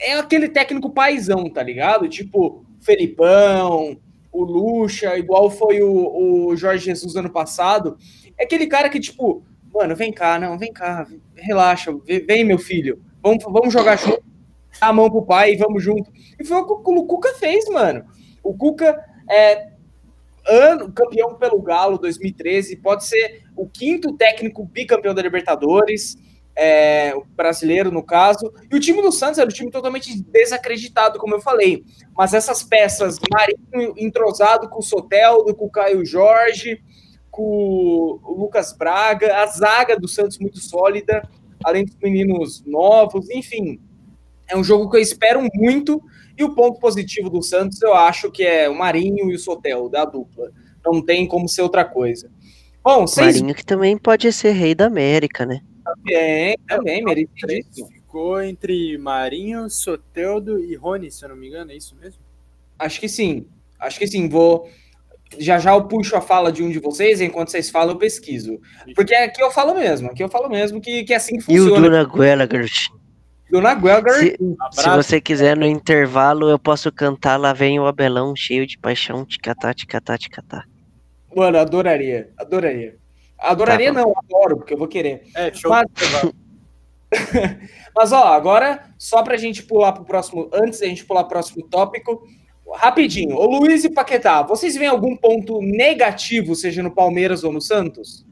é 0.00 0.14
aquele 0.14 0.48
técnico 0.48 0.90
paizão, 0.90 1.50
tá 1.50 1.62
ligado? 1.62 2.08
Tipo, 2.08 2.64
Felipão, 2.80 3.98
o 4.32 4.44
Lucha, 4.44 5.18
igual 5.18 5.50
foi 5.50 5.82
o, 5.82 6.48
o 6.48 6.56
Jorge 6.56 6.86
Jesus 6.86 7.16
ano 7.16 7.30
passado. 7.30 7.98
É 8.38 8.44
aquele 8.44 8.66
cara 8.66 8.88
que, 8.88 8.98
tipo, 8.98 9.44
mano, 9.74 9.94
vem 9.94 10.12
cá, 10.12 10.38
não, 10.38 10.58
vem 10.58 10.72
cá, 10.72 11.06
relaxa, 11.34 11.92
vem, 12.26 12.44
meu 12.44 12.58
filho, 12.58 13.02
vamos, 13.22 13.44
vamos 13.44 13.72
jogar 13.72 13.96
junto, 13.96 14.22
dá 14.80 14.88
a 14.88 14.92
mão 14.92 15.10
pro 15.10 15.26
pai 15.26 15.52
e 15.52 15.56
vamos 15.56 15.82
junto. 15.82 16.10
E 16.38 16.44
foi 16.44 16.58
o 16.58 16.66
que 16.66 16.90
o 16.90 17.04
Cuca 17.04 17.34
fez, 17.34 17.68
mano. 17.68 18.04
O 18.42 18.56
Cuca 18.56 19.04
é 19.28 19.70
ano 20.46 20.92
campeão 20.92 21.34
pelo 21.34 21.60
Galo 21.60 21.98
2013, 21.98 22.76
pode 22.76 23.04
ser 23.04 23.42
o 23.60 23.68
quinto 23.68 24.14
técnico 24.14 24.64
bicampeão 24.64 25.14
da 25.14 25.20
Libertadores, 25.20 26.16
é, 26.56 27.12
o 27.14 27.24
brasileiro 27.36 27.92
no 27.92 28.02
caso. 28.02 28.52
E 28.70 28.74
o 28.74 28.80
time 28.80 29.02
do 29.02 29.12
Santos 29.12 29.38
era 29.38 29.48
um 29.48 29.52
time 29.52 29.70
totalmente 29.70 30.18
desacreditado, 30.22 31.18
como 31.18 31.34
eu 31.34 31.40
falei. 31.40 31.84
Mas 32.16 32.32
essas 32.32 32.62
peças, 32.62 33.18
Marinho 33.30 33.94
entrosado 33.98 34.68
com 34.70 34.78
o 34.78 34.82
Soteldo, 34.82 35.54
com 35.54 35.66
o 35.66 35.70
Caio 35.70 36.04
Jorge, 36.06 36.82
com 37.30 38.18
o 38.22 38.34
Lucas 38.34 38.72
Braga, 38.72 39.42
a 39.42 39.46
zaga 39.46 39.98
do 39.98 40.08
Santos 40.08 40.38
muito 40.38 40.58
sólida, 40.58 41.22
além 41.62 41.84
dos 41.84 41.96
meninos 42.02 42.64
novos, 42.64 43.28
enfim. 43.28 43.78
É 44.48 44.56
um 44.56 44.64
jogo 44.64 44.90
que 44.90 44.96
eu 44.96 45.02
espero 45.02 45.46
muito. 45.54 46.02
E 46.36 46.42
o 46.42 46.54
ponto 46.54 46.80
positivo 46.80 47.28
do 47.28 47.42
Santos, 47.42 47.82
eu 47.82 47.94
acho 47.94 48.30
que 48.30 48.42
é 48.42 48.70
o 48.70 48.74
Marinho 48.74 49.30
e 49.30 49.34
o 49.34 49.38
Sotel, 49.38 49.90
da 49.90 50.06
dupla. 50.06 50.50
Não 50.82 51.02
tem 51.02 51.26
como 51.26 51.46
ser 51.46 51.60
outra 51.60 51.84
coisa. 51.84 52.30
Bom, 52.82 53.06
vocês... 53.06 53.36
Marinho 53.36 53.54
que 53.54 53.64
também 53.64 53.96
pode 53.96 54.32
ser 54.32 54.52
rei 54.52 54.74
da 54.74 54.86
América, 54.86 55.44
né? 55.44 55.60
Também, 55.84 56.58
também, 56.68 57.04
merecidíssimo. 57.04 57.88
Ficou 57.88 58.42
entre 58.42 58.96
Marinho, 58.98 59.68
Soteldo 59.68 60.58
e 60.58 60.74
Rony, 60.74 61.10
se 61.10 61.24
eu 61.24 61.28
não 61.28 61.36
me 61.36 61.48
engano, 61.48 61.72
é 61.72 61.76
isso 61.76 61.96
mesmo? 62.00 62.20
Acho 62.78 63.00
que 63.00 63.08
sim. 63.08 63.46
Acho 63.78 63.98
que 63.98 64.06
sim. 64.06 64.28
Vou, 64.28 64.68
já 65.38 65.58
já 65.58 65.72
eu 65.72 65.84
puxo 65.84 66.16
a 66.16 66.20
fala 66.20 66.50
de 66.50 66.62
um 66.62 66.70
de 66.70 66.78
vocês, 66.78 67.20
enquanto 67.20 67.50
vocês 67.50 67.70
falam, 67.70 67.94
eu 67.94 67.98
pesquiso. 67.98 68.60
Porque 68.94 69.14
aqui 69.14 69.42
eu 69.42 69.50
falo 69.50 69.74
mesmo, 69.74 70.10
aqui 70.10 70.22
eu 70.22 70.28
falo 70.28 70.48
mesmo 70.48 70.80
que, 70.80 71.04
que 71.04 71.12
é 71.12 71.16
assim 71.16 71.36
que 71.36 71.44
funciona. 71.44 71.70
E 71.70 71.72
o 71.72 71.82
Duna 71.82 72.04
Guelagert? 72.04 72.88
Duna 73.50 73.74
Guelagert. 73.74 74.36
Se, 74.72 74.82
se, 74.82 74.88
você 74.90 75.20
quiser, 75.20 75.56
no 75.56 75.66
intervalo, 75.66 76.48
eu 76.48 76.58
posso 76.58 76.90
cantar 76.90 77.36
Lá 77.36 77.52
Vem 77.52 77.78
o 77.78 77.86
Abelão, 77.86 78.34
cheio 78.34 78.66
de 78.66 78.78
paixão, 78.78 79.24
ticatá, 79.24 79.72
ticatá, 79.74 80.16
ticatá. 80.16 80.64
Mano, 81.34 81.58
adoraria, 81.58 82.30
adoraria. 82.36 82.96
Adoraria 83.38 83.92
tá 83.92 84.00
não, 84.00 84.12
adoro, 84.16 84.58
porque 84.58 84.74
eu 84.74 84.78
vou 84.78 84.88
querer. 84.88 85.22
É, 85.34 85.52
show. 85.52 85.70
Mas, 85.70 85.86
Mas 87.94 88.12
ó, 88.12 88.28
agora, 88.28 88.92
só 88.98 89.22
pra 89.22 89.36
gente 89.36 89.62
pular 89.62 89.92
pro 89.92 90.04
próximo, 90.04 90.48
antes 90.52 90.80
da 90.80 90.86
gente 90.86 91.04
pular 91.04 91.24
pro 91.24 91.30
próximo 91.30 91.66
tópico, 91.68 92.26
Rapidinho, 92.72 93.34
o 93.34 93.58
Luiz 93.58 93.82
e 93.84 93.90
Paquetá, 93.90 94.42
vocês 94.42 94.76
veem 94.76 94.88
algum 94.88 95.16
ponto 95.16 95.60
negativo, 95.60 96.54
seja 96.54 96.82
no 96.82 96.90
Palmeiras 96.90 97.42
ou 97.42 97.52
no 97.52 97.60
Santos? 97.60 98.24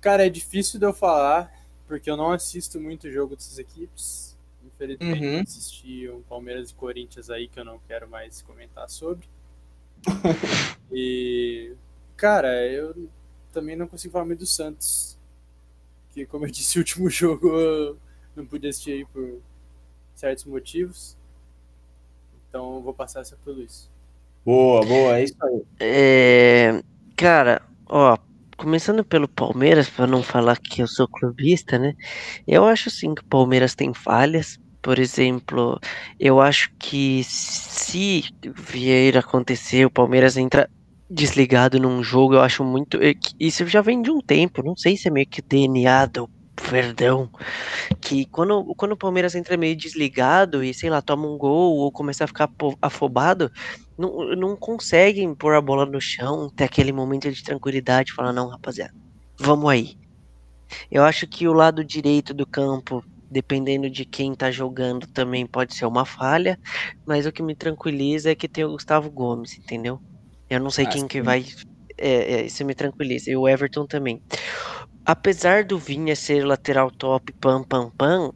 Cara, 0.00 0.26
é 0.26 0.28
difícil 0.28 0.78
de 0.78 0.84
eu 0.84 0.92
falar, 0.92 1.50
porque 1.86 2.10
eu 2.10 2.16
não 2.16 2.30
assisto 2.30 2.78
muito 2.78 3.10
jogo 3.10 3.34
dessas 3.34 3.58
equipes. 3.58 4.36
Infelizmente, 4.62 5.24
uhum. 5.24 5.40
assisti 5.40 6.08
um 6.08 6.20
Palmeiras 6.22 6.70
e 6.70 6.74
Corinthians 6.74 7.30
aí 7.30 7.48
que 7.48 7.58
eu 7.58 7.64
não 7.64 7.80
quero 7.88 8.08
mais 8.08 8.42
comentar 8.42 8.88
sobre. 8.90 9.26
E, 10.92 11.72
cara, 12.16 12.66
eu 12.66 13.08
também 13.52 13.76
não 13.76 13.86
consigo 13.86 14.12
falar 14.12 14.24
muito 14.24 14.40
do 14.40 14.46
Santos. 14.46 15.18
Que, 16.10 16.26
como 16.26 16.46
eu 16.46 16.50
disse, 16.50 16.78
o 16.78 16.80
último 16.80 17.10
jogo 17.10 17.48
eu 17.48 17.98
não 18.34 18.46
pude 18.46 18.68
assistir 18.68 18.92
aí 18.92 19.04
por 19.04 19.40
certos 20.14 20.44
motivos. 20.44 21.16
Então 22.48 22.80
vou 22.82 22.94
passar 22.94 23.20
essa 23.20 23.36
pro 23.36 23.52
Luiz. 23.52 23.90
Boa, 24.44 24.84
boa, 24.84 25.18
é 25.18 25.24
isso 25.24 25.36
aí. 25.42 25.62
É, 25.78 26.82
cara, 27.16 27.60
ó, 27.86 28.16
começando 28.56 29.04
pelo 29.04 29.28
Palmeiras, 29.28 29.88
para 29.88 30.06
não 30.06 30.22
falar 30.22 30.58
que 30.58 30.82
eu 30.82 30.88
sou 30.88 31.06
clubista, 31.06 31.78
né? 31.78 31.94
Eu 32.46 32.64
acho 32.64 32.90
sim 32.90 33.14
que 33.14 33.22
o 33.22 33.26
Palmeiras 33.26 33.74
tem 33.74 33.92
falhas. 33.92 34.58
Por 34.82 34.98
exemplo, 34.98 35.78
eu 36.18 36.40
acho 36.40 36.70
que 36.78 37.22
se 37.24 38.24
vier 38.56 39.16
acontecer, 39.16 39.84
o 39.84 39.90
Palmeiras 39.90 40.36
entra 40.36 40.68
desligado 41.10 41.78
num 41.80 42.02
jogo, 42.02 42.34
eu 42.34 42.40
acho 42.40 42.62
muito. 42.64 42.96
É 43.02 43.14
isso 43.40 43.66
já 43.66 43.80
vem 43.80 44.02
de 44.02 44.10
um 44.10 44.20
tempo, 44.20 44.62
não 44.62 44.76
sei 44.76 44.96
se 44.96 45.08
é 45.08 45.10
meio 45.10 45.26
que 45.26 45.42
DNA 45.42 46.06
do 46.06 46.28
Verdão, 46.60 47.30
que 48.00 48.26
quando, 48.26 48.74
quando 48.76 48.92
o 48.92 48.96
Palmeiras 48.96 49.34
entra 49.34 49.56
meio 49.56 49.76
desligado 49.76 50.62
e, 50.62 50.74
sei 50.74 50.90
lá, 50.90 51.00
toma 51.00 51.26
um 51.26 51.38
gol 51.38 51.76
ou 51.76 51.92
começa 51.92 52.24
a 52.24 52.26
ficar 52.26 52.50
afobado, 52.82 53.50
não, 53.96 54.34
não 54.36 54.56
conseguem 54.56 55.34
pôr 55.34 55.54
a 55.54 55.60
bola 55.60 55.86
no 55.86 56.00
chão, 56.00 56.50
ter 56.54 56.64
aquele 56.64 56.92
momento 56.92 57.30
de 57.30 57.42
tranquilidade, 57.42 58.12
falar, 58.12 58.32
não, 58.32 58.48
rapaziada, 58.48 58.92
vamos 59.38 59.70
aí. 59.70 59.96
Eu 60.90 61.04
acho 61.04 61.26
que 61.26 61.48
o 61.48 61.52
lado 61.52 61.84
direito 61.84 62.34
do 62.34 62.46
campo, 62.46 63.02
dependendo 63.30 63.90
de 63.90 64.04
quem 64.04 64.34
tá 64.34 64.50
jogando, 64.50 65.06
também 65.06 65.46
pode 65.46 65.74
ser 65.74 65.86
uma 65.86 66.04
falha, 66.04 66.58
mas 67.06 67.26
o 67.26 67.32
que 67.32 67.42
me 67.42 67.54
tranquiliza 67.54 68.30
é 68.30 68.34
que 68.34 68.48
tem 68.48 68.64
o 68.64 68.72
Gustavo 68.72 69.10
Gomes, 69.10 69.58
entendeu? 69.58 70.00
Eu 70.48 70.60
não 70.60 70.70
sei 70.70 70.86
ah, 70.86 70.88
quem 70.88 71.02
sim. 71.02 71.08
que 71.08 71.20
vai. 71.20 71.44
É, 71.96 72.34
é, 72.34 72.46
isso 72.46 72.64
me 72.64 72.74
tranquiliza. 72.74 73.30
E 73.30 73.36
o 73.36 73.48
Everton 73.48 73.86
também 73.86 74.22
apesar 75.08 75.64
do 75.64 75.78
Vinha 75.78 76.14
ser 76.14 76.44
lateral 76.44 76.90
top, 76.90 77.32
pam, 77.40 77.64
pam, 77.64 77.90
pam, 77.96 78.30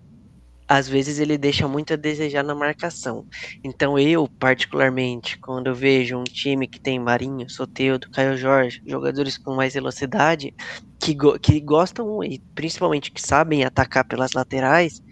às 0.72 0.88
vezes 0.88 1.18
ele 1.18 1.36
deixa 1.36 1.68
muito 1.68 1.92
a 1.92 1.96
desejar 1.96 2.42
na 2.42 2.54
marcação. 2.54 3.26
Então 3.62 3.98
eu, 3.98 4.26
particularmente, 4.38 5.38
quando 5.38 5.66
eu 5.66 5.74
vejo 5.74 6.16
um 6.18 6.24
time 6.24 6.66
que 6.66 6.80
tem 6.80 6.98
Marinho, 6.98 7.48
Soteudo, 7.50 8.10
Caio 8.10 8.38
Jorge, 8.38 8.82
jogadores 8.86 9.36
com 9.36 9.54
mais 9.54 9.74
velocidade, 9.74 10.54
que, 10.98 11.14
go 11.14 11.38
que 11.38 11.60
gostam 11.60 12.24
e 12.24 12.38
principalmente 12.54 13.10
que 13.10 13.20
sabem 13.20 13.64
atacar 13.64 14.06
pelas 14.06 14.32
laterais, 14.32 15.02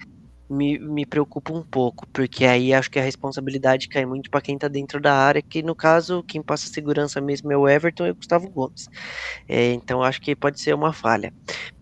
me, 0.51 0.79
me 0.79 1.07
preocupa 1.07 1.53
um 1.53 1.65
pouco, 1.65 2.07
porque 2.13 2.45
aí 2.45 2.75
acho 2.75 2.91
que 2.91 2.99
a 2.99 3.03
responsabilidade 3.03 3.89
cai 3.89 4.05
muito 4.05 4.29
para 4.31 4.41
quem 4.43 4.57
está 4.57 4.69
dentro 4.69 5.01
da 5.01 5.15
área, 5.15 5.43
que 5.43 5.63
no 5.63 5.75
caso, 5.77 6.25
quem 6.27 6.43
passa 6.43 6.69
segurança 6.69 7.21
mesmo 7.21 7.53
é 7.53 7.57
o 7.57 7.69
Everton 7.69 8.07
e 8.07 8.11
o 8.11 8.17
Gustavo 8.17 8.51
Gomes. 8.51 8.89
É, 9.49 9.73
então 9.73 10.03
acho 10.03 10.21
que 10.21 10.35
pode 10.37 10.61
ser 10.61 10.75
uma 10.75 10.93
falha. 10.93 11.33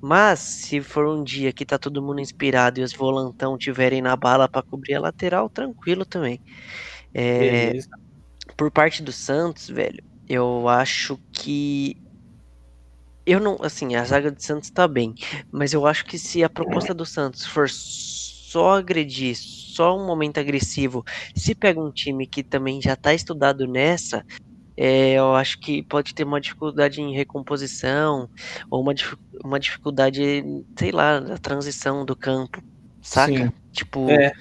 Mas 0.01 0.41
se 0.41 0.81
for 0.83 1.07
um 1.09 1.25
dia 1.25 1.53
que 1.53 1.65
tá 1.67 1.79
todo 1.79 2.03
mundo 2.03 2.21
inspirado 2.21 2.81
e 2.81 2.83
os 2.83 2.93
volantão 2.93 3.59
tiverem 3.59 4.03
na 4.03 4.17
bala 4.17 4.49
para 4.49 4.63
cobrir 4.63 4.95
a 4.97 5.01
lateral, 5.01 5.49
tranquilo 5.51 6.05
também. 6.07 6.41
É, 7.15 7.73
por 8.57 8.71
parte 8.71 9.03
do 9.03 9.13
Santos, 9.13 9.69
velho, 9.69 10.03
eu 10.29 10.69
acho 10.69 11.19
que 11.33 11.97
eu 13.27 13.39
não, 13.41 13.59
assim, 13.63 13.95
a 13.95 14.05
zaga 14.05 14.33
de 14.33 14.43
Santos 14.43 14.71
tá 14.71 14.89
bem, 14.89 15.15
mas 15.53 15.73
eu 15.75 15.87
acho 15.87 16.05
que 16.07 16.19
se 16.19 16.43
a 16.43 16.49
proposta 16.49 16.95
do 16.95 17.05
Santos 17.05 17.45
for 17.45 17.69
só 18.49 18.79
agredir, 18.79 19.37
só 19.37 19.95
um 19.95 20.07
momento 20.07 20.41
agressivo, 20.41 21.05
se 21.35 21.55
pega 21.55 21.79
um 21.79 21.91
time 21.91 22.27
que 22.27 22.43
também 22.43 22.81
já 22.81 22.95
está 22.95 23.13
estudado 23.13 23.67
nessa, 23.67 24.25
é, 24.75 25.15
eu 25.15 25.35
acho 25.35 25.59
que 25.61 25.83
pode 25.83 26.15
ter 26.15 26.25
uma 26.25 26.41
dificuldade 26.41 27.03
em 27.03 27.15
recomposição, 27.15 28.31
ou 28.71 28.81
uma, 28.81 28.95
uma 29.45 29.61
dificuldade, 29.61 30.43
sei 30.79 30.93
lá, 30.93 31.21
na 31.21 31.37
transição 31.37 32.07
do 32.07 32.17
campo, 32.17 32.63
saca? 33.03 33.33
Sim. 33.33 33.53
Tipo, 33.71 34.09
é. 34.09 34.33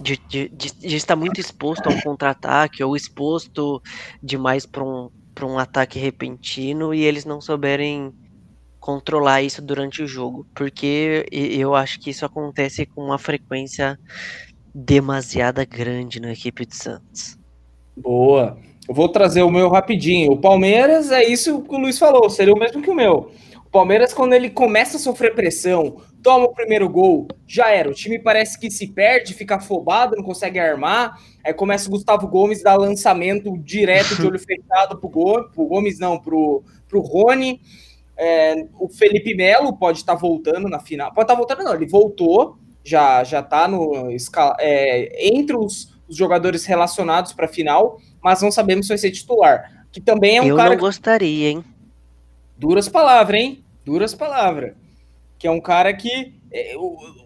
de, 0.00 0.16
de, 0.28 0.48
de, 0.48 0.72
de, 0.72 0.96
estar 0.96 1.14
muito 1.14 1.40
exposto 1.40 1.86
a 1.86 1.92
um 1.92 2.00
contra-ataque, 2.00 2.82
ou 2.82 2.96
exposto 2.96 3.80
demais 4.20 4.66
para 4.66 4.82
um, 4.82 5.08
um 5.42 5.56
ataque 5.56 6.00
repentino, 6.00 6.92
e 6.92 7.02
eles 7.02 7.24
não 7.24 7.40
souberem 7.40 8.12
controlar 8.82 9.42
isso 9.42 9.62
durante 9.62 10.02
o 10.02 10.08
jogo, 10.08 10.44
porque 10.52 11.24
eu 11.30 11.72
acho 11.72 12.00
que 12.00 12.10
isso 12.10 12.26
acontece 12.26 12.84
com 12.84 13.00
uma 13.04 13.16
frequência 13.16 13.96
demasiada 14.74 15.64
grande 15.64 16.18
na 16.18 16.32
equipe 16.32 16.66
de 16.66 16.74
Santos. 16.74 17.38
Boa. 17.96 18.58
Eu 18.88 18.92
vou 18.92 19.08
trazer 19.08 19.42
o 19.44 19.50
meu 19.50 19.68
rapidinho. 19.68 20.32
O 20.32 20.40
Palmeiras 20.40 21.12
é 21.12 21.24
isso 21.24 21.62
que 21.62 21.72
o 21.72 21.78
Luiz 21.78 21.96
falou, 21.96 22.28
seria 22.28 22.52
o 22.52 22.58
mesmo 22.58 22.82
que 22.82 22.90
o 22.90 22.94
meu. 22.94 23.30
O 23.64 23.70
Palmeiras, 23.70 24.12
quando 24.12 24.32
ele 24.32 24.50
começa 24.50 24.96
a 24.96 25.00
sofrer 25.00 25.32
pressão, 25.32 25.98
toma 26.20 26.46
o 26.46 26.52
primeiro 26.52 26.88
gol, 26.88 27.28
já 27.46 27.70
era. 27.70 27.88
O 27.88 27.94
time 27.94 28.18
parece 28.18 28.58
que 28.58 28.68
se 28.68 28.88
perde, 28.88 29.32
fica 29.32 29.56
afobado, 29.56 30.16
não 30.16 30.24
consegue 30.24 30.58
armar. 30.58 31.16
Aí 31.44 31.54
começa 31.54 31.86
o 31.86 31.92
Gustavo 31.92 32.26
Gomes 32.26 32.64
dar 32.64 32.74
lançamento 32.74 33.56
direto 33.58 34.16
de 34.16 34.26
olho 34.26 34.40
fechado 34.40 34.98
pro, 34.98 35.08
Gomes, 35.08 35.52
pro 35.54 35.66
Gomes, 35.66 36.00
não, 36.00 36.18
pro, 36.18 36.64
pro 36.88 37.00
Rony. 37.00 37.60
É, 38.16 38.66
o 38.78 38.88
Felipe 38.88 39.34
Melo 39.34 39.76
pode 39.76 39.98
estar 39.98 40.14
tá 40.14 40.20
voltando 40.20 40.68
na 40.68 40.78
final. 40.78 41.12
Pode 41.12 41.24
estar 41.24 41.34
tá 41.34 41.38
voltando, 41.38 41.64
não, 41.64 41.74
ele 41.74 41.86
voltou, 41.86 42.58
já 42.84 43.24
já 43.24 43.42
tá 43.42 43.66
no 43.66 44.10
é, 44.60 45.28
entre 45.34 45.56
os, 45.56 45.94
os, 46.08 46.16
jogadores 46.16 46.64
relacionados 46.64 47.32
para 47.32 47.46
a 47.46 47.48
final, 47.48 47.98
mas 48.22 48.42
não 48.42 48.50
sabemos 48.50 48.86
se 48.86 48.90
vai 48.90 48.98
ser 48.98 49.10
titular. 49.10 49.86
Que 49.90 50.00
também 50.00 50.36
é 50.36 50.42
um 50.42 50.46
Eu 50.46 50.56
cara. 50.56 50.70
Eu 50.70 50.74
não 50.74 50.80
gostaria, 50.80 51.50
hein? 51.50 51.64
Duras 52.56 52.88
palavras, 52.88 53.40
hein? 53.40 53.64
Duras 53.84 54.14
palavras 54.14 54.74
que 55.42 55.48
é 55.48 55.50
um 55.50 55.60
cara 55.60 55.92
que 55.92 56.40
é, 56.52 56.76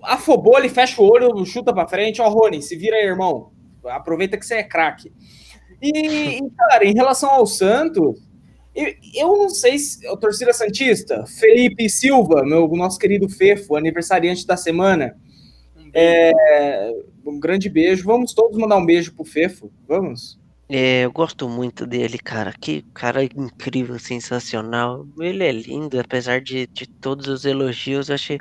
afobou, 0.04 0.56
ele 0.56 0.70
fecha 0.70 1.02
o 1.02 1.04
olho, 1.04 1.44
chuta 1.44 1.70
para 1.70 1.86
frente, 1.86 2.22
ó, 2.22 2.30
Rony, 2.30 2.62
se 2.62 2.74
vira 2.74 2.96
aí, 2.96 3.04
irmão. 3.04 3.52
Aproveita 3.84 4.38
que 4.38 4.46
você 4.46 4.54
é 4.54 4.62
craque. 4.62 5.12
E, 5.82 6.38
e, 6.38 6.50
cara, 6.56 6.86
em 6.86 6.94
relação 6.94 7.30
ao 7.30 7.46
Santos, 7.46 8.18
eu 9.14 9.36
não 9.38 9.48
sei 9.48 9.78
se 9.78 10.06
o 10.08 10.16
torcida 10.16 10.52
Santista, 10.52 11.24
Felipe 11.26 11.88
Silva, 11.88 12.44
meu 12.44 12.68
nosso 12.68 12.98
querido 12.98 13.28
Fefo, 13.28 13.74
aniversariante 13.74 14.46
da 14.46 14.56
semana. 14.56 15.16
Um, 15.74 15.90
é, 15.94 16.92
um 17.24 17.40
grande 17.40 17.70
beijo. 17.70 18.04
Vamos 18.04 18.34
todos 18.34 18.58
mandar 18.58 18.76
um 18.76 18.84
beijo 18.84 19.14
pro 19.14 19.24
Fefo. 19.24 19.72
Vamos. 19.88 20.38
É, 20.68 21.04
eu 21.04 21.12
gosto 21.12 21.48
muito 21.48 21.86
dele, 21.86 22.18
cara. 22.18 22.52
Que 22.52 22.82
cara 22.92 23.22
incrível, 23.22 23.98
sensacional. 23.98 25.06
Ele 25.20 25.44
é 25.44 25.52
lindo, 25.52 25.98
apesar 26.00 26.40
de, 26.40 26.66
de 26.66 26.86
todos 26.88 27.28
os 27.28 27.44
elogios. 27.44 28.08
Eu 28.08 28.16
achei 28.16 28.38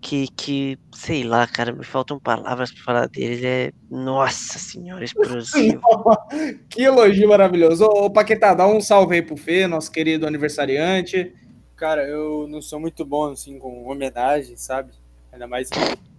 que, 0.00 0.28
que, 0.28 0.78
sei 0.94 1.24
lá, 1.24 1.46
cara, 1.46 1.72
me 1.72 1.84
faltam 1.84 2.18
palavras 2.20 2.72
para 2.72 2.82
falar 2.84 3.08
dele. 3.08 3.34
Ele 3.34 3.46
é, 3.46 3.72
nossa 3.90 4.58
senhora, 4.58 5.04
explosivo. 5.04 5.82
que 6.70 6.82
elogio 6.82 7.28
maravilhoso. 7.28 7.84
Ô, 7.84 8.08
Paquetá, 8.08 8.54
dá 8.54 8.66
um 8.66 8.80
salve 8.80 9.16
aí 9.16 9.22
pro 9.22 9.36
Fê, 9.36 9.66
nosso 9.66 9.90
querido 9.90 10.26
aniversariante. 10.26 11.34
Cara, 11.74 12.06
eu 12.06 12.46
não 12.48 12.62
sou 12.62 12.78
muito 12.78 13.04
bom, 13.04 13.32
assim, 13.32 13.58
com 13.58 13.90
homenagem, 13.90 14.56
sabe? 14.56 14.92
Ainda 15.32 15.48
mais 15.48 15.68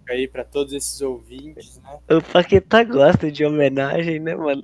aí 0.10 0.28
para 0.28 0.44
todos 0.44 0.74
esses 0.74 1.00
ouvintes, 1.02 1.80
né? 1.82 1.98
O 2.12 2.22
Paquetá 2.22 2.84
gosta 2.84 3.32
de 3.32 3.46
homenagem, 3.46 4.20
né, 4.20 4.36
mano? 4.36 4.62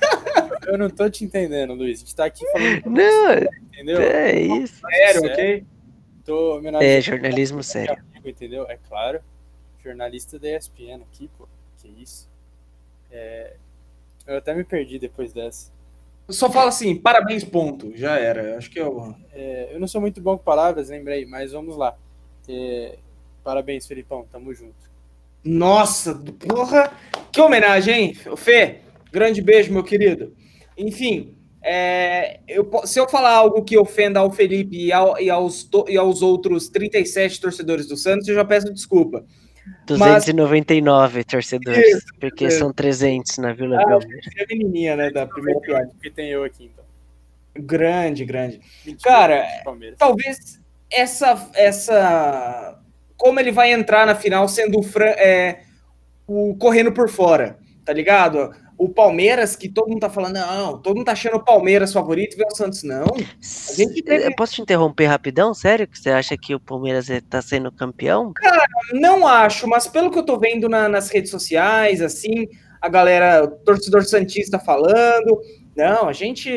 Eu 0.66 0.76
não 0.76 0.90
tô 0.90 1.08
te 1.08 1.24
entendendo, 1.24 1.74
Luiz. 1.74 1.98
A 1.98 2.00
gente 2.00 2.14
tá 2.14 2.24
aqui 2.24 2.44
falando. 2.50 2.86
Não, 2.86 3.32
entendeu? 3.68 4.00
É 4.00 4.40
isso. 4.40 4.80
Sério, 4.80 5.30
ok? 5.30 5.64
Tô 6.24 6.60
é, 6.80 7.00
jornalismo 7.00 7.62
sério. 7.62 7.96
Amigo, 8.10 8.28
entendeu? 8.28 8.66
É 8.68 8.76
claro. 8.88 9.20
Jornalista 9.82 10.38
da 10.40 10.56
ESPN 10.56 11.02
aqui, 11.02 11.30
pô. 11.38 11.48
Que 11.80 11.88
isso. 12.02 12.28
É... 13.12 13.54
Eu 14.26 14.38
até 14.38 14.52
me 14.52 14.64
perdi 14.64 14.98
depois 14.98 15.32
dessa. 15.32 15.70
Só 16.28 16.50
fala 16.50 16.70
assim, 16.70 16.96
parabéns, 16.96 17.44
ponto. 17.44 17.96
Já 17.96 18.18
era. 18.18 18.58
Acho 18.58 18.68
que 18.68 18.80
eu. 18.80 19.14
É, 19.32 19.70
eu 19.72 19.78
não 19.78 19.86
sou 19.86 20.00
muito 20.00 20.20
bom 20.20 20.36
com 20.36 20.42
palavras, 20.42 20.88
lembrei, 20.88 21.24
mas 21.24 21.52
vamos 21.52 21.76
lá. 21.76 21.96
É... 22.48 22.98
Parabéns, 23.44 23.86
Felipão. 23.86 24.26
Tamo 24.32 24.52
junto. 24.52 24.90
Nossa, 25.44 26.20
porra! 26.40 26.92
Que 27.30 27.40
homenagem, 27.40 27.94
hein? 27.94 28.14
Fê, 28.36 28.80
Grande 29.16 29.40
beijo, 29.40 29.72
meu 29.72 29.82
querido. 29.82 30.34
Enfim, 30.76 31.34
é, 31.62 32.38
eu, 32.46 32.70
se 32.84 33.00
eu 33.00 33.08
falar 33.08 33.32
algo 33.32 33.64
que 33.64 33.78
ofenda 33.78 34.20
ao 34.20 34.30
Felipe 34.30 34.76
e, 34.76 34.92
ao, 34.92 35.18
e, 35.18 35.30
aos, 35.30 35.66
e 35.88 35.96
aos 35.96 36.20
outros 36.20 36.68
37 36.68 37.40
torcedores 37.40 37.88
do 37.88 37.96
Santos, 37.96 38.28
eu 38.28 38.34
já 38.34 38.44
peço 38.44 38.70
desculpa. 38.70 39.24
299 39.86 41.14
Mas... 41.16 41.24
torcedores, 41.24 41.96
Isso, 41.96 42.06
porque 42.20 42.44
é. 42.44 42.50
são 42.50 42.70
300 42.70 43.38
na 43.38 43.54
Vila 43.54 43.80
ah, 43.80 43.86
Belmiro. 43.86 44.20
É 44.36 44.42
a 44.42 44.46
menininha, 44.50 44.96
né, 44.96 45.10
da 45.10 45.24
primeira 45.26 45.60
piada. 45.60 45.88
Porque 45.94 46.10
tem 46.10 46.28
eu 46.28 46.44
aqui, 46.44 46.70
então. 46.70 46.84
Grande, 47.58 48.22
grande. 48.22 48.60
Cara, 49.02 49.46
talvez 49.96 50.60
essa, 50.92 51.50
essa... 51.54 52.78
Como 53.16 53.40
ele 53.40 53.50
vai 53.50 53.72
entrar 53.72 54.06
na 54.06 54.14
final 54.14 54.46
sendo 54.46 54.78
é, 55.00 55.62
o 56.26 56.54
correndo 56.56 56.92
por 56.92 57.08
fora, 57.08 57.58
tá 57.82 57.94
ligado? 57.94 58.50
O 58.78 58.88
Palmeiras, 58.88 59.56
que 59.56 59.68
todo 59.68 59.88
mundo 59.88 60.00
tá 60.00 60.10
falando, 60.10 60.34
não, 60.34 60.78
todo 60.78 60.96
mundo 60.96 61.06
tá 61.06 61.12
achando 61.12 61.36
o 61.36 61.44
Palmeiras 61.44 61.92
favorito 61.92 62.34
e 62.34 62.36
vê 62.36 62.44
o 62.44 62.54
Santos, 62.54 62.82
não. 62.82 63.06
Teve... 64.04 64.34
Posso 64.36 64.54
te 64.54 64.62
interromper 64.62 65.06
rapidão? 65.06 65.54
Sério? 65.54 65.86
Que 65.88 65.98
você 65.98 66.10
acha 66.10 66.36
que 66.36 66.54
o 66.54 66.60
Palmeiras 66.60 67.08
tá 67.28 67.40
sendo 67.40 67.72
campeão? 67.72 68.32
Cara, 68.34 68.66
não 68.92 69.26
acho, 69.26 69.66
mas 69.66 69.86
pelo 69.86 70.10
que 70.10 70.18
eu 70.18 70.24
tô 70.24 70.38
vendo 70.38 70.68
na, 70.68 70.88
nas 70.88 71.08
redes 71.08 71.30
sociais, 71.30 72.02
assim, 72.02 72.48
a 72.80 72.88
galera, 72.88 73.44
o 73.44 73.48
torcedor 73.48 74.04
Santista 74.04 74.58
falando, 74.58 75.40
não, 75.76 76.08
a 76.08 76.12
gente. 76.12 76.50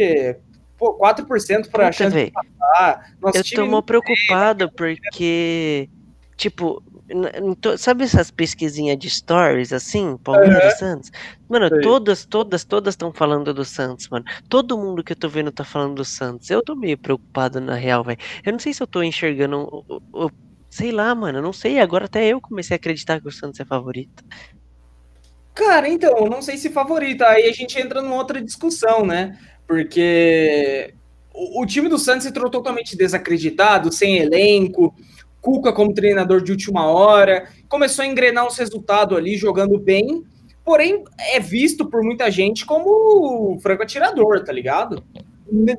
Pô, 0.78 0.98
4% 0.98 1.70
para 1.70 1.90
a 1.90 1.92
chance 1.92 2.16
de 2.16 2.32
passar. 2.32 3.14
Nosso 3.20 3.38
eu 3.38 3.44
tô 3.44 3.66
muito 3.66 3.84
preocupado 3.84 4.72
porque, 4.72 5.90
tipo, 6.38 6.82
Sabe 7.78 8.04
essas 8.04 8.30
pesquisinhas 8.30 8.98
de 8.98 9.10
stories, 9.10 9.74
assim, 9.74 10.18
Palmeiras 10.18 10.74
uhum. 10.74 10.80
Santos? 10.80 11.12
Mano, 11.48 11.68
Sim. 11.68 11.82
todas, 11.82 12.26
todas, 12.26 12.64
todas 12.64 12.94
estão 12.94 13.12
falando 13.12 13.54
do 13.54 13.66
Santos, 13.66 14.08
mano. 14.10 14.26
Todo 14.48 14.78
mundo 14.78 15.04
que 15.04 15.14
eu 15.14 15.18
tô 15.18 15.28
vendo 15.28 15.52
tá 15.52 15.64
falando 15.64 15.96
do 15.96 16.06
Santos. 16.06 16.50
Eu 16.50 16.62
tô 16.62 16.76
meio 16.76 16.98
preocupado, 16.98 17.60
na 17.60 17.76
real, 17.76 18.04
velho. 18.04 18.20
Eu 18.46 18.52
não 18.52 18.60
sei 18.60 18.74
se 18.74 18.84
eu 18.84 18.88
tô 18.88 19.02
enxergando. 19.02 19.84
Sei 20.70 20.92
lá, 20.92 21.14
mano, 21.16 21.42
não 21.42 21.52
sei. 21.52 21.80
Agora 21.80 22.06
até 22.06 22.28
eu 22.28 22.40
comecei 22.40 22.76
a 22.76 22.78
acreditar 22.78 23.20
que 23.20 23.28
o 23.28 23.32
Santos 23.32 23.60
é 23.60 23.66
favorito. 23.66 24.24
Cara, 25.56 25.90
então, 25.90 26.26
não 26.26 26.42
sei 26.42 26.58
se 26.58 26.70
favorito. 26.70 27.24
Aí 27.24 27.50
a 27.50 27.52
gente 27.52 27.80
entra 27.80 28.02
numa 28.02 28.16
outra 28.16 28.42
discussão, 28.42 29.06
né? 29.06 29.38
Porque 29.68 30.94
o, 31.34 31.64
o 31.64 31.66
time 31.66 31.90
do 31.90 31.98
Santos 31.98 32.26
entrou 32.26 32.50
totalmente 32.50 32.96
desacreditado, 32.96 33.92
sem 33.92 34.18
elenco. 34.18 34.96
Cuca 35.42 35.72
como 35.72 35.94
treinador 35.94 36.42
de 36.42 36.52
última 36.52 36.88
hora, 36.88 37.48
começou 37.68 38.04
a 38.04 38.08
engrenar 38.08 38.46
uns 38.46 38.58
resultados 38.58 39.18
ali, 39.18 39.38
jogando 39.38 39.80
bem, 39.80 40.24
porém 40.64 41.04
é 41.18 41.40
visto 41.40 41.90
por 41.90 42.04
muita 42.04 42.30
gente 42.30 42.66
como 42.66 43.58
franco 43.60 43.84
atirador, 43.84 44.44
tá 44.44 44.52
ligado? 44.52 45.04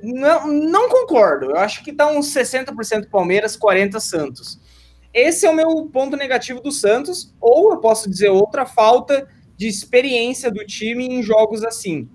Não, 0.02 0.48
não 0.48 0.88
concordo, 0.88 1.50
eu 1.50 1.56
acho 1.56 1.84
que 1.84 1.92
tá 1.92 2.06
uns 2.10 2.34
60% 2.34 3.08
Palmeiras, 3.08 3.56
40% 3.56 4.00
Santos. 4.00 4.58
Esse 5.12 5.46
é 5.46 5.50
o 5.50 5.54
meu 5.54 5.86
ponto 5.86 6.16
negativo 6.16 6.60
do 6.60 6.70
Santos, 6.70 7.34
ou 7.40 7.72
eu 7.72 7.78
posso 7.78 8.08
dizer 8.08 8.30
outra 8.30 8.64
falta 8.64 9.28
de 9.56 9.66
experiência 9.66 10.50
do 10.50 10.64
time 10.64 11.06
em 11.06 11.22
jogos 11.22 11.62
assim, 11.64 12.08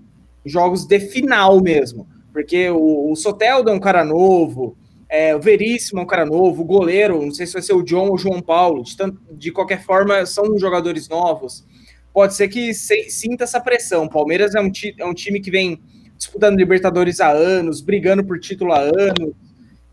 jogos 0.44 0.84
de 0.84 0.98
final 0.98 1.60
mesmo, 1.60 2.06
porque 2.32 2.70
o, 2.70 3.12
o 3.12 3.16
Soteldo 3.16 3.70
é 3.70 3.72
um 3.72 3.80
cara 3.80 4.04
novo, 4.04 4.76
é, 5.08 5.34
o 5.34 5.40
Veríssimo 5.40 6.00
é 6.00 6.02
um 6.02 6.06
cara 6.06 6.26
novo, 6.26 6.62
o 6.62 6.66
goleiro, 6.66 7.22
não 7.22 7.30
sei 7.30 7.46
se 7.46 7.52
vai 7.52 7.62
ser 7.62 7.74
o 7.74 7.82
John 7.82 8.08
ou 8.08 8.14
o 8.14 8.18
João 8.18 8.42
Paulo, 8.42 8.82
de, 8.82 8.96
tanto, 8.96 9.20
de 9.32 9.52
qualquer 9.52 9.82
forma, 9.82 10.26
são 10.26 10.58
jogadores 10.58 11.08
novos. 11.08 11.64
Pode 12.12 12.34
ser 12.34 12.48
que 12.48 12.74
se, 12.74 13.08
sinta 13.10 13.44
essa 13.44 13.60
pressão. 13.60 14.04
O 14.04 14.10
Palmeiras 14.10 14.54
é 14.54 14.60
um, 14.60 14.70
é 14.98 15.04
um 15.04 15.14
time 15.14 15.40
que 15.40 15.50
vem 15.50 15.80
disputando 16.16 16.56
Libertadores 16.56 17.20
há 17.20 17.30
anos, 17.30 17.80
brigando 17.80 18.24
por 18.24 18.40
título 18.40 18.72
há 18.72 18.80
anos. 18.80 19.34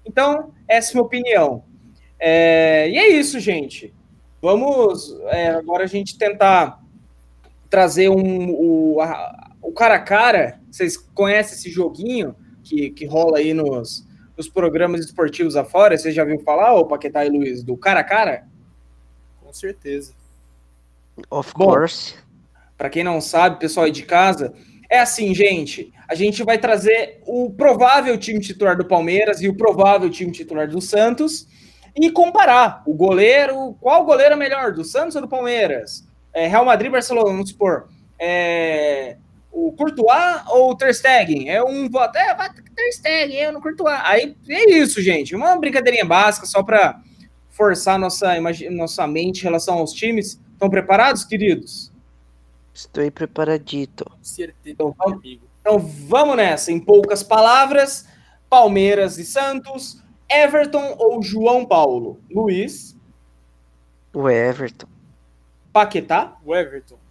Então, 0.06 0.52
essa 0.68 0.90
é 0.90 0.92
a 0.92 0.94
minha 0.96 1.04
opinião. 1.04 1.64
É, 2.20 2.90
e 2.90 2.98
é 2.98 3.10
isso, 3.10 3.40
gente. 3.40 3.94
Vamos 4.42 5.16
é, 5.28 5.50
agora 5.50 5.84
a 5.84 5.88
gente 5.88 6.18
tentar 6.18 6.82
trazer 7.70 8.10
um, 8.10 8.52
o, 8.52 9.02
a, 9.02 9.52
o 9.62 9.72
cara 9.72 9.96
a 9.96 10.00
cara. 10.00 10.60
Vocês 10.72 10.98
conhecem 10.98 11.58
esse 11.58 11.70
joguinho 11.70 12.36
que, 12.64 12.90
que 12.90 13.06
rola 13.06 13.40
aí 13.40 13.54
nos, 13.54 14.08
nos 14.38 14.50
programas 14.50 15.02
esportivos 15.02 15.56
afora, 15.56 15.98
você 15.98 16.12
já 16.12 16.24
viu 16.24 16.40
falar, 16.40 16.74
ô 16.74 16.86
Paquetá 16.86 17.26
e 17.26 17.30
Luiz, 17.30 17.64
do 17.64 17.78
cara 17.78 18.00
a 18.00 18.04
cara? 18.04 18.48
Com 19.42 19.54
certeza. 19.54 20.14
Of 21.30 21.54
course. 21.54 22.16
Para 22.78 22.90
quem 22.90 23.04
não 23.04 23.22
sabe, 23.22 23.60
pessoal 23.60 23.86
aí 23.86 23.92
de 23.92 24.04
casa, 24.04 24.54
é 24.90 25.00
assim, 25.00 25.34
gente. 25.34 25.94
A 26.08 26.16
gente 26.16 26.44
vai 26.44 26.58
trazer 26.58 27.22
o 27.26 27.52
provável 27.52 28.18
time 28.18 28.40
titular 28.40 28.78
do 28.78 28.86
Palmeiras 28.86 29.42
e 29.42 29.48
o 29.48 29.56
provável 29.56 30.10
time 30.10 30.32
titular 30.32 30.68
do 30.68 30.82
Santos 30.82 31.48
e 31.96 32.12
comparar 32.12 32.84
o 32.86 32.94
goleiro. 32.94 33.76
Qual 33.80 34.06
goleiro 34.06 34.34
é 34.34 34.38
melhor, 34.38 34.74
do 34.74 34.84
Santos 34.84 35.16
ou 35.16 35.22
do 35.22 35.28
Palmeiras? 35.28 36.04
É, 36.34 36.48
Real 36.48 36.66
Madrid, 36.66 36.92
Barcelona, 36.92 37.30
vamos 37.30 37.50
supor. 37.50 37.88
É, 38.20 39.18
o 39.54 39.72
Courtois 39.72 40.42
ou 40.48 40.72
o 40.72 40.76
Ter 40.76 40.94
Stegen? 40.94 41.48
É 41.48 41.64
um 41.64 41.88
voto, 41.88 42.18
é, 42.18 42.34
vai 42.34 42.50
Ter 42.52 42.92
Stegen, 42.92 43.38
eu 43.38 43.52
não 43.54 43.62
Courtois. 43.62 44.00
Aí 44.04 44.36
é 44.50 44.72
isso, 44.72 45.02
gente. 45.02 45.36
Uma 45.36 45.56
brincadeirinha 45.58 46.04
básica 46.04 46.48
só 46.48 46.64
para 46.64 47.00
forçar 47.52 48.00
nossa, 48.00 48.34
nossa 48.72 49.08
mente 49.08 49.42
em 49.42 49.44
relação 49.44 49.78
aos 49.78 49.94
times. 49.94 50.42
Estão 50.52 50.70
preparados, 50.70 51.24
queridos? 51.24 51.94
Estou 52.74 53.10
preparadito. 53.12 54.06
Então, 54.66 54.96
então 55.62 55.80
vamos 55.80 56.36
nessa. 56.36 56.72
Em 56.72 56.80
poucas 56.80 57.22
palavras, 57.22 58.08
Palmeiras 58.50 59.20
e 59.20 59.26
Santos, 59.26 60.02
Everton 60.30 60.96
ou 60.98 61.22
João 61.22 61.66
Paulo? 61.66 62.20
Luiz? 62.32 62.98
O 64.12 64.28
Everton. 64.28 64.88
Paquetá? 65.72 66.38
O 66.44 66.56
Everton. 66.56 67.03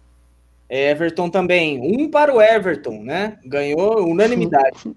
Everton 0.69 1.29
também. 1.29 1.79
Um 1.81 2.09
para 2.09 2.33
o 2.33 2.41
Everton, 2.41 3.03
né? 3.03 3.37
Ganhou 3.45 4.07
unanimidade. 4.07 4.93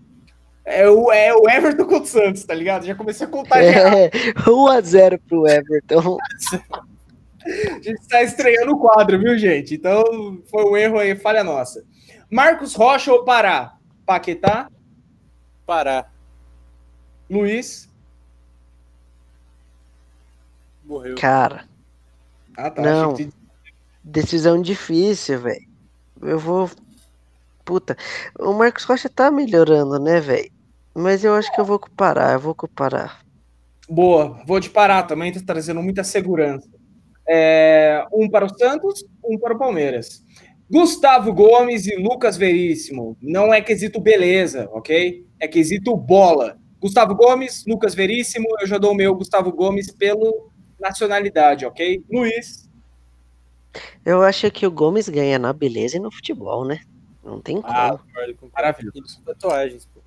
É 0.64 0.88
o, 0.88 1.12
é 1.12 1.32
o 1.34 1.48
Everton 1.48 1.84
contra 1.84 2.02
o 2.02 2.06
Santos, 2.06 2.44
tá 2.44 2.54
ligado? 2.54 2.84
Já 2.86 2.94
comecei 2.94 3.26
a 3.26 3.30
contar. 3.30 3.62
É, 3.62 4.10
1x0 4.10 5.20
pro 5.28 5.46
Everton. 5.46 6.18
A 7.44 7.74
gente 7.80 8.00
está 8.00 8.22
estreando 8.22 8.72
o 8.72 8.78
quadro, 8.78 9.18
viu, 9.18 9.38
gente? 9.38 9.74
Então 9.74 10.02
foi 10.50 10.64
um 10.64 10.76
erro 10.76 10.98
aí, 10.98 11.14
falha 11.14 11.44
nossa. 11.44 11.84
Marcos 12.30 12.74
Rocha 12.74 13.12
ou 13.12 13.24
Pará? 13.24 13.74
Paquetá? 14.04 14.68
Pará. 15.64 16.06
Luiz? 17.30 17.88
Morreu. 20.84 21.16
Cara, 21.16 21.64
Ah, 22.56 22.70
tá. 22.70 22.80
Não. 22.82 23.12
achei 23.12 23.26
que- 23.26 23.32
decisão 24.06 24.62
difícil, 24.62 25.40
velho. 25.40 25.66
Eu 26.22 26.38
vou. 26.38 26.70
Puta. 27.64 27.96
O 28.38 28.52
Marcos 28.52 28.84
Rocha 28.84 29.08
tá 29.08 29.30
melhorando, 29.30 29.98
né, 29.98 30.20
velho? 30.20 30.50
Mas 30.94 31.24
eu 31.24 31.34
acho 31.34 31.52
que 31.52 31.60
eu 31.60 31.64
vou 31.64 31.80
Pará, 31.96 32.32
eu 32.32 32.40
vou 32.40 32.54
Pará. 32.54 33.18
Boa, 33.88 34.40
vou 34.46 34.58
de 34.60 34.70
Pará 34.70 35.02
também, 35.02 35.32
tá 35.32 35.40
trazendo 35.44 35.82
muita 35.82 36.02
segurança. 36.02 36.68
É, 37.28 38.04
um 38.12 38.28
para 38.28 38.46
o 38.46 38.58
Santos, 38.58 39.04
um 39.24 39.38
para 39.38 39.54
o 39.54 39.58
Palmeiras. 39.58 40.24
Gustavo 40.70 41.32
Gomes 41.32 41.86
e 41.86 41.96
Lucas 41.96 42.36
Veríssimo. 42.36 43.16
Não 43.20 43.52
é 43.52 43.60
quesito 43.60 44.00
beleza, 44.00 44.68
ok? 44.72 45.24
É 45.38 45.46
quesito 45.46 45.96
bola. 45.96 46.56
Gustavo 46.80 47.14
Gomes, 47.14 47.64
Lucas 47.66 47.94
Veríssimo. 47.94 48.46
Eu 48.60 48.66
já 48.66 48.78
dou 48.78 48.92
o 48.92 48.94
meu 48.94 49.14
Gustavo 49.14 49.52
Gomes 49.52 49.92
pelo 49.92 50.50
nacionalidade, 50.80 51.64
ok? 51.66 52.02
Luiz. 52.10 52.65
Eu 54.04 54.22
acho 54.22 54.50
que 54.50 54.66
o 54.66 54.70
Gomes 54.70 55.08
ganha 55.08 55.38
na 55.38 55.52
beleza 55.52 55.96
e 55.96 56.00
no 56.00 56.10
futebol, 56.10 56.64
né? 56.64 56.80
Não 57.24 57.40
tem 57.40 57.60
como. 57.60 57.74
Ah, 57.74 57.98
com 58.38 58.48
Maravilhoso. 58.54 59.20
Tatuagens, 59.24 59.86
pô. 59.86 60.00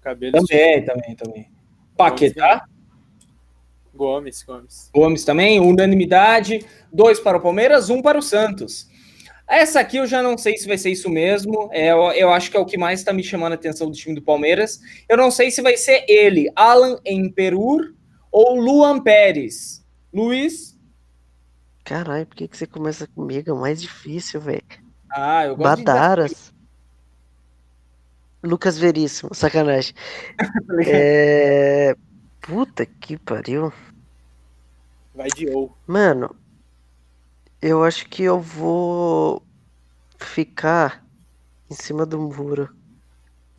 Cabelo 0.00 0.32
Também, 0.32 0.84
também, 0.84 1.16
também. 1.16 1.50
Paquetá. 1.96 2.66
Gomes, 3.94 4.42
Gomes. 4.42 4.90
Gomes 4.94 5.24
também, 5.24 5.58
unanimidade. 5.58 6.64
Dois 6.92 7.18
para 7.18 7.38
o 7.38 7.40
Palmeiras, 7.40 7.88
um 7.88 8.02
para 8.02 8.18
o 8.18 8.22
Santos. 8.22 8.88
Essa 9.48 9.80
aqui 9.80 9.96
eu 9.96 10.06
já 10.06 10.22
não 10.22 10.36
sei 10.36 10.56
se 10.58 10.66
vai 10.66 10.76
ser 10.76 10.90
isso 10.90 11.08
mesmo. 11.08 11.70
É, 11.72 11.92
eu, 11.92 12.12
eu 12.12 12.30
acho 12.30 12.50
que 12.50 12.56
é 12.56 12.60
o 12.60 12.66
que 12.66 12.76
mais 12.76 13.00
está 13.00 13.12
me 13.12 13.22
chamando 13.22 13.52
a 13.52 13.54
atenção 13.54 13.88
do 13.88 13.96
time 13.96 14.14
do 14.14 14.22
Palmeiras. 14.22 14.80
Eu 15.08 15.16
não 15.16 15.30
sei 15.30 15.50
se 15.50 15.62
vai 15.62 15.76
ser 15.76 16.04
ele, 16.08 16.50
Alan 16.54 16.98
Emperur 17.06 17.94
ou 18.30 18.60
Luan 18.60 19.00
Pérez. 19.00 19.84
Luiz? 20.12 20.75
Caralho, 21.86 22.26
por 22.26 22.34
que, 22.34 22.48
que 22.48 22.56
você 22.56 22.66
começa 22.66 23.06
comigo? 23.06 23.48
É 23.48 23.52
o 23.52 23.60
mais 23.60 23.80
difícil, 23.80 24.40
velho. 24.40 24.60
Ah, 25.08 25.46
eu 25.46 25.54
gosto 25.54 25.84
Badaras. 25.84 26.52
Lucas 28.42 28.76
Veríssimo, 28.76 29.32
sacanagem. 29.32 29.94
de... 30.82 30.90
É. 30.90 31.96
Puta 32.40 32.84
que 32.84 33.16
pariu. 33.16 33.72
Vai 35.14 35.28
de 35.28 35.48
ou. 35.48 35.72
Mano, 35.86 36.34
eu 37.62 37.84
acho 37.84 38.08
que 38.08 38.24
eu 38.24 38.40
vou 38.40 39.40
ficar 40.18 41.06
em 41.70 41.74
cima 41.74 42.04
do 42.04 42.18
muro. 42.18 42.68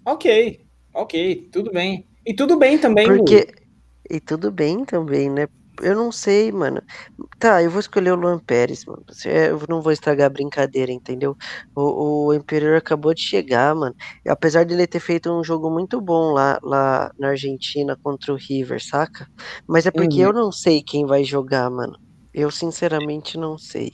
Ok, 0.03 0.65
ok, 0.93 1.49
tudo 1.49 1.71
bem. 1.71 2.05
E 2.25 2.33
tudo 2.33 2.57
bem 2.57 2.77
também. 2.77 3.07
Porque. 3.07 3.55
E 4.09 4.19
tudo 4.19 4.51
bem 4.51 4.83
também, 4.83 5.29
né? 5.29 5.47
Eu 5.81 5.95
não 5.95 6.11
sei, 6.11 6.51
mano. 6.51 6.81
Tá, 7.39 7.61
eu 7.61 7.69
vou 7.69 7.79
escolher 7.79 8.11
o 8.11 8.15
Luan 8.15 8.39
Pérez, 8.39 8.83
mano. 8.85 9.03
É, 9.25 9.49
Eu 9.49 9.61
não 9.69 9.81
vou 9.81 9.91
estragar 9.91 10.27
a 10.27 10.29
brincadeira, 10.29 10.91
entendeu? 10.91 11.35
O, 11.75 12.27
o 12.27 12.33
Imperial 12.33 12.75
acabou 12.77 13.13
de 13.13 13.21
chegar, 13.21 13.75
mano. 13.75 13.95
E 14.25 14.29
apesar 14.29 14.65
dele 14.65 14.87
ter 14.87 14.99
feito 14.99 15.31
um 15.31 15.43
jogo 15.43 15.69
muito 15.69 16.01
bom 16.01 16.31
lá, 16.33 16.59
lá 16.63 17.11
na 17.17 17.29
Argentina 17.29 17.97
contra 18.01 18.33
o 18.33 18.37
River, 18.37 18.83
saca? 18.83 19.27
Mas 19.67 19.85
é 19.85 19.91
porque 19.91 20.17
Uhum. 20.21 20.27
eu 20.27 20.33
não 20.33 20.51
sei 20.51 20.81
quem 20.81 21.05
vai 21.05 21.23
jogar, 21.23 21.69
mano. 21.69 21.97
Eu 22.33 22.51
sinceramente 22.51 23.37
não 23.37 23.57
sei. 23.57 23.91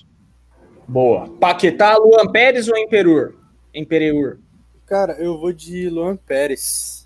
Boa. 0.88 1.30
Paquetá, 1.40 1.96
Luan 1.98 2.32
Pérez 2.32 2.68
ou 2.68 2.78
Emperur? 2.78 3.34
Empereur. 3.74 4.38
Cara, 4.86 5.14
eu 5.14 5.40
vou 5.40 5.52
de 5.54 5.90
Luan 5.90 6.16
Pérez. 6.16 7.03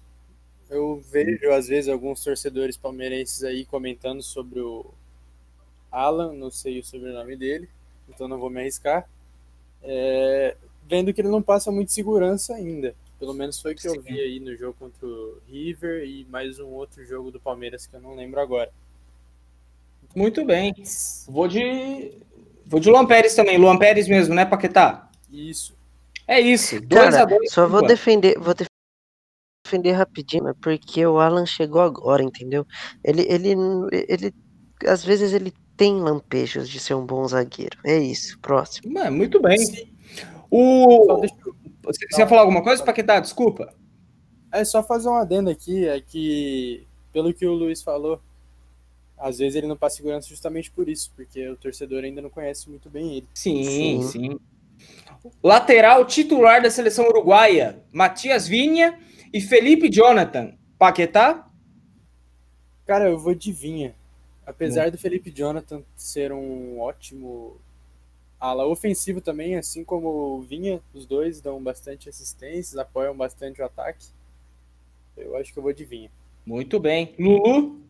Eu 0.69 1.01
vejo, 1.09 1.51
às 1.51 1.67
vezes, 1.67 1.89
alguns 1.89 2.23
torcedores 2.23 2.75
palmeirenses 2.75 3.43
aí 3.43 3.65
comentando 3.65 4.21
sobre 4.21 4.59
o 4.59 4.85
Alan, 5.91 6.33
não 6.33 6.51
sei 6.51 6.79
o 6.79 6.83
sobrenome 6.83 7.35
dele, 7.35 7.69
então 8.09 8.27
não 8.27 8.37
vou 8.37 8.49
me 8.49 8.59
arriscar. 8.59 9.07
É, 9.81 10.57
vendo 10.87 11.13
que 11.13 11.21
ele 11.21 11.29
não 11.29 11.41
passa 11.41 11.71
muito 11.71 11.91
segurança 11.91 12.53
ainda. 12.53 12.93
Pelo 13.19 13.33
menos 13.33 13.59
foi 13.59 13.73
o 13.73 13.75
que 13.75 13.87
eu 13.87 13.93
Sim. 13.93 14.01
vi 14.01 14.19
aí 14.19 14.39
no 14.39 14.55
jogo 14.55 14.75
contra 14.77 15.07
o 15.07 15.39
River 15.47 16.03
e 16.05 16.25
mais 16.25 16.59
um 16.59 16.67
outro 16.67 17.03
jogo 17.05 17.31
do 17.31 17.39
Palmeiras 17.39 17.87
que 17.87 17.95
eu 17.95 18.01
não 18.01 18.15
lembro 18.15 18.39
agora. 18.39 18.71
Muito 20.15 20.45
bem. 20.45 20.73
Vou 21.27 21.47
de. 21.47 22.11
Vou 22.65 22.79
de 22.79 22.89
Luan 22.89 23.05
Pérez 23.05 23.33
também. 23.33 23.57
Luan 23.57 23.77
Pérez 23.77 24.07
mesmo, 24.07 24.35
né, 24.35 24.45
Paquetá? 24.45 25.09
Isso. 25.31 25.75
É 26.27 26.39
isso. 26.39 26.79
2 26.81 26.87
Cara, 26.89 27.21
a 27.23 27.25
2 27.25 27.51
só 27.51 27.67
vou 27.67 27.85
defender, 27.85 28.37
vou 28.37 28.53
defender 29.67 29.91
rapidinho, 29.91 30.45
né, 30.45 30.53
porque 30.61 31.05
o 31.05 31.19
Alan 31.19 31.45
chegou 31.45 31.81
agora, 31.81 32.23
entendeu? 32.23 32.65
Ele, 33.03 33.25
ele, 33.29 33.53
ele, 34.07 34.33
às 34.85 35.03
vezes 35.03 35.33
ele 35.33 35.53
tem 35.75 35.99
lampejos 35.99 36.69
de 36.69 36.79
ser 36.79 36.93
um 36.93 37.05
bom 37.05 37.27
zagueiro. 37.27 37.77
É 37.83 37.97
isso, 37.97 38.39
próximo. 38.39 38.93
Mano, 38.93 39.15
muito 39.17 39.41
bem. 39.41 39.59
O... 40.49 41.21
Você 41.83 42.07
você 42.09 42.21
ia 42.21 42.27
falar 42.27 42.41
alguma 42.41 42.63
coisa, 42.63 42.83
Paquetá? 42.83 43.19
Desculpa. 43.19 43.73
É 44.51 44.63
só 44.63 44.81
fazer 44.81 45.09
um 45.09 45.15
adendo 45.15 45.49
aqui, 45.49 45.85
é 45.85 45.99
que, 45.99 46.87
pelo 47.11 47.33
que 47.33 47.45
o 47.45 47.53
Luiz 47.53 47.81
falou, 47.81 48.19
às 49.17 49.39
vezes 49.39 49.55
ele 49.55 49.67
não 49.67 49.75
passa 49.75 49.97
segurança 49.97 50.27
justamente 50.27 50.71
por 50.71 50.87
isso, 50.87 51.11
porque 51.15 51.47
o 51.49 51.57
torcedor 51.57 52.03
ainda 52.03 52.21
não 52.21 52.29
conhece 52.29 52.69
muito 52.69 52.89
bem 52.89 53.17
ele. 53.17 53.27
Sim, 53.33 53.63
Sim. 53.63 54.01
sim. 54.03 54.39
Lateral 55.43 56.05
titular 56.05 56.61
da 56.61 56.71
seleção 56.71 57.07
uruguaia: 57.07 57.83
Matias 57.91 58.47
Vinha 58.47 58.97
e 59.33 59.41
Felipe 59.41 59.89
Jonathan. 59.91 60.53
Paquetá? 60.77 61.47
Cara, 62.85 63.09
eu 63.09 63.17
vou 63.17 63.35
de 63.35 63.51
Vinha. 63.51 63.95
Apesar 64.45 64.89
do 64.89 64.97
Felipe 64.97 65.29
Jonathan 65.29 65.83
ser 65.95 66.31
um 66.31 66.79
ótimo 66.79 67.57
ala 68.39 68.65
ofensivo 68.65 69.19
também, 69.19 69.57
assim 69.57 69.83
como 69.83 70.07
o 70.07 70.41
Vinha, 70.41 70.79
os 70.93 71.05
dois 71.05 71.41
dão 71.41 71.61
bastante 71.61 72.07
assistências, 72.07 72.77
apoiam 72.77 73.15
bastante 73.15 73.61
o 73.61 73.65
ataque. 73.65 74.07
Eu 75.17 75.35
acho 75.35 75.51
que 75.51 75.59
eu 75.59 75.63
vou 75.63 75.73
de 75.73 75.83
Vinha. 75.83 76.09
Muito 76.45 76.79
bem. 76.79 77.13
Lulu? 77.19 77.81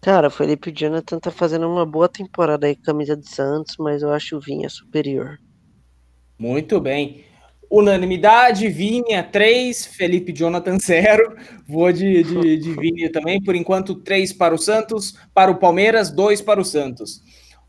Cara, 0.00 0.28
o 0.28 0.30
Felipe 0.30 0.72
Jonathan 0.72 1.18
tá 1.18 1.30
fazendo 1.30 1.68
uma 1.68 1.84
boa 1.84 2.08
temporada 2.08 2.66
aí 2.66 2.74
com 2.76 2.82
a 2.82 2.86
camisa 2.86 3.16
de 3.16 3.28
Santos, 3.28 3.76
mas 3.78 4.00
eu 4.00 4.10
acho 4.10 4.36
o 4.36 4.40
Vinha 4.40 4.70
superior. 4.70 5.38
Muito 6.38 6.80
bem. 6.80 7.24
Unanimidade, 7.70 8.68
Vinha 8.68 9.22
3, 9.22 9.86
Felipe 9.86 10.32
Jonathan 10.32 10.78
0. 10.80 11.36
Vou 11.66 11.92
de, 11.92 12.22
de, 12.22 12.56
de 12.56 12.72
Vinha 12.74 13.12
também. 13.12 13.42
Por 13.42 13.54
enquanto, 13.54 13.94
3 13.94 14.32
para 14.32 14.54
o 14.54 14.58
Santos, 14.58 15.16
para 15.34 15.50
o 15.50 15.58
Palmeiras, 15.58 16.10
2 16.10 16.40
para 16.40 16.60
o 16.60 16.64
Santos. 16.64 17.22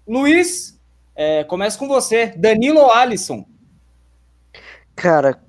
Luiz, 0.08 0.80
é, 1.16 1.44
começa 1.44 1.78
com 1.78 1.88
você. 1.88 2.28
Danilo 2.38 2.80
ou 2.80 2.92
Alisson? 2.92 3.46
Cara, 4.96 5.44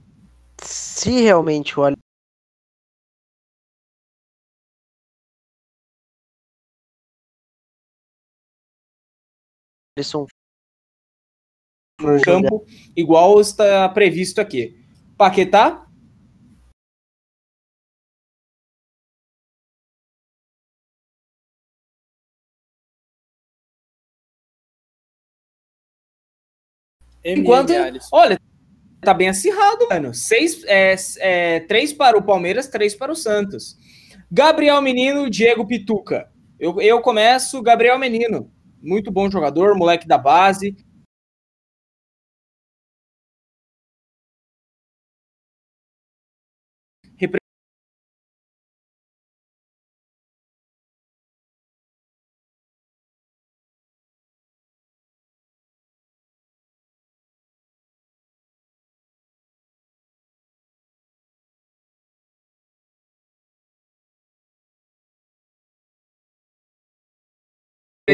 se 0.63 1.23
realmente 1.23 1.79
o 1.79 1.85
Alisson 9.97 10.27
no 12.01 12.21
campo, 12.23 12.65
igual 12.97 13.41
está 13.41 13.89
previsto 13.89 14.41
aqui. 14.41 14.77
Paquetá? 15.17 15.87
Enquanto, 27.23 27.73
olha, 28.13 28.41
tá 29.03 29.13
bem 29.13 29.29
acirrado, 29.29 29.87
mano. 29.89 30.15
Seis, 30.15 30.65
é, 30.65 30.95
é, 31.19 31.61
três 31.61 31.93
para 31.93 32.17
o 32.17 32.23
Palmeiras, 32.23 32.69
três 32.69 32.95
para 32.95 33.13
o 33.13 33.17
Santos. 33.17 33.77
Gabriel 34.31 34.81
Menino, 34.81 35.29
Diego 35.29 35.67
Pituca. 35.67 36.31
Eu, 36.59 36.81
eu 36.81 37.01
começo, 37.01 37.63
Gabriel 37.63 37.99
Menino. 37.99 38.51
Muito 38.83 39.11
bom 39.11 39.31
jogador, 39.31 39.77
moleque 39.77 40.09
da 40.09 40.17
base. 40.17 40.77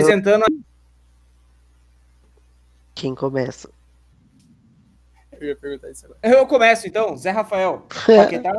Apresentando. 0.00 0.44
Quem 2.94 3.14
começa? 3.14 3.70
Eu 5.32 5.48
ia 5.48 5.56
perguntar 5.56 5.90
isso 5.90 6.06
agora. 6.06 6.18
Eu 6.22 6.46
começo 6.46 6.86
então, 6.86 7.16
Zé 7.16 7.30
Rafael. 7.30 7.86
Paquetá? 8.06 8.52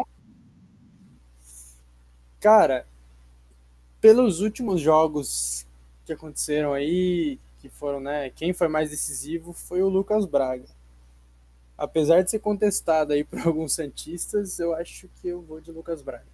Cara, 2.40 2.86
pelos 4.00 4.42
últimos 4.42 4.80
jogos 4.80 5.66
que 6.06 6.14
aconteceram 6.14 6.74
aí, 6.74 7.40
que 7.60 7.68
foram, 7.68 8.00
né? 8.00 8.30
Quem 8.30 8.54
foi 8.54 8.68
mais 8.68 8.92
decisivo 8.92 9.54
foi 9.54 9.82
o 9.82 9.90
Lucas 9.90 10.26
Braga. 10.26 10.66
Apesar 11.78 12.22
de 12.22 12.32
ser 12.32 12.40
contestado 12.40 13.14
aí 13.14 13.24
por 13.24 13.40
alguns 13.46 13.74
santistas, 13.74 14.60
eu 14.60 14.74
acho 14.74 15.10
que 15.20 15.28
eu 15.28 15.42
vou 15.42 15.60
de 15.60 15.72
Lucas 15.72 16.02
Braga. 16.02 16.26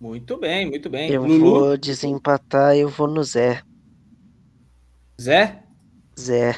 Muito 0.00 0.36
bem, 0.36 0.68
muito 0.68 0.90
bem. 0.90 1.10
Eu 1.10 1.24
Lulu, 1.24 1.50
vou 1.50 1.76
desempatar, 1.76 2.76
eu 2.76 2.88
vou 2.88 3.06
no 3.06 3.22
Zé. 3.22 3.62
Zé? 5.22 5.62
Zé. 6.18 6.56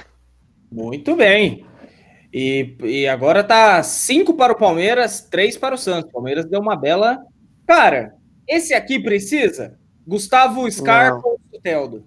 Muito 0.72 1.14
bem. 1.14 1.66
E, 2.32 2.76
e 2.82 3.06
agora 3.06 3.44
tá 3.44 3.82
5 3.82 4.34
para 4.34 4.52
o 4.52 4.58
Palmeiras, 4.58 5.20
3 5.20 5.56
para 5.58 5.74
o 5.74 5.78
Santos. 5.78 6.10
O 6.10 6.14
Palmeiras 6.14 6.46
deu 6.46 6.60
uma 6.60 6.74
bela. 6.74 7.18
Cara, 7.66 8.14
esse 8.48 8.74
aqui 8.74 8.98
precisa? 8.98 9.78
Gustavo 10.06 10.70
Scarpa 10.70 11.28
ou 11.28 11.38
Soteldo? 11.52 12.06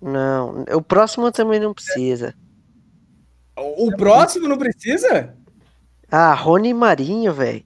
Não, 0.00 0.64
o 0.74 0.82
próximo 0.82 1.30
também 1.30 1.60
não 1.60 1.74
precisa. 1.74 2.34
O 3.56 3.94
próximo 3.94 4.48
não 4.48 4.56
precisa? 4.56 5.36
Ah, 6.10 6.32
Rony 6.34 6.72
Marinho, 6.72 7.32
velho. 7.32 7.62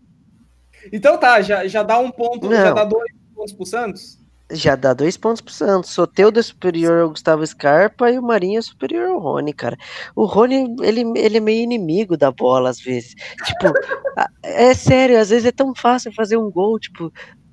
Então 0.92 1.16
tá, 1.16 1.40
já, 1.40 1.66
já 1.66 1.82
dá 1.82 1.98
um 1.98 2.10
ponto, 2.10 2.50
já 2.50 2.66
Não. 2.66 2.74
dá 2.74 2.84
dois 2.84 3.10
pontos 3.34 3.52
pro 3.52 3.64
Santos? 3.64 4.18
Já 4.50 4.76
dá 4.76 4.92
dois 4.92 5.16
pontos 5.16 5.40
pro 5.40 5.52
Santos. 5.52 5.90
Soteudo 5.90 6.38
é 6.38 6.42
superior 6.42 7.00
ao 7.00 7.10
Gustavo 7.10 7.46
Scarpa 7.46 8.10
e 8.10 8.18
o 8.18 8.22
Marinho 8.22 8.58
é 8.58 8.62
superior 8.62 9.08
ao 9.08 9.18
Rony, 9.18 9.52
cara. 9.54 9.76
O 10.14 10.26
Rony, 10.26 10.76
ele, 10.82 11.02
ele 11.16 11.38
é 11.38 11.40
meio 11.40 11.62
inimigo 11.62 12.16
da 12.16 12.30
bola, 12.30 12.70
às 12.70 12.78
vezes. 12.80 13.14
Tipo, 13.44 13.72
é 14.42 14.74
sério, 14.74 15.18
às 15.18 15.30
vezes 15.30 15.46
é 15.46 15.52
tão 15.52 15.74
fácil 15.74 16.12
fazer 16.12 16.36
um 16.36 16.50
gol, 16.50 16.78
tipo, 16.78 17.10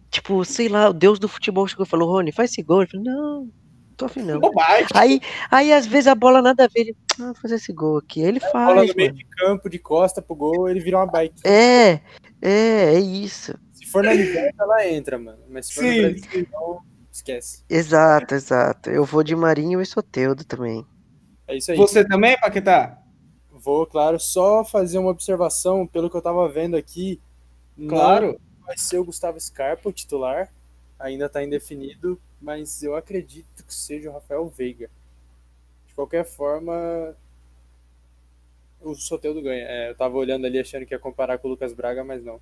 tipo, 0.10 0.44
sei 0.44 0.68
lá, 0.68 0.90
o 0.90 0.94
deus 0.94 1.18
do 1.18 1.30
futebol 1.30 1.68
chegou 1.68 1.86
e 1.86 1.90
falou, 1.90 2.12
Rony, 2.12 2.32
faz 2.32 2.52
esse 2.52 2.62
gol. 2.62 2.84
Ele 2.84 3.02
não, 3.02 3.50
tô 4.02 4.06
afim 4.06 4.22
não. 4.24 4.40
Bobagem. 4.40 4.88
Aí, 4.94 5.22
aí 5.50 5.72
às 5.72 5.86
vezes 5.86 6.08
a 6.08 6.16
bola 6.16 6.42
nada 6.42 6.66
a 6.66 6.68
ver, 6.68 6.82
ele, 6.82 6.98
ah, 7.20 7.26
vou 7.26 7.36
fazer 7.36 7.56
esse 7.56 7.72
gol 7.72 7.98
aqui. 7.98 8.22
Aí 8.22 8.28
ele 8.28 8.40
Bola 8.40 8.52
faz, 8.52 8.90
no 8.90 8.96
meio 8.96 9.14
de 9.14 9.26
campo, 9.26 9.70
de 9.70 9.80
costa 9.80 10.22
pro 10.22 10.36
gol, 10.36 10.68
ele 10.70 10.80
vira 10.80 10.98
uma 10.98 11.06
bike. 11.06 11.42
É, 11.46 12.00
é, 12.42 12.96
é 12.96 13.00
isso. 13.00 13.58
Se 13.74 13.86
for 13.86 14.04
na 14.04 14.14
Liberta, 14.14 14.64
ela 14.64 14.88
entra, 14.88 15.18
mano. 15.18 15.40
Mas 15.50 15.68
se 15.68 15.76
for 15.76 15.82
Sim. 15.84 16.02
no 16.02 16.12
Brasil, 16.12 16.48
não, 16.52 16.82
esquece. 17.12 17.64
Exato, 17.70 18.34
exato. 18.34 18.90
Eu 18.90 19.06
vou 19.06 19.24
de 19.24 19.36
Marinho 19.36 19.82
e 19.82 19.86
Soteudo 19.86 20.44
também. 20.44 20.86
É 21.48 21.56
isso 21.58 21.72
aí. 21.72 21.78
Você 21.78 22.04
também, 22.04 22.40
Paquetá? 22.40 22.98
Vou, 23.52 23.86
claro, 23.86 24.20
só 24.20 24.66
fazer 24.66 24.98
uma 24.98 25.12
observação, 25.12 25.86
pelo 25.86 26.10
que 26.10 26.18
eu 26.18 26.22
tava 26.22 26.50
vendo 26.50 26.76
aqui. 26.76 27.22
não 27.78 27.90
Claro. 27.90 28.40
vai 28.66 28.78
ser 28.78 28.98
o 28.98 29.06
Gustavo 29.06 29.40
Scarpa 29.40 29.88
o 29.90 29.94
titular, 29.94 30.52
ainda 31.02 31.28
tá 31.28 31.44
indefinido, 31.44 32.20
mas 32.40 32.82
eu 32.84 32.96
acredito 32.96 33.66
que 33.66 33.74
seja 33.74 34.10
o 34.10 34.14
Rafael 34.14 34.48
Veiga. 34.48 34.90
De 35.88 35.94
qualquer 35.94 36.24
forma, 36.24 37.16
o 38.80 38.96
Soteldo 38.96 39.42
ganha. 39.42 39.66
É, 39.66 39.90
eu 39.90 39.96
tava 39.96 40.18
olhando 40.18 40.46
ali 40.46 40.60
achando 40.60 40.86
que 40.86 40.94
ia 40.94 41.00
comparar 41.00 41.38
com 41.38 41.48
o 41.48 41.52
Lucas 41.52 41.74
Braga, 41.74 42.04
mas 42.04 42.24
não. 42.24 42.40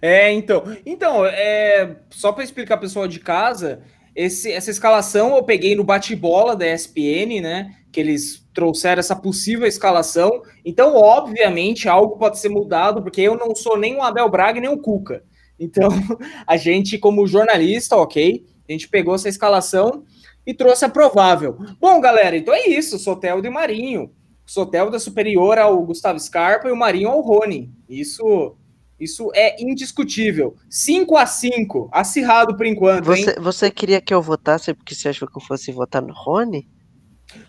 É, 0.00 0.30
então. 0.32 0.64
Então, 0.86 1.26
é, 1.26 1.96
só 2.10 2.32
para 2.32 2.44
explicar 2.44 2.76
pessoal 2.76 3.08
de 3.08 3.18
casa, 3.18 3.82
esse, 4.14 4.52
essa 4.52 4.70
escalação 4.70 5.34
eu 5.34 5.42
peguei 5.42 5.74
no 5.74 5.82
bate-bola 5.82 6.54
da 6.54 6.66
ESPN, 6.66 7.40
né? 7.42 7.76
Que 7.90 8.00
eles 8.00 8.46
trouxeram 8.54 9.00
essa 9.00 9.16
possível 9.16 9.66
escalação. 9.66 10.42
Então, 10.64 10.94
obviamente, 10.96 11.88
algo 11.88 12.16
pode 12.16 12.38
ser 12.38 12.48
mudado, 12.48 13.02
porque 13.02 13.20
eu 13.20 13.36
não 13.36 13.54
sou 13.54 13.76
nem 13.76 13.96
o 13.96 14.02
Abel 14.02 14.28
Braga 14.28 14.60
nem 14.60 14.70
o 14.70 14.78
Cuca. 14.78 15.24
Então, 15.58 15.88
a 16.46 16.56
gente, 16.56 16.98
como 16.98 17.26
jornalista, 17.26 17.96
ok, 17.96 18.44
a 18.68 18.72
gente 18.72 18.88
pegou 18.88 19.14
essa 19.14 19.28
escalação 19.28 20.04
e 20.46 20.52
trouxe 20.52 20.84
a 20.84 20.88
provável. 20.88 21.56
Bom, 21.80 22.00
galera, 22.00 22.36
então 22.36 22.54
é 22.54 22.66
isso: 22.66 22.98
Soteldo 22.98 23.46
e 23.46 23.50
Marinho. 23.50 24.10
Soteldo 24.46 24.96
é 24.96 24.98
superior 24.98 25.58
ao 25.58 25.82
Gustavo 25.84 26.18
Scarpa 26.18 26.68
e 26.68 26.72
o 26.72 26.76
Marinho 26.76 27.08
ao 27.08 27.20
Rony. 27.20 27.72
Isso. 27.88 28.56
Isso 28.98 29.32
é 29.34 29.60
indiscutível. 29.60 30.54
5 30.70 31.16
a 31.16 31.26
5 31.26 31.90
acirrado 31.92 32.56
por 32.56 32.64
enquanto? 32.64 33.06
Você, 33.06 33.34
você 33.40 33.70
queria 33.70 34.00
que 34.00 34.14
eu 34.14 34.22
votasse 34.22 34.72
porque 34.72 34.94
você 34.94 35.08
achou 35.08 35.26
que 35.26 35.36
eu 35.36 35.42
fosse 35.42 35.72
votar 35.72 36.00
no 36.00 36.14
Rony? 36.14 36.68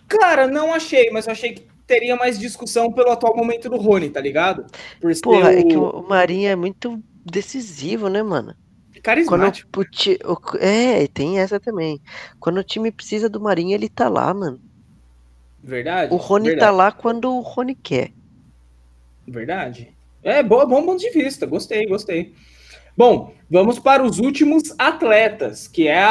Cara, 0.07 0.47
não 0.47 0.73
achei, 0.73 1.11
mas 1.11 1.27
eu 1.27 1.33
achei 1.33 1.53
que 1.53 1.67
teria 1.85 2.15
mais 2.15 2.39
discussão 2.39 2.91
pelo 2.91 3.11
atual 3.11 3.35
momento 3.37 3.69
do 3.69 3.77
Rony, 3.77 4.09
tá 4.09 4.19
ligado? 4.19 4.65
Por 4.99 5.13
Porra, 5.21 5.53
é 5.53 5.63
que 5.63 5.77
o 5.77 5.83
o 5.83 6.09
Marinho 6.09 6.49
é 6.49 6.55
muito 6.55 7.01
decisivo, 7.25 8.07
né, 8.09 8.21
mano? 8.23 8.55
Quando 8.93 9.01
carismático. 9.03 9.69
o 9.79 9.83
ti- 9.85 10.19
o- 10.25 10.57
é, 10.57 11.07
tem 11.07 11.39
essa 11.39 11.59
também. 11.59 11.99
Quando 12.39 12.57
o 12.57 12.63
time 12.63 12.91
precisa 12.91 13.27
do 13.29 13.39
Marinho, 13.41 13.73
ele 13.75 13.89
tá 13.89 14.07
lá, 14.09 14.33
mano. 14.33 14.59
Verdade. 15.63 16.13
O 16.13 16.17
Rony 16.17 16.49
verdade, 16.49 16.65
tá 16.71 16.75
lá 16.75 16.91
quando 16.91 17.29
o 17.35 17.41
Rony 17.41 17.75
quer. 17.75 18.11
Verdade. 19.27 19.91
É 20.23 20.41
bom, 20.43 20.65
bom 20.67 20.83
ponto 20.85 20.99
de 20.99 21.09
vista. 21.09 21.45
Gostei, 21.45 21.85
gostei. 21.87 22.33
Bom, 22.97 23.33
vamos 23.49 23.77
para 23.79 24.03
os 24.03 24.19
últimos 24.19 24.73
atletas, 24.77 25.67
que 25.67 25.87
é 25.87 26.01
a, 26.01 26.09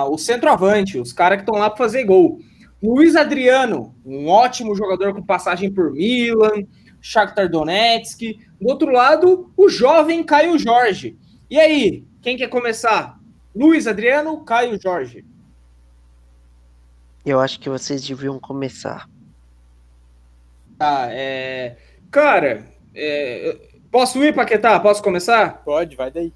a- 0.00 0.08
o 0.08 0.16
centroavante, 0.16 0.98
os 0.98 1.12
caras 1.12 1.38
que 1.38 1.42
estão 1.42 1.58
lá 1.58 1.68
para 1.68 1.78
fazer 1.78 2.04
gol. 2.04 2.40
Luiz 2.82 3.16
Adriano, 3.16 3.94
um 4.04 4.28
ótimo 4.28 4.74
jogador 4.76 5.14
com 5.14 5.22
passagem 5.22 5.72
por 5.72 5.90
Milan, 5.92 6.64
Shakhtar 7.04 7.50
Donetsk. 7.50 8.40
Do 8.58 8.66
outro 8.66 8.90
lado, 8.90 9.52
o 9.54 9.68
jovem 9.68 10.24
Caio 10.24 10.58
Jorge. 10.58 11.18
E 11.50 11.60
aí, 11.60 12.02
quem 12.22 12.34
quer 12.34 12.48
começar? 12.48 13.20
Luiz 13.54 13.86
Adriano, 13.86 14.42
Caio 14.42 14.80
Jorge. 14.80 15.22
Eu 17.24 17.40
acho 17.40 17.60
que 17.60 17.68
vocês 17.68 18.02
deviam 18.02 18.40
começar. 18.40 19.06
Tá, 20.78 21.08
é... 21.10 21.76
Cara, 22.10 22.64
é... 22.94 23.58
posso 23.90 24.24
ir, 24.24 24.34
Paquetá? 24.34 24.80
Posso 24.80 25.02
começar? 25.02 25.62
Pode, 25.62 25.96
vai 25.96 26.10
daí. 26.10 26.32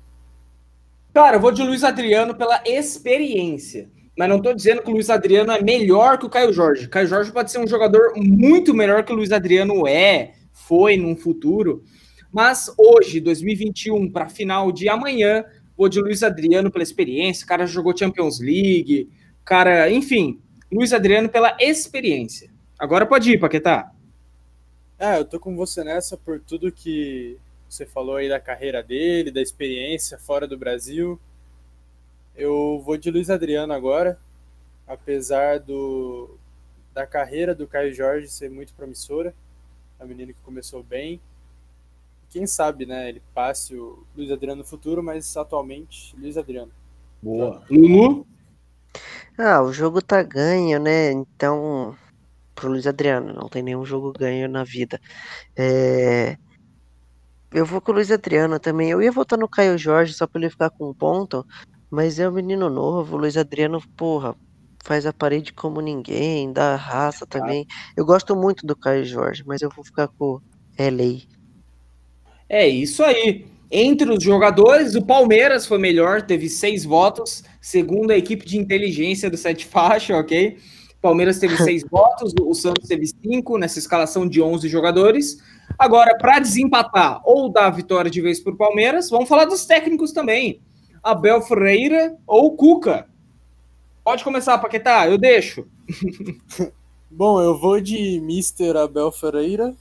Cara, 1.15 1.37
eu 1.37 1.41
vou 1.41 1.51
de 1.51 1.63
Luiz 1.63 1.83
Adriano 1.83 2.35
pela 2.35 2.63
experiência. 2.67 3.89
Mas 4.19 4.29
não 4.29 4.43
tô 4.43 4.53
dizendo 4.53 4.83
que 4.83 4.91
o 4.91 4.93
Luiz 4.93 5.09
Adriano 5.09 5.51
é 5.51 5.63
melhor 5.63 6.19
que 6.19 6.27
o 6.27 6.31
Caio 6.31 6.53
Jorge. 6.53 6.89
Caio 6.89 7.07
Jorge 7.07 7.33
pode 7.33 7.51
ser 7.51 7.59
um 7.59 7.67
jogador 7.67 8.13
muito 8.17 8.75
melhor 8.75 9.03
que 9.03 9.13
o 9.13 9.17
Luiz 9.17 9.33
Adriano 9.33 9.87
é, 9.87 10.35
foi 10.67 10.97
num 10.97 11.17
futuro. 11.17 11.85
Mas 12.33 12.73
hoje, 12.77 13.21
2021, 13.21 14.11
para 14.11 14.29
final 14.29 14.71
de 14.71 14.89
amanhã, 14.89 15.45
vou 15.77 15.89
de 15.89 16.01
Luiz 16.01 16.23
Adriano 16.23 16.71
pela 16.71 16.83
experiência. 16.83 17.45
O 17.45 17.49
cara 17.49 17.67
jogou 17.67 17.97
Champions 17.97 18.41
League. 18.41 19.09
Cara, 19.45 19.91
enfim, 19.91 20.41
Luiz 20.71 20.93
Adriano 20.93 21.29
pela 21.29 21.57
experiência. 21.61 22.51
Agora 22.79 23.07
pode 23.07 23.31
ir, 23.31 23.39
Paquetá. 23.39 23.93
Ah, 24.99 25.19
eu 25.19 25.25
tô 25.25 25.39
com 25.39 25.57
você 25.57 25.83
nessa 25.85 26.17
por 26.17 26.41
tudo 26.41 26.73
que 26.73 27.39
você 27.69 27.87
falou 27.87 28.17
aí 28.17 28.29
da 28.29 28.41
carreira 28.41 28.83
dele, 28.83 29.31
da 29.31 29.41
experiência 29.41 30.19
fora 30.19 30.47
do 30.47 30.59
Brasil. 30.59 31.19
Eu 32.37 32.83
vou 32.85 32.97
de 32.97 33.11
Luiz 33.11 33.31
Adriano 33.31 33.73
agora, 33.73 34.19
apesar 34.87 35.61
do 35.61 36.37
da 36.93 37.07
carreira 37.07 37.55
do 37.55 37.67
Caio 37.69 37.95
Jorge 37.95 38.27
ser 38.27 38.51
muito 38.51 38.75
promissora, 38.75 39.33
um 40.05 40.09
menino 40.09 40.33
que 40.33 40.41
começou 40.43 40.83
bem. 40.83 41.21
Quem 42.31 42.47
sabe, 42.47 42.85
né, 42.85 43.09
ele 43.09 43.23
passe 43.35 43.75
o 43.75 44.05
Luiz 44.17 44.31
Adriano 44.31 44.63
no 44.63 44.69
futuro, 44.69 45.03
mas 45.03 45.37
atualmente 45.37 46.15
Luiz 46.17 46.37
Adriano. 46.37 46.73
Boa. 47.23 47.63
Lulu? 47.71 48.27
Ah, 49.37 49.63
o 49.63 49.73
jogo 49.73 50.03
tá 50.03 50.23
ganho, 50.23 50.79
né? 50.79 51.11
Então, 51.13 51.97
pro 52.55 52.69
Luiz 52.69 52.87
Adriano, 52.87 53.33
não 53.33 53.49
tem 53.49 53.63
nenhum 53.63 53.85
jogo 53.85 54.13
ganho 54.13 54.49
na 54.49 54.65
vida. 54.65 55.01
É... 55.57 56.37
Eu 57.51 57.65
vou 57.65 57.81
com 57.81 57.93
o 57.93 57.95
Luiz 57.95 58.11
Adriano 58.11 58.59
também. 58.59 58.91
Eu 58.91 59.01
ia 59.01 59.11
votar 59.11 59.39
no 59.39 59.49
Caio 59.49 59.79
Jorge 59.79 60.13
só 60.13 60.27
pra 60.27 60.41
ele 60.41 60.51
ficar 60.51 60.71
com 60.71 60.91
um 60.91 60.95
ponto, 60.95 61.47
mas 61.91 62.19
é 62.19 62.29
um 62.29 62.33
menino 62.33 62.69
novo. 62.69 63.17
O 63.17 63.21
Luiz 63.21 63.37
Adriano, 63.37 63.81
porra, 63.97 64.37
faz 64.89 65.05
a 65.05 65.13
parede 65.13 65.53
como 65.53 65.83
ninguém, 65.83 66.51
dá 66.51 66.75
raça 66.75 67.27
também. 67.27 67.67
Eu 67.95 68.07
gosto 68.07 68.35
muito 68.35 68.67
do 68.67 68.75
Caio 68.75 69.05
Jorge, 69.05 69.45
mas 69.47 69.61
eu 69.61 69.69
vou 69.69 69.85
ficar 69.85 70.09
com 70.09 70.25
o 70.25 70.43
LA. 70.79 71.25
É 72.49 72.67
isso 72.67 73.05
aí. 73.05 73.45
Entre 73.71 74.11
os 74.11 74.25
jogadores, 74.25 74.95
o 74.95 75.05
Palmeiras 75.05 75.67
foi 75.67 75.79
melhor, 75.79 76.23
teve 76.23 76.49
seis 76.49 76.87
votos, 76.87 77.45
segundo 77.61 78.13
a 78.13 78.17
equipe 78.17 78.47
de 78.47 78.57
inteligência 78.57 79.29
do 79.29 79.37
Sete 79.37 79.67
Faixa, 79.67 80.17
ok? 80.17 80.57
O 80.97 81.01
Palmeiras 81.03 81.39
teve 81.39 81.59
seis 81.63 81.85
votos, 81.91 82.33
o 82.41 82.55
Santos 82.55 82.89
teve 82.89 83.07
cinco 83.07 83.59
nessa 83.59 83.79
escalação 83.79 84.27
de 84.27 84.41
11 84.41 84.71
jogadores. 84.71 85.37
Agora, 85.79 86.17
para 86.17 86.39
desempatar 86.39 87.21
ou 87.27 87.53
dar 87.53 87.67
a 87.67 87.71
vitória 87.71 88.11
de 88.11 88.23
vez 88.23 88.41
para 88.41 88.55
o 88.55 88.57
Palmeiras, 88.57 89.11
vamos 89.11 89.29
falar 89.29 89.45
dos 89.45 89.67
técnicos 89.67 90.13
também. 90.13 90.63
Abel 91.03 91.43
Ferreira 91.43 92.17
ou 92.27 92.57
Cuca? 92.57 93.07
Pode 94.09 94.25
começar, 94.25 94.57
Paquetá, 94.57 95.07
eu 95.07 95.19
deixo. 95.19 95.69
Bom, 97.11 97.43
eu 97.43 97.59
vou 97.59 97.79
de 97.79 98.17
Mr. 98.17 98.75
Abel 98.79 99.13
Ferreira, 99.13 99.77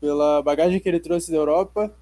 pela 0.00 0.40
bagagem 0.40 0.78
que 0.78 0.88
ele 0.88 1.00
trouxe 1.00 1.32
da 1.32 1.36
Europa. 1.36 1.92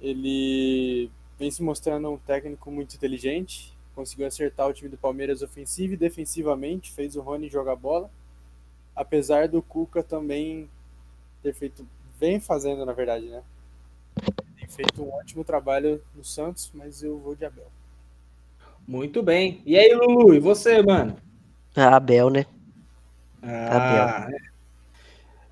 Ele 0.00 1.10
vem 1.38 1.50
se 1.50 1.62
mostrando 1.62 2.10
um 2.10 2.16
técnico 2.16 2.70
muito 2.70 2.96
inteligente, 2.96 3.76
conseguiu 3.94 4.26
acertar 4.26 4.66
o 4.66 4.72
time 4.72 4.88
do 4.88 4.96
Palmeiras 4.96 5.42
ofensivo 5.42 5.92
e 5.92 5.98
defensivamente, 5.98 6.90
fez 6.90 7.14
o 7.14 7.20
Rony 7.20 7.50
jogar 7.50 7.76
bola. 7.76 8.10
Apesar 8.96 9.48
do 9.48 9.60
Cuca 9.60 10.02
também 10.02 10.66
ter 11.42 11.52
feito, 11.52 11.86
vem 12.18 12.40
fazendo 12.40 12.86
na 12.86 12.94
verdade, 12.94 13.26
né? 13.26 13.42
Tem 14.58 14.66
feito 14.66 15.02
um 15.02 15.12
ótimo 15.12 15.44
trabalho 15.44 16.02
no 16.14 16.24
Santos, 16.24 16.70
mas 16.72 17.02
eu 17.02 17.18
vou 17.18 17.36
de 17.36 17.44
Abel. 17.44 17.70
Muito 18.86 19.22
bem. 19.22 19.62
E 19.64 19.76
aí, 19.76 19.94
Lulu, 19.94 20.34
e 20.34 20.38
você, 20.38 20.82
mano? 20.82 21.16
Ah, 21.74 21.96
Abel, 21.96 22.30
né? 22.30 22.46
Ah, 23.42 24.26
Abel. 24.26 24.38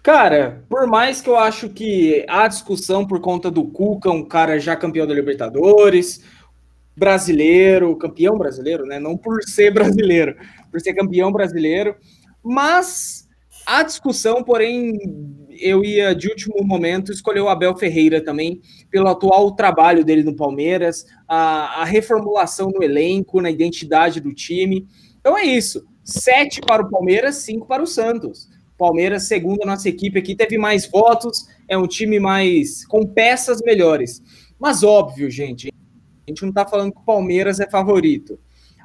Cara, 0.02 0.64
por 0.68 0.86
mais 0.86 1.20
que 1.20 1.30
eu 1.30 1.38
acho 1.38 1.68
que 1.68 2.26
há 2.28 2.48
discussão 2.48 3.06
por 3.06 3.20
conta 3.20 3.50
do 3.50 3.64
Cuca, 3.64 4.10
um 4.10 4.24
cara 4.24 4.58
já 4.58 4.74
campeão 4.74 5.06
da 5.06 5.14
Libertadores, 5.14 6.24
brasileiro, 6.96 7.96
campeão 7.96 8.36
brasileiro, 8.36 8.84
né? 8.84 8.98
Não 8.98 9.16
por 9.16 9.42
ser 9.44 9.70
brasileiro, 9.74 10.36
por 10.70 10.80
ser 10.80 10.94
campeão 10.94 11.30
brasileiro, 11.30 11.96
mas 12.42 13.28
há 13.64 13.82
discussão, 13.82 14.42
porém 14.42 14.98
eu 15.58 15.84
ia 15.84 16.14
de 16.14 16.28
último 16.28 16.64
momento 16.64 17.12
escolher 17.12 17.40
o 17.40 17.48
Abel 17.48 17.76
Ferreira 17.76 18.22
também, 18.22 18.60
pelo 18.90 19.08
atual 19.08 19.54
trabalho 19.54 20.04
dele 20.04 20.22
no 20.22 20.36
Palmeiras, 20.36 21.04
a, 21.28 21.82
a 21.82 21.84
reformulação 21.84 22.70
no 22.70 22.82
elenco, 22.82 23.40
na 23.40 23.50
identidade 23.50 24.20
do 24.20 24.32
time. 24.32 24.86
Então 25.20 25.36
é 25.36 25.44
isso. 25.44 25.86
Sete 26.04 26.60
para 26.60 26.82
o 26.82 26.90
Palmeiras, 26.90 27.36
cinco 27.36 27.66
para 27.66 27.82
o 27.82 27.86
Santos. 27.86 28.48
Palmeiras, 28.76 29.28
segundo 29.28 29.62
a 29.62 29.66
nossa 29.66 29.88
equipe 29.88 30.18
aqui, 30.18 30.34
teve 30.34 30.58
mais 30.58 30.86
votos, 30.86 31.46
é 31.68 31.78
um 31.78 31.86
time 31.86 32.18
mais 32.18 32.84
com 32.86 33.06
peças 33.06 33.60
melhores. 33.62 34.20
Mas 34.58 34.82
óbvio, 34.82 35.30
gente, 35.30 35.72
a 36.26 36.30
gente 36.30 36.42
não 36.42 36.48
está 36.48 36.66
falando 36.66 36.92
que 36.92 36.98
o 36.98 37.04
Palmeiras 37.04 37.60
é 37.60 37.70
favorito. 37.70 38.40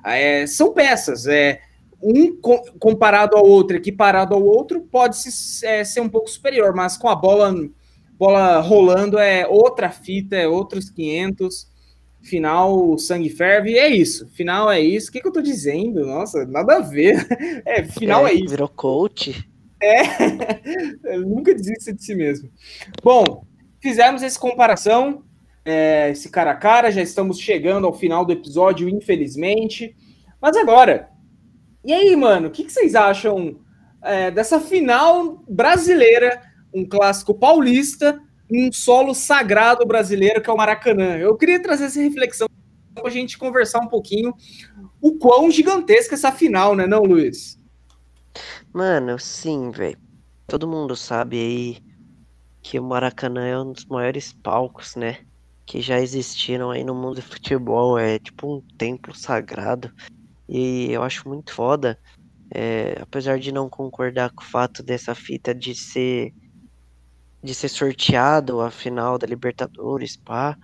É, 0.06 0.46
são 0.46 0.74
peças, 0.74 1.26
é 1.26 1.60
um 2.02 2.36
comparado 2.80 3.36
ao 3.36 3.46
outro, 3.46 3.78
equiparado 3.78 4.34
ao 4.34 4.44
outro, 4.44 4.82
pode 4.82 5.18
-se, 5.18 5.66
é, 5.66 5.84
ser 5.84 6.02
um 6.02 6.10
pouco 6.10 6.30
superior, 6.30 6.74
mas 6.76 6.98
com 6.98 7.10
a 7.10 7.16
bola, 7.16 7.54
bola 8.18 8.60
rolando 8.60 9.18
é 9.18 9.48
outra 9.48 9.90
fita, 9.90 10.36
é 10.36 10.48
outros 10.48 10.90
500. 10.90 11.76
Final, 12.22 12.98
sangue 12.98 13.30
ferve, 13.30 13.78
é 13.78 13.88
isso. 13.88 14.28
Final 14.30 14.70
é 14.70 14.82
isso. 14.82 15.10
O 15.10 15.12
que, 15.14 15.22
que 15.22 15.28
eu 15.28 15.32
tô 15.32 15.42
dizendo? 15.42 16.06
Nossa, 16.06 16.46
nada 16.46 16.78
a 16.78 16.80
ver. 16.80 17.26
É, 17.66 17.84
final 17.84 18.28
é, 18.28 18.32
é 18.32 18.34
isso. 18.34 18.50
Virou 18.50 18.68
coach. 18.68 19.48
É, 19.82 20.02
nunca 21.20 21.54
desista 21.54 21.94
de 21.94 22.04
si 22.04 22.16
mesmo. 22.16 22.50
Bom, 23.04 23.46
fizemos 23.80 24.24
essa 24.24 24.40
comparação, 24.40 25.24
é, 25.64 26.10
esse 26.10 26.30
cara 26.30 26.52
a 26.52 26.56
cara, 26.56 26.92
já 26.92 27.02
estamos 27.02 27.40
chegando 27.40 27.86
ao 27.88 27.94
final 27.94 28.26
do 28.26 28.34
episódio, 28.34 28.90
infelizmente. 28.90 29.96
Mas 30.42 30.58
agora, 30.58 31.10
e 31.88 31.94
aí, 31.94 32.14
mano, 32.18 32.50
o 32.50 32.52
que, 32.52 32.66
que 32.66 32.72
vocês 32.72 32.96
acham 32.96 33.62
é, 34.04 34.30
dessa 34.30 34.60
final 34.60 35.42
brasileira, 35.48 36.42
um 36.74 36.86
clássico 36.86 37.34
paulista, 37.34 38.22
um 38.52 38.70
solo 38.74 39.16
sagrado 39.16 39.86
brasileiro 39.86 40.42
que 40.42 40.50
é 40.50 40.54
o 40.54 40.58
Maracanã? 40.58 41.16
Eu 41.16 41.38
queria 41.38 41.62
trazer 41.62 41.86
essa 41.86 42.02
reflexão 42.02 42.50
para 42.94 43.08
a 43.08 43.10
gente 43.10 43.38
conversar 43.38 43.80
um 43.80 43.88
pouquinho 43.88 44.34
o 45.02 45.18
quão 45.18 45.50
gigantesca 45.50 46.16
essa 46.16 46.30
final, 46.30 46.76
né, 46.76 46.86
não, 46.86 47.04
Luiz? 47.04 47.58
Mano, 48.74 49.18
sim, 49.18 49.72
velho. 49.72 49.98
Todo 50.46 50.68
mundo 50.68 50.94
sabe 50.94 51.40
aí 51.40 51.78
que 52.62 52.78
o 52.78 52.84
Maracanã 52.84 53.46
é 53.46 53.58
um 53.58 53.72
dos 53.72 53.86
maiores 53.86 54.34
palcos, 54.34 54.98
né? 54.98 55.20
Que 55.66 55.82
já 55.82 56.02
existiram 56.02 56.70
aí 56.70 56.84
no 56.84 56.94
mundo 56.94 57.16
do 57.16 57.22
futebol. 57.22 57.98
É 57.98 58.20
tipo 58.20 58.58
um 58.58 58.62
templo 58.78 59.16
sagrado. 59.16 59.90
E 60.48 60.92
eu 60.92 61.04
acho 61.04 61.28
muito 61.28 61.54
foda. 61.54 62.00
É, 62.54 62.96
apesar 63.02 63.40
de 63.40 63.52
não 63.52 63.70
concordar 63.70 64.32
com 64.34 64.44
o 64.44 64.48
fato 64.48 64.82
dessa 64.84 65.14
fita 65.14 65.54
de 65.54 65.76
ser 65.76 66.34
de 67.44 67.54
ser 67.54 67.70
sorteado 67.70 68.62
a 68.62 68.72
final 68.72 69.18
da 69.18 69.28
Libertadores, 69.28 70.18
pá. 70.18 70.58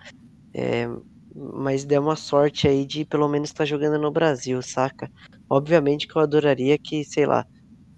É, 0.54 0.86
mas 1.34 1.84
deu 1.84 2.02
uma 2.02 2.16
sorte 2.16 2.68
aí 2.68 2.86
de 2.86 3.04
pelo 3.04 3.28
menos 3.28 3.50
estar 3.50 3.64
tá 3.64 3.66
jogando 3.66 3.98
no 3.98 4.10
Brasil, 4.10 4.60
saca? 4.62 5.10
Obviamente 5.48 6.06
que 6.06 6.16
eu 6.16 6.22
adoraria 6.22 6.78
que, 6.78 7.04
sei 7.04 7.26
lá, 7.26 7.44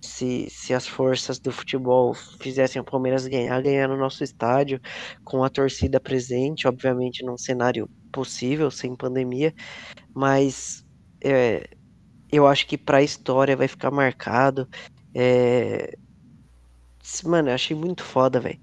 se, 0.03 0.49
se 0.51 0.72
as 0.74 0.87
forças 0.87 1.39
do 1.39 1.53
futebol 1.53 2.14
fizessem 2.41 2.80
o 2.80 2.84
Palmeiras 2.84 3.26
ganhar, 3.26 3.61
ganhar 3.62 3.89
no 3.89 3.97
nosso 3.97 4.24
estádio, 4.24 4.80
com 5.24 5.45
a 5.45 5.51
torcida 5.51 6.01
presente, 6.01 6.68
obviamente 6.68 7.24
num 7.24 7.37
cenário 7.37 7.89
possível, 8.12 8.70
sem 8.70 8.97
pandemia, 8.97 9.55
mas 10.14 10.84
é, 11.24 11.68
eu 12.30 12.46
acho 12.46 12.66
que 12.66 12.76
para 12.78 12.98
a 12.98 13.02
história 13.02 13.56
vai 13.56 13.68
ficar 13.68 13.90
marcado. 13.90 14.68
É... 15.14 15.96
Mano, 17.24 17.50
eu 17.50 17.54
achei 17.54 17.76
muito 17.76 18.02
foda, 18.02 18.40
velho. 18.40 18.60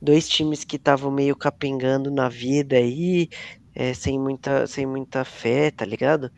Dois 0.00 0.28
times 0.28 0.64
que 0.64 0.76
estavam 0.76 1.10
meio 1.10 1.36
capengando 1.36 2.10
na 2.10 2.28
vida 2.28 2.76
aí, 2.76 3.28
é, 3.74 3.94
sem, 3.94 4.18
muita, 4.18 4.66
sem 4.66 4.86
muita 4.86 5.24
fé, 5.24 5.70
tá 5.70 5.84
ligado? 5.84 6.30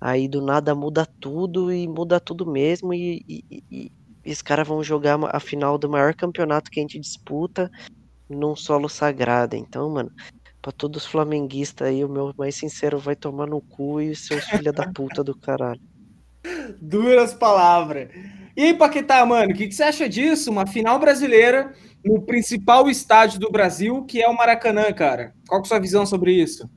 Aí 0.00 0.28
do 0.28 0.42
nada 0.42 0.74
muda 0.74 1.06
tudo 1.20 1.72
e 1.72 1.86
muda 1.88 2.20
tudo 2.20 2.46
mesmo. 2.50 2.92
E, 2.94 3.22
e, 3.28 3.44
e, 3.70 3.92
e 4.24 4.32
os 4.32 4.42
caras 4.42 4.66
vão 4.66 4.82
jogar 4.82 5.18
a 5.34 5.40
final 5.40 5.78
do 5.78 5.88
maior 5.88 6.14
campeonato 6.14 6.70
que 6.70 6.80
a 6.80 6.82
gente 6.82 6.98
disputa 6.98 7.70
num 8.28 8.56
solo 8.56 8.88
sagrado. 8.88 9.56
Então, 9.56 9.90
mano, 9.90 10.10
pra 10.60 10.72
todos 10.72 11.04
os 11.04 11.10
flamenguistas 11.10 11.88
aí, 11.88 12.04
o 12.04 12.08
meu 12.08 12.32
mais 12.36 12.56
sincero 12.56 12.98
vai 12.98 13.16
tomar 13.16 13.46
no 13.46 13.60
cu 13.60 14.00
e 14.00 14.14
seus 14.14 14.44
filha 14.44 14.72
da 14.72 14.90
puta 14.92 15.22
do 15.24 15.36
caralho. 15.36 15.80
Duras 16.80 17.34
palavras. 17.34 18.08
E 18.56 18.62
aí, 18.62 18.74
Paquetá, 18.74 19.24
mano, 19.24 19.52
o 19.52 19.56
que, 19.56 19.68
que 19.68 19.74
você 19.74 19.82
acha 19.82 20.08
disso? 20.08 20.50
Uma 20.50 20.66
final 20.66 20.98
brasileira 20.98 21.74
no 22.04 22.20
principal 22.22 22.90
estádio 22.90 23.40
do 23.40 23.50
Brasil, 23.50 24.04
que 24.04 24.20
é 24.20 24.28
o 24.28 24.36
Maracanã, 24.36 24.92
cara. 24.92 25.34
Qual 25.48 25.60
é 25.60 25.64
a 25.64 25.66
sua 25.66 25.78
visão 25.78 26.04
sobre 26.04 26.32
isso? 26.32 26.68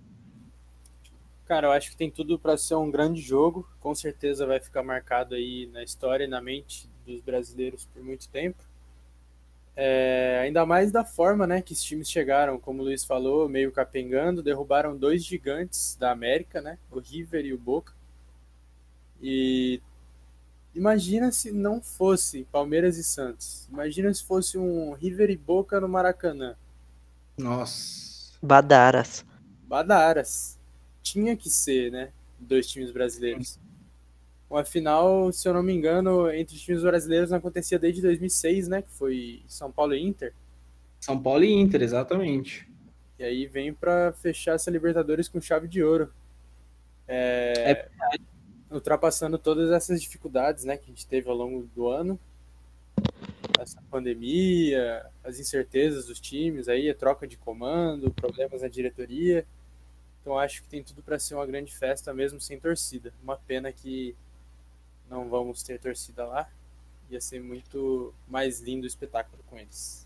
Cara, 1.46 1.68
eu 1.68 1.72
acho 1.72 1.92
que 1.92 1.98
tem 1.98 2.10
tudo 2.10 2.40
para 2.40 2.58
ser 2.58 2.76
um 2.76 2.90
grande 2.90 3.22
jogo. 3.22 3.68
Com 3.80 3.94
certeza 3.94 4.48
vai 4.48 4.60
ficar 4.60 4.84
marcado 4.84 5.36
aí 5.36 5.70
na 5.72 5.84
história 5.84 6.24
e 6.24 6.28
na 6.28 6.42
mente 6.42 6.90
dos 7.06 7.22
brasileiros 7.22 7.86
por 7.86 8.04
muito 8.04 8.28
tempo. 8.30 8.64
É, 9.76 10.40
ainda 10.42 10.66
mais 10.66 10.92
da 10.92 11.04
forma 11.04 11.46
né, 11.46 11.62
que 11.62 11.74
os 11.74 11.84
times 11.84 12.10
chegaram, 12.10 12.58
como 12.58 12.82
o 12.82 12.86
Luiz 12.86 13.04
falou, 13.04 13.50
meio 13.50 13.72
capengando, 13.72 14.42
derrubaram 14.42 14.96
dois 14.96 15.24
gigantes 15.24 15.98
da 16.00 16.12
América, 16.12 16.62
né, 16.62 16.78
o 16.90 17.00
River 17.00 17.46
e 17.46 17.54
o 17.54 17.58
Boca. 17.58 17.94
E 19.28 19.82
imagina 20.76 21.32
se 21.32 21.52
não 21.52 21.82
fosse 21.82 22.46
Palmeiras 22.52 22.96
e 22.96 23.04
Santos. 23.04 23.68
Imagina 23.72 24.14
se 24.14 24.24
fosse 24.24 24.56
um 24.56 24.94
River 24.94 25.32
e 25.32 25.36
Boca 25.36 25.80
no 25.80 25.90
Maracanã. 25.90 26.56
Nossa. 27.36 28.38
Badaras. 28.40 29.26
Badaras 29.64 30.60
tinha 31.02 31.36
que 31.36 31.50
ser, 31.50 31.92
né? 31.92 32.12
Dois 32.40 32.68
times 32.68 32.92
brasileiros. 32.92 33.60
Uma 34.48 34.64
final, 34.64 35.32
se 35.32 35.50
eu 35.50 35.56
não 35.56 35.64
me 35.64 35.74
engano, 35.74 36.30
entre 36.30 36.56
os 36.56 36.62
times 36.62 36.84
brasileiros 36.84 37.32
não 37.32 37.40
acontecia 37.40 37.80
desde 37.80 38.04
2006, 38.04 38.68
né? 38.68 38.84
Que 38.84 38.92
foi 38.92 39.42
São 39.48 39.72
Paulo 39.72 39.96
e 39.96 40.04
Inter. 40.04 40.36
São 41.00 41.20
Paulo 41.20 41.44
e 41.44 41.52
Inter, 41.52 41.82
exatamente. 41.82 42.70
E 43.18 43.24
aí 43.24 43.48
vem 43.48 43.74
para 43.74 44.14
fechar 44.14 44.54
essa 44.54 44.70
Libertadores 44.70 45.28
com 45.28 45.42
chave 45.42 45.68
de 45.68 45.82
ouro. 45.82 46.14
É... 47.08 47.72
é... 47.72 48.35
Ultrapassando 48.76 49.38
todas 49.38 49.72
essas 49.72 50.02
dificuldades, 50.02 50.66
né? 50.66 50.78
Que 50.78 50.84
a 50.86 50.88
gente 50.88 51.08
teve 51.08 51.30
ao 51.30 51.36
longo 51.36 51.68
do 51.74 51.88
ano. 51.88 52.20
Essa 53.60 53.82
pandemia, 53.90 55.06
as 55.24 55.40
incertezas 55.40 56.08
dos 56.08 56.20
times, 56.20 56.68
aí 56.68 56.90
a 56.90 56.96
troca 56.96 57.26
de 57.26 57.38
comando, 57.38 58.12
problemas 58.12 58.62
na 58.62 58.68
diretoria. 58.68 59.46
Então 60.22 60.38
acho 60.38 60.62
que 60.62 60.68
tem 60.68 60.84
tudo 60.84 61.02
para 61.02 61.18
ser 61.18 61.36
uma 61.36 61.46
grande 61.46 61.74
festa 61.74 62.14
mesmo 62.14 62.42
sem 62.42 62.60
torcida. 62.60 63.14
Uma 63.24 63.38
pena 63.38 63.72
que 63.72 64.14
não 65.10 65.30
vamos 65.30 65.64
ter 65.64 65.80
torcida 65.80 66.26
lá. 66.26 66.50
Ia 67.10 67.22
ser 67.22 67.42
muito 67.42 68.14
mais 68.28 68.60
lindo 68.60 68.84
o 68.84 68.88
espetáculo 68.88 69.42
com 69.48 69.58
eles. 69.58 70.06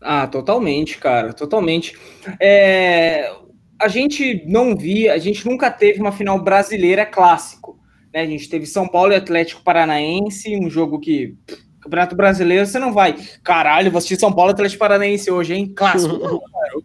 Ah, 0.00 0.26
totalmente, 0.26 0.98
cara, 0.98 1.32
totalmente. 1.32 1.96
É, 2.40 3.34
a 3.78 3.88
gente 3.88 4.44
não 4.46 4.76
via, 4.76 5.14
a 5.14 5.18
gente 5.18 5.46
nunca 5.46 5.70
teve 5.70 6.00
uma 6.00 6.12
final 6.12 6.38
brasileira 6.38 7.06
clássico. 7.06 7.79
Né? 8.12 8.22
A 8.22 8.26
gente 8.26 8.48
teve 8.48 8.66
São 8.66 8.88
Paulo 8.88 9.12
e 9.12 9.16
Atlético 9.16 9.62
Paranaense, 9.62 10.56
um 10.56 10.68
jogo 10.68 11.00
que 11.00 11.36
Campeonato 11.80 12.14
Brasileiro, 12.14 12.66
você 12.66 12.78
não 12.78 12.92
vai. 12.92 13.16
Caralho, 13.42 13.90
vou 13.90 13.98
assistir 13.98 14.20
São 14.20 14.32
Paulo 14.32 14.50
e 14.50 14.52
Atlético 14.52 14.80
Paranaense 14.80 15.30
hoje, 15.30 15.54
hein? 15.54 15.72
Clássico. 15.74 16.18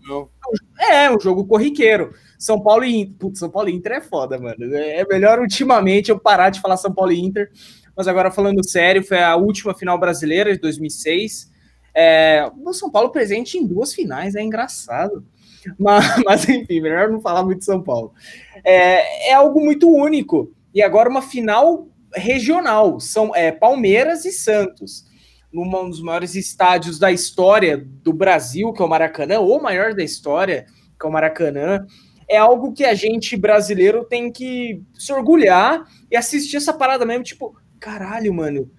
Não. 0.08 0.30
É, 0.78 1.10
um 1.10 1.20
jogo 1.20 1.48
corriqueiro. 1.48 2.14
São 2.38 2.62
Paulo 2.62 2.84
e 2.84 2.96
Inter. 2.96 3.16
Putz, 3.18 3.40
São 3.40 3.50
Paulo 3.50 3.70
e 3.70 3.74
Inter 3.74 3.94
é 3.94 4.02
foda, 4.02 4.38
mano. 4.38 4.76
É 4.76 5.04
melhor 5.10 5.40
ultimamente 5.40 6.12
eu 6.12 6.20
parar 6.20 6.50
de 6.52 6.62
falar 6.62 6.78
São 6.78 6.94
Paulo 6.94 7.12
e 7.12 7.20
Inter. 7.20 7.50
Mas 7.96 8.08
agora 8.08 8.30
falando 8.30 8.64
sério, 8.64 9.04
foi 9.04 9.18
a 9.18 9.36
última 9.36 9.74
final 9.74 9.98
brasileira 9.98 10.54
de 10.54 10.60
2006. 10.60 11.50
É, 11.96 12.52
o 12.64 12.74
São 12.74 12.92
Paulo 12.92 13.10
presente 13.10 13.58
em 13.58 13.66
duas 13.66 13.94
finais, 13.94 14.36
é 14.36 14.42
engraçado. 14.42 15.26
Mas, 15.80 16.24
mas 16.24 16.48
enfim, 16.48 16.80
melhor 16.80 17.10
não 17.10 17.20
falar 17.20 17.44
muito 17.44 17.58
de 17.58 17.66
São 17.66 17.82
Paulo. 17.82 18.14
É, 18.64 19.32
é 19.32 19.34
algo 19.34 19.60
muito 19.60 19.90
único. 19.90 20.54
E 20.76 20.84
agora 20.84 21.10
uma 21.10 21.22
final 21.22 21.88
regional. 22.14 23.00
São 23.00 23.34
é, 23.34 23.52
Palmeiras 23.52 24.26
e 24.26 24.32
Santos. 24.32 25.06
Num 25.52 25.90
dos 25.90 26.02
maiores 26.02 26.36
estádios 26.36 27.00
da 27.00 27.12
história 27.12 27.78
do 27.78 28.12
Brasil, 28.12 28.74
que 28.74 28.82
é 28.82 28.86
o 28.86 28.90
Maracanã, 28.90 29.40
ou 29.40 29.62
maior 29.62 29.96
da 29.96 30.04
história, 30.04 30.66
que 31.00 31.06
é 31.06 31.10
o 31.10 31.12
Maracanã 31.12 31.86
é 32.28 32.38
algo 32.38 32.74
que 32.74 32.84
a 32.84 32.94
gente 32.94 33.38
brasileiro 33.38 34.04
tem 34.04 34.32
que 34.32 34.82
se 34.94 35.14
orgulhar 35.14 35.86
e 36.10 36.16
assistir 36.16 36.58
essa 36.58 36.74
parada 36.74 37.06
mesmo, 37.06 37.24
tipo, 37.24 37.56
caralho, 37.80 38.34
mano. 38.34 38.70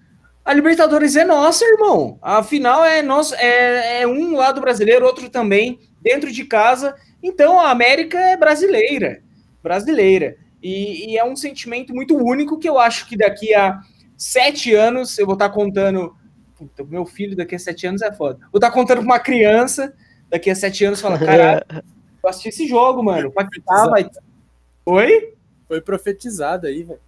A 0.43 0.53
Libertadores 0.53 1.15
é 1.15 1.25
nossa, 1.25 1.65
irmão. 1.65 2.17
A 2.21 2.41
final 2.41 2.83
é 2.83 3.01
nosso, 3.01 3.35
é, 3.35 4.01
é 4.01 4.07
um 4.07 4.35
lado 4.35 4.61
brasileiro, 4.61 5.05
outro 5.05 5.29
também, 5.29 5.79
dentro 6.01 6.31
de 6.31 6.45
casa. 6.45 6.95
Então 7.21 7.59
a 7.59 7.69
América 7.69 8.17
é 8.17 8.37
brasileira. 8.37 9.21
Brasileira. 9.61 10.37
E, 10.67 11.11
e 11.11 11.17
é 11.17 11.23
um 11.23 11.33
sentimento 11.33 11.95
muito 11.95 12.17
único 12.17 12.59
que 12.59 12.67
eu 12.67 12.77
acho 12.77 13.07
que 13.07 13.15
daqui 13.15 13.55
a 13.55 13.79
sete 14.17 14.75
anos 14.75 15.17
eu 15.17 15.25
vou 15.25 15.35
estar 15.35 15.47
contando. 15.49 16.13
Puta, 16.57 16.83
meu 16.83 17.05
filho 17.05 17.37
daqui 17.37 17.55
a 17.55 17.59
sete 17.59 17.87
anos 17.87 18.01
é 18.01 18.11
foda. 18.11 18.39
Vou 18.51 18.57
estar 18.57 18.71
contando 18.71 18.97
pra 18.97 19.05
uma 19.05 19.19
criança 19.19 19.93
daqui 20.29 20.49
a 20.49 20.55
sete 20.55 20.83
anos 20.83 20.99
fala, 20.99 21.17
caralho, 21.17 21.63
eu 22.21 22.29
assisti 22.29 22.49
esse 22.49 22.67
jogo, 22.67 23.01
mano. 23.01 23.31
Paquetá 23.31 23.87
vai. 23.87 24.09
Oi? 24.85 25.35
Foi 25.69 25.79
profetizado 25.79 26.67
aí, 26.67 26.83
velho. 26.83 26.99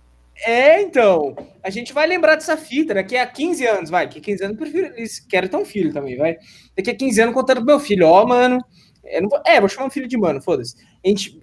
É, 0.45 0.81
então. 0.81 1.35
A 1.61 1.69
gente 1.69 1.91
vai 1.91 2.07
lembrar 2.07 2.35
dessa 2.35 2.55
fita 2.55 2.93
daqui 2.93 3.17
a 3.17 3.27
15 3.27 3.67
anos, 3.67 3.89
vai. 3.89 4.07
Que 4.07 4.21
15 4.21 4.45
anos 4.45 4.57
eu 4.57 4.63
prefiro. 4.63 4.93
Eles 4.95 5.19
querem 5.19 5.49
ter 5.49 5.57
um 5.57 5.65
filho 5.65 5.91
também, 5.91 6.15
vai. 6.15 6.37
Daqui 6.77 6.91
a 6.91 6.95
15 6.95 7.21
anos 7.23 7.35
contando 7.35 7.57
pro 7.57 7.65
meu 7.65 7.79
filho, 7.79 8.07
ó, 8.07 8.25
mano. 8.25 8.63
Vou, 9.29 9.41
é, 9.45 9.59
vou 9.59 9.67
chamar 9.67 9.87
um 9.87 9.91
filho 9.91 10.07
de 10.07 10.17
mano, 10.17 10.41
foda-se. 10.41 10.75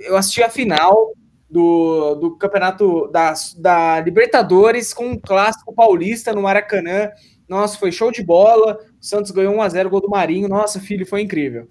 Eu 0.00 0.16
assisti 0.16 0.42
a 0.42 0.48
final 0.48 1.12
do, 1.48 2.14
do 2.16 2.36
campeonato 2.36 3.08
da, 3.08 3.32
da 3.56 4.00
Libertadores 4.00 4.92
com 4.92 5.06
um 5.06 5.18
clássico 5.18 5.72
paulista 5.72 6.32
no 6.32 6.42
Maracanã. 6.42 7.10
Nossa, 7.48 7.78
foi 7.78 7.92
show 7.92 8.10
de 8.10 8.22
bola. 8.22 8.78
O 9.00 9.04
Santos 9.04 9.30
ganhou 9.30 9.54
1x0, 9.54 9.88
gol 9.88 10.00
do 10.00 10.08
Marinho. 10.08 10.48
Nossa, 10.48 10.80
filho, 10.80 11.06
foi 11.06 11.22
incrível. 11.22 11.68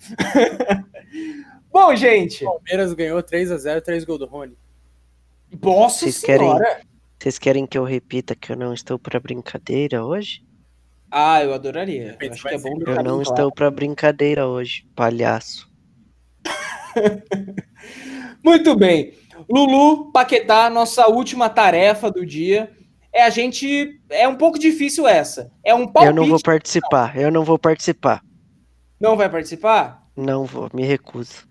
Bom, 1.72 1.94
gente. 1.96 2.46
O 2.46 2.52
Palmeiras 2.52 2.94
ganhou 2.94 3.22
3x0, 3.22 3.82
3 3.82 4.06
gols 4.06 4.20
do 4.20 4.26
Rony. 4.26 4.58
Nossa 5.62 6.06
vocês 6.06 6.16
senhora. 6.16 6.64
Querem, 6.64 6.86
vocês 7.20 7.38
querem 7.38 7.68
que 7.68 7.78
eu 7.78 7.84
repita 7.84 8.36
que 8.36 8.52
eu 8.52 8.56
não 8.56 8.74
estou 8.74 8.98
para 8.98 9.20
brincadeira 9.20 10.06
hoje? 10.06 10.44
Ah, 11.12 11.44
eu 11.44 11.54
adoraria. 11.54 12.18
Eu, 12.20 12.32
acho 12.32 12.44
que 12.44 12.56
é 12.56 12.58
bom 12.58 12.80
eu 12.86 13.04
não 13.04 13.22
estou 13.22 13.52
para 13.52 13.70
brincadeira 13.70 14.48
hoje, 14.48 14.86
palhaço. 14.96 15.70
Muito 18.44 18.76
bem. 18.76 19.14
Lulu, 19.50 20.12
Paquetá, 20.12 20.70
nossa 20.70 21.08
última 21.08 21.50
tarefa 21.50 22.10
do 22.12 22.26
dia. 22.26 22.72
É 23.14 23.24
a 23.24 23.30
gente. 23.30 24.02
É 24.10 24.28
um 24.28 24.36
pouco 24.36 24.60
difícil 24.60 25.08
essa. 25.08 25.52
É 25.64 25.74
um 25.74 25.88
palpite. 25.88 26.08
Eu 26.08 26.14
não 26.14 26.28
vou 26.28 26.42
participar. 26.42 27.18
Eu 27.18 27.32
não 27.32 27.44
vou 27.44 27.58
participar. 27.58 28.22
Não 29.00 29.16
vai 29.16 29.30
participar? 29.30 30.06
Não 30.16 30.46
vou, 30.46 30.70
me 30.74 30.84
recuso. 30.84 31.48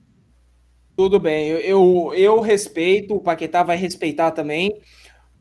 Tudo 0.96 1.18
bem, 1.18 1.48
eu, 1.48 1.58
eu, 1.58 2.14
eu, 2.14 2.40
respeito, 2.40 3.16
o 3.16 3.20
Paquetá 3.20 3.62
vai 3.62 3.76
respeitar 3.76 4.30
também. 4.30 4.80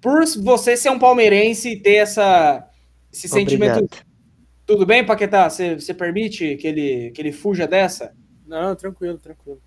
Por 0.02 0.26
você 0.44 0.76
ser 0.76 0.90
um 0.90 1.00
palmeirense 1.00 1.70
e 1.70 1.80
ter 1.80 1.96
essa, 1.96 2.68
esse 3.12 3.28
Obrigado. 3.28 3.76
sentimento. 3.76 4.06
Tudo 4.66 4.86
bem, 4.86 5.06
Paquetá? 5.06 5.50
Você, 5.50 5.76
você 5.80 5.94
permite 5.94 6.56
que 6.58 6.68
ele, 6.68 7.12
que 7.12 7.22
ele 7.22 7.32
fuja 7.32 7.68
dessa? 7.68 8.14
Não, 8.46 8.76
tranquilo, 8.76 9.18
tranquilo. 9.18 9.62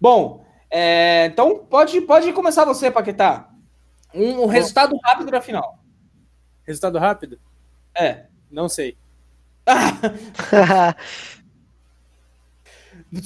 Bom, 0.00 0.45
é, 0.78 1.26
então 1.26 1.58
pode, 1.58 1.98
pode 2.02 2.30
começar 2.34 2.66
você, 2.66 2.90
Paquetá. 2.90 3.48
Um, 4.14 4.42
um 4.42 4.46
resultado 4.46 4.94
rápido 5.02 5.30
da 5.30 5.40
final. 5.40 5.78
Resultado 6.66 6.98
rápido? 6.98 7.38
É. 7.94 8.26
Não 8.50 8.68
sei. 8.68 8.96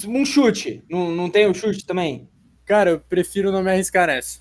Um 0.07 0.24
chute. 0.24 0.84
Não, 0.88 1.11
não 1.11 1.28
tem 1.28 1.46
o 1.46 1.51
um 1.51 1.55
chute 1.55 1.84
também? 1.84 2.28
Cara, 2.64 2.90
eu 2.90 3.01
prefiro 3.01 3.51
não 3.51 3.62
me 3.62 3.70
arriscar 3.70 4.07
nessa. 4.07 4.40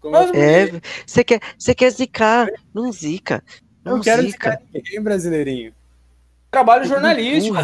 Como 0.00 0.16
é, 0.16 0.70
você 1.04 1.24
quer, 1.24 1.40
você 1.58 1.74
quer 1.74 1.90
zicar, 1.90 2.48
não 2.72 2.90
zica. 2.92 3.44
Não, 3.84 3.96
não 3.96 4.02
quero 4.02 4.22
zica. 4.22 4.62
ninguém, 4.72 5.02
brasileirinho. 5.02 5.74
Trabalho 6.50 6.86
jornalístico. 6.86 7.56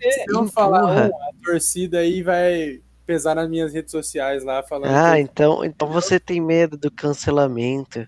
Se 0.00 0.24
não 0.28 0.48
falar, 0.48 1.06
a 1.06 1.10
torcida 1.44 1.98
aí 1.98 2.22
vai 2.22 2.80
pesar 3.06 3.34
nas 3.34 3.48
minhas 3.48 3.72
redes 3.72 3.90
sociais 3.90 4.44
lá 4.44 4.62
falando. 4.62 4.90
Ah, 4.90 5.14
que... 5.14 5.20
então, 5.20 5.64
então 5.64 5.88
você 5.88 6.18
tem 6.18 6.40
medo 6.40 6.76
do 6.76 6.90
cancelamento. 6.90 8.06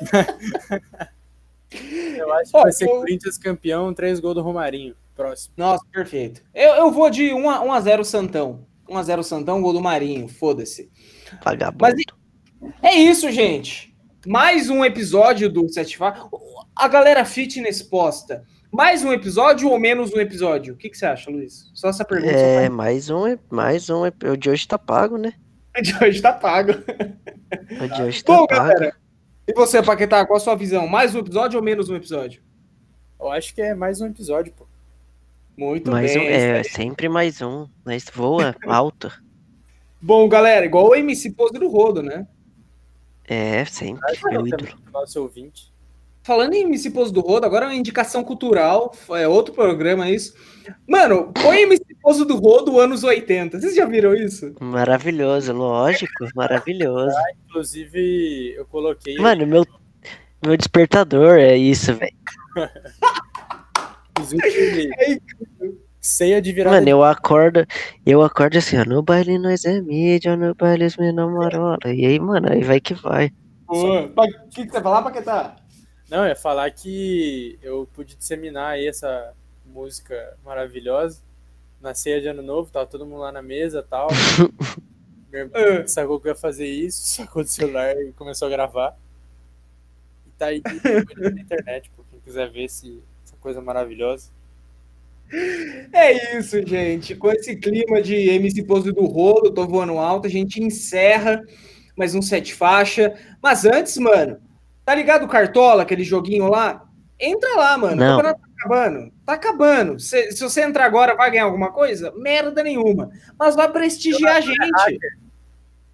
eu 2.16 2.32
acho 2.34 2.52
que 2.52 2.62
vai 2.62 2.72
ser 2.72 2.86
Corinthians 2.86 3.38
campeão, 3.38 3.94
três 3.94 4.20
gols 4.20 4.34
do 4.34 4.42
Romarinho. 4.42 4.94
Próximo. 5.14 5.54
Nossa, 5.56 5.84
perfeito. 5.92 6.42
Eu, 6.54 6.74
eu 6.74 6.90
vou 6.90 7.10
de 7.10 7.32
1 7.32 7.50
a, 7.50 7.62
1 7.62 7.72
a 7.72 7.80
0 7.80 8.04
Santão. 8.04 8.66
1 8.88 8.96
a 8.96 9.02
0 9.02 9.22
Santão, 9.22 9.60
gol 9.60 9.72
do 9.72 9.80
Marinho. 9.80 10.28
Foda-se. 10.28 10.90
Vagabundo. 11.44 11.78
Mas 11.80 11.94
é 12.82 12.94
isso, 12.94 13.30
gente. 13.30 13.94
Mais 14.26 14.68
um 14.68 14.84
episódio 14.84 15.50
do 15.50 15.68
Sete 15.68 15.98
A 16.74 16.88
galera 16.88 17.24
fitness 17.24 17.82
posta. 17.82 18.44
Mais 18.72 19.02
um 19.04 19.12
episódio 19.12 19.68
ou 19.68 19.78
menos 19.78 20.12
um 20.12 20.20
episódio? 20.20 20.74
O 20.74 20.76
que, 20.76 20.88
que 20.88 20.96
você 20.96 21.06
acha, 21.06 21.30
Luiz? 21.30 21.70
Só 21.74 21.88
essa 21.88 22.04
pergunta. 22.04 22.32
É, 22.32 22.68
mais 22.68 23.10
um, 23.10 23.36
mais 23.50 23.90
um. 23.90 24.02
O 24.04 24.36
de 24.36 24.48
hoje 24.48 24.68
tá 24.68 24.78
pago, 24.78 25.18
né? 25.18 25.34
O 25.76 25.82
de 25.82 26.04
hoje 26.04 26.22
tá 26.22 26.32
pago. 26.32 26.72
O 26.72 27.88
de 27.88 28.02
hoje 28.02 28.22
tá 28.22 28.36
Bom, 28.36 28.46
pago. 28.46 28.68
Galera, 28.68 28.94
e 29.48 29.52
você, 29.52 29.82
Paquetá, 29.82 30.24
qual 30.24 30.36
a 30.36 30.40
sua 30.40 30.54
visão? 30.54 30.86
Mais 30.86 31.12
um 31.12 31.18
episódio 31.18 31.58
ou 31.58 31.64
menos 31.64 31.88
um 31.88 31.96
episódio? 31.96 32.40
Eu 33.18 33.32
acho 33.32 33.52
que 33.52 33.60
é 33.60 33.74
mais 33.74 34.00
um 34.00 34.06
episódio, 34.06 34.52
pô. 34.56 34.64
Muito 35.56 35.90
mais 35.90 36.14
bem. 36.14 36.28
Um, 36.28 36.30
é, 36.30 36.62
sempre 36.62 37.08
mais 37.08 37.42
um, 37.42 37.66
mas 37.84 38.04
voa 38.14 38.54
alto. 38.68 39.12
Bom, 40.00 40.28
galera, 40.28 40.64
igual 40.64 40.88
o 40.88 40.94
MC 40.94 41.32
Pose 41.32 41.54
do 41.54 41.68
Rodo, 41.68 42.02
né? 42.02 42.26
É, 43.24 43.64
sempre, 43.64 44.00
meu 44.30 44.46
ídolo. 44.46 44.70
Nosso 44.92 45.20
ouvinte. 45.20 45.69
Falando 46.22 46.52
em 46.52 46.64
MC 46.64 46.90
Pose 46.90 47.12
do 47.12 47.20
Rodo, 47.20 47.46
agora 47.46 47.64
é 47.64 47.68
uma 47.68 47.74
indicação 47.74 48.22
cultural, 48.22 48.94
é 49.12 49.26
outro 49.26 49.54
programa 49.54 50.10
isso. 50.10 50.34
Mano, 50.86 51.32
põe 51.32 51.62
MC 51.62 51.94
Pose 52.02 52.26
do 52.26 52.36
Rodo 52.36 52.78
anos 52.78 53.02
80. 53.02 53.58
Vocês 53.58 53.74
já 53.74 53.86
viram 53.86 54.14
isso? 54.14 54.54
Maravilhoso, 54.60 55.52
lógico, 55.54 56.28
maravilhoso. 56.34 57.16
Ah, 57.16 57.32
inclusive, 57.46 58.54
eu 58.54 58.66
coloquei. 58.66 59.16
Mano, 59.16 59.46
meu, 59.46 59.66
meu 60.44 60.56
despertador 60.58 61.38
é 61.38 61.56
isso, 61.56 61.94
velho. 61.94 62.12
Ceia 66.02 66.40
de 66.42 66.52
virada. 66.52 66.76
Mano, 66.76 66.88
eu 66.90 67.02
acordo, 67.02 67.66
eu 68.04 68.22
acordo 68.22 68.58
assim, 68.58 68.76
ó, 68.78 68.84
no 68.84 69.02
baile 69.02 69.38
nós 69.38 69.64
é 69.64 69.80
mídia, 69.80 70.36
no 70.36 70.54
baile 70.54 70.84
os 70.84 70.96
namoram. 70.98 71.78
E 71.86 72.04
aí, 72.04 72.20
mano, 72.20 72.52
aí 72.52 72.62
vai 72.62 72.78
que 72.78 72.92
vai. 72.92 73.32
O 73.66 74.08
que, 74.50 74.66
que 74.66 74.72
você 74.72 74.82
falar, 74.82 75.02
Paquetá? 75.02 75.56
Não, 76.10 76.24
é 76.24 76.34
falar 76.34 76.68
que 76.72 77.56
eu 77.62 77.88
pude 77.94 78.16
disseminar 78.16 78.72
aí 78.72 78.88
essa 78.88 79.32
música 79.64 80.36
maravilhosa 80.44 81.22
na 81.80 81.94
ceia 81.94 82.20
de 82.20 82.26
ano 82.26 82.42
novo, 82.42 82.70
tava 82.70 82.86
todo 82.86 83.06
mundo 83.06 83.20
lá 83.20 83.30
na 83.30 83.40
mesa 83.40 83.78
e 83.78 83.88
tal. 83.88 84.08
Meu 85.30 85.42
irmão 85.42 85.62
é. 85.62 85.86
sacou 85.86 86.20
que 86.20 86.26
eu 86.26 86.32
ia 86.32 86.36
fazer 86.36 86.66
isso, 86.66 87.00
sacou 87.16 87.44
do 87.44 87.48
celular 87.48 87.96
e 87.96 88.12
começou 88.12 88.48
a 88.48 88.50
gravar. 88.50 88.98
E 90.26 90.30
tá 90.36 90.46
aí 90.46 90.60
na 90.64 91.40
internet, 91.40 91.88
por 91.94 92.04
quem 92.10 92.20
quiser 92.20 92.50
ver 92.50 92.68
se 92.68 93.00
coisa 93.40 93.60
maravilhosa. 93.60 94.30
É 95.92 96.36
isso, 96.36 96.60
gente. 96.66 97.14
Com 97.14 97.30
esse 97.30 97.56
clima 97.56 98.02
de 98.02 98.14
MC 98.14 98.64
Pose 98.64 98.92
do 98.92 99.06
Rolo, 99.06 99.52
tô 99.52 99.66
voando 99.66 99.96
alto, 99.96 100.26
a 100.26 100.30
gente 100.30 100.62
encerra 100.62 101.42
mais 101.96 102.14
um 102.14 102.20
sete 102.20 102.52
faixa. 102.52 103.14
Mas 103.40 103.64
antes, 103.64 103.96
mano, 103.96 104.38
tá 104.90 104.94
ligado 104.96 105.24
o 105.24 105.28
Cartola, 105.28 105.84
aquele 105.84 106.02
joguinho 106.02 106.48
lá? 106.48 106.84
Entra 107.18 107.54
lá, 107.54 107.78
mano. 107.78 107.94
Não. 107.94 108.14
O 108.14 108.16
campeonato 108.16 108.40
tá 108.40 108.48
acabando. 108.58 109.12
Tá 109.24 109.32
acabando. 109.34 110.00
Se, 110.00 110.32
se, 110.32 110.42
você 110.42 110.62
entrar 110.62 110.84
agora, 110.84 111.14
vai 111.14 111.30
ganhar 111.30 111.44
alguma 111.44 111.70
coisa? 111.70 112.12
Merda 112.16 112.60
nenhuma. 112.60 113.08
Mas 113.38 113.54
vai 113.54 113.70
prestigiar 113.70 114.34
a 114.34 114.38
é 114.38 114.42
gente. 114.42 114.58
É 114.58 114.98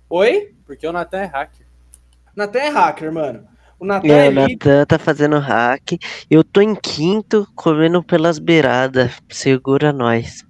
Oi? 0.09 0.55
Porque 0.65 0.87
o 0.87 0.93
Natan 0.93 1.19
é 1.19 1.25
hacker. 1.27 1.67
Natan 2.35 2.59
é 2.59 2.69
hacker, 2.69 3.13
mano. 3.13 3.47
O 3.79 3.85
Natan, 3.85 4.09
é, 4.09 4.29
o 4.31 4.33
Natan 4.33 4.87
tá 4.87 4.99
fazendo 4.99 5.39
hack. 5.39 5.99
Eu 6.31 6.43
tô 6.43 6.63
em 6.63 6.75
quinto, 6.75 7.47
comendo 7.55 8.03
pelas 8.03 8.39
beiradas. 8.39 9.13
Segura 9.29 9.93
nós. 9.93 10.43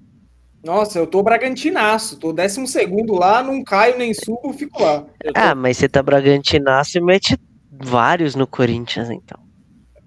Nossa, 0.63 1.01
eu 1.01 1.07
tô 1.09 1.21
bragantinaço. 1.21 2.17
Tô 2.17 2.33
décimo 2.33 2.69
segundo 2.69 3.15
lá, 3.15 3.43
não 3.43 3.65
caio 3.65 3.99
nem 3.99 4.15
subo, 4.15 4.53
fico 4.53 4.81
lá. 4.81 5.01
Tô- 5.01 5.33
Ah, 5.35 5.55
mas 5.55 5.79
você 5.79 5.89
tá 5.89 6.01
bragantinaço 6.01 6.97
e 6.97 7.01
mete 7.01 7.37
vários 7.83 8.35
no 8.35 8.47
Corinthians, 8.47 9.11
então. 9.11 9.39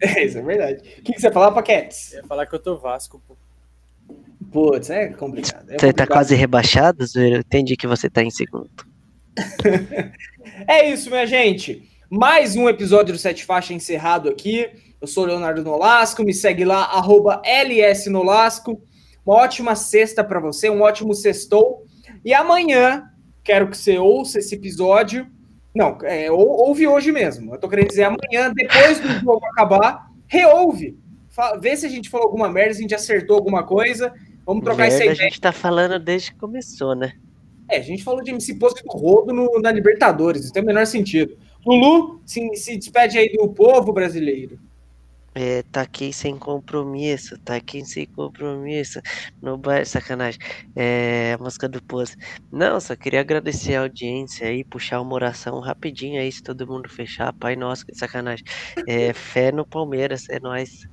É, 0.01 0.23
isso 0.23 0.37
é 0.37 0.41
verdade. 0.41 0.77
O 0.97 1.01
que, 1.01 1.11
que 1.11 1.19
você 1.19 1.27
ia 1.27 1.33
falar, 1.33 1.51
Paquetes? 1.51 2.13
eu 2.13 2.21
ia 2.21 2.25
falar 2.25 2.45
que 2.45 2.55
eu 2.55 2.59
tô 2.59 2.77
Vasco, 2.77 3.21
pô. 3.27 3.35
Putz, 4.49 4.89
é 4.89 5.09
complicado. 5.09 5.69
é 5.69 5.73
Você 5.73 5.77
tá 5.77 5.83
complicado. 5.87 6.07
quase 6.07 6.35
rebaixado, 6.35 7.05
Zoeira? 7.05 7.35
Eu 7.35 7.39
entendi 7.41 7.75
que 7.75 7.85
você 7.85 8.09
tá 8.09 8.23
em 8.23 8.29
segundo. 8.31 8.69
É 10.67 10.89
isso, 10.89 11.09
minha 11.09 11.25
gente. 11.25 11.87
Mais 12.09 12.55
um 12.55 12.67
episódio 12.67 13.13
do 13.13 13.19
Sete 13.19 13.45
Faixa 13.45 13.73
encerrado 13.73 14.29
aqui. 14.29 14.67
Eu 14.99 15.07
sou 15.07 15.23
o 15.23 15.27
Leonardo 15.27 15.63
Nolasco, 15.63 16.23
me 16.23 16.33
segue 16.33 16.65
lá, 16.65 16.83
arroba 16.85 17.41
LS 17.45 18.09
Nolasco. 18.09 18.81
Uma 19.25 19.35
ótima 19.35 19.75
sexta 19.75 20.23
para 20.23 20.39
você, 20.39 20.69
um 20.69 20.81
ótimo 20.81 21.13
sextou. 21.13 21.85
E 22.25 22.33
amanhã, 22.33 23.03
quero 23.43 23.69
que 23.69 23.77
você 23.77 23.97
ouça 23.97 24.39
esse 24.39 24.55
episódio. 24.55 25.27
Não, 25.73 25.97
é, 26.03 26.31
ou- 26.31 26.67
ouve 26.67 26.87
hoje 26.87 27.11
mesmo. 27.11 27.53
Eu 27.53 27.59
tô 27.59 27.69
querendo 27.69 27.89
dizer 27.89 28.03
amanhã, 28.03 28.51
depois 28.53 28.99
do 28.99 29.07
jogo 29.19 29.45
acabar, 29.47 30.09
reouve. 30.27 30.97
Fa- 31.29 31.55
Vê 31.57 31.75
se 31.77 31.85
a 31.85 31.89
gente 31.89 32.09
falou 32.09 32.25
alguma 32.27 32.49
merda, 32.49 32.73
se 32.73 32.79
a 32.79 32.81
gente 32.81 32.95
acertou 32.95 33.35
alguma 33.35 33.63
coisa. 33.63 34.11
Vamos 34.45 34.63
trocar 34.63 34.87
essa 34.87 34.97
Merda, 34.97 35.11
a 35.11 35.13
ideia. 35.15 35.29
gente 35.29 35.39
tá 35.41 35.51
falando 35.51 35.99
desde 35.99 36.31
que 36.31 36.39
começou, 36.39 36.95
né? 36.95 37.13
É, 37.69 37.77
a 37.77 37.81
gente 37.81 38.03
falou 38.03 38.23
de 38.23 38.31
MC 38.31 38.55
Pose 38.55 38.81
do 38.83 38.89
Rodo 38.91 39.31
no- 39.31 39.59
na 39.61 39.71
Libertadores, 39.71 40.43
isso 40.45 40.53
tem 40.53 40.63
o 40.63 40.65
menor 40.65 40.87
sentido. 40.87 41.37
Lulu, 41.63 42.19
se, 42.25 42.55
se 42.55 42.75
despede 42.77 43.19
aí 43.19 43.31
do 43.31 43.47
povo 43.49 43.93
brasileiro. 43.93 44.57
É, 45.41 45.63
tá 45.63 45.83
aqui 45.83 46.11
sem 46.11 46.37
compromisso, 46.37 47.37
tá 47.37 47.55
aqui 47.55 47.85
sem 47.85 48.05
compromisso. 48.05 48.99
No 49.41 49.57
bar, 49.57 49.85
sacanagem. 49.85 50.37
É, 50.75 51.31
a 51.39 51.41
música 51.41 51.69
do 51.69 51.81
Pose. 51.81 52.17
Não, 52.51 52.77
só 52.81 52.93
queria 52.93 53.21
agradecer 53.21 53.75
a 53.75 53.83
audiência 53.83 54.45
aí, 54.45 54.65
puxar 54.65 54.99
uma 54.99 55.13
oração 55.13 55.61
rapidinho 55.61 56.19
aí, 56.19 56.29
se 56.29 56.43
todo 56.43 56.67
mundo 56.67 56.89
fechar. 56.89 57.31
Pai 57.31 57.55
nosso, 57.55 57.85
que 57.85 57.95
sacanagem. 57.95 58.43
É, 58.85 59.13
fé 59.13 59.49
no 59.49 59.65
Palmeiras, 59.65 60.27
é 60.27 60.41
nóis. 60.41 60.85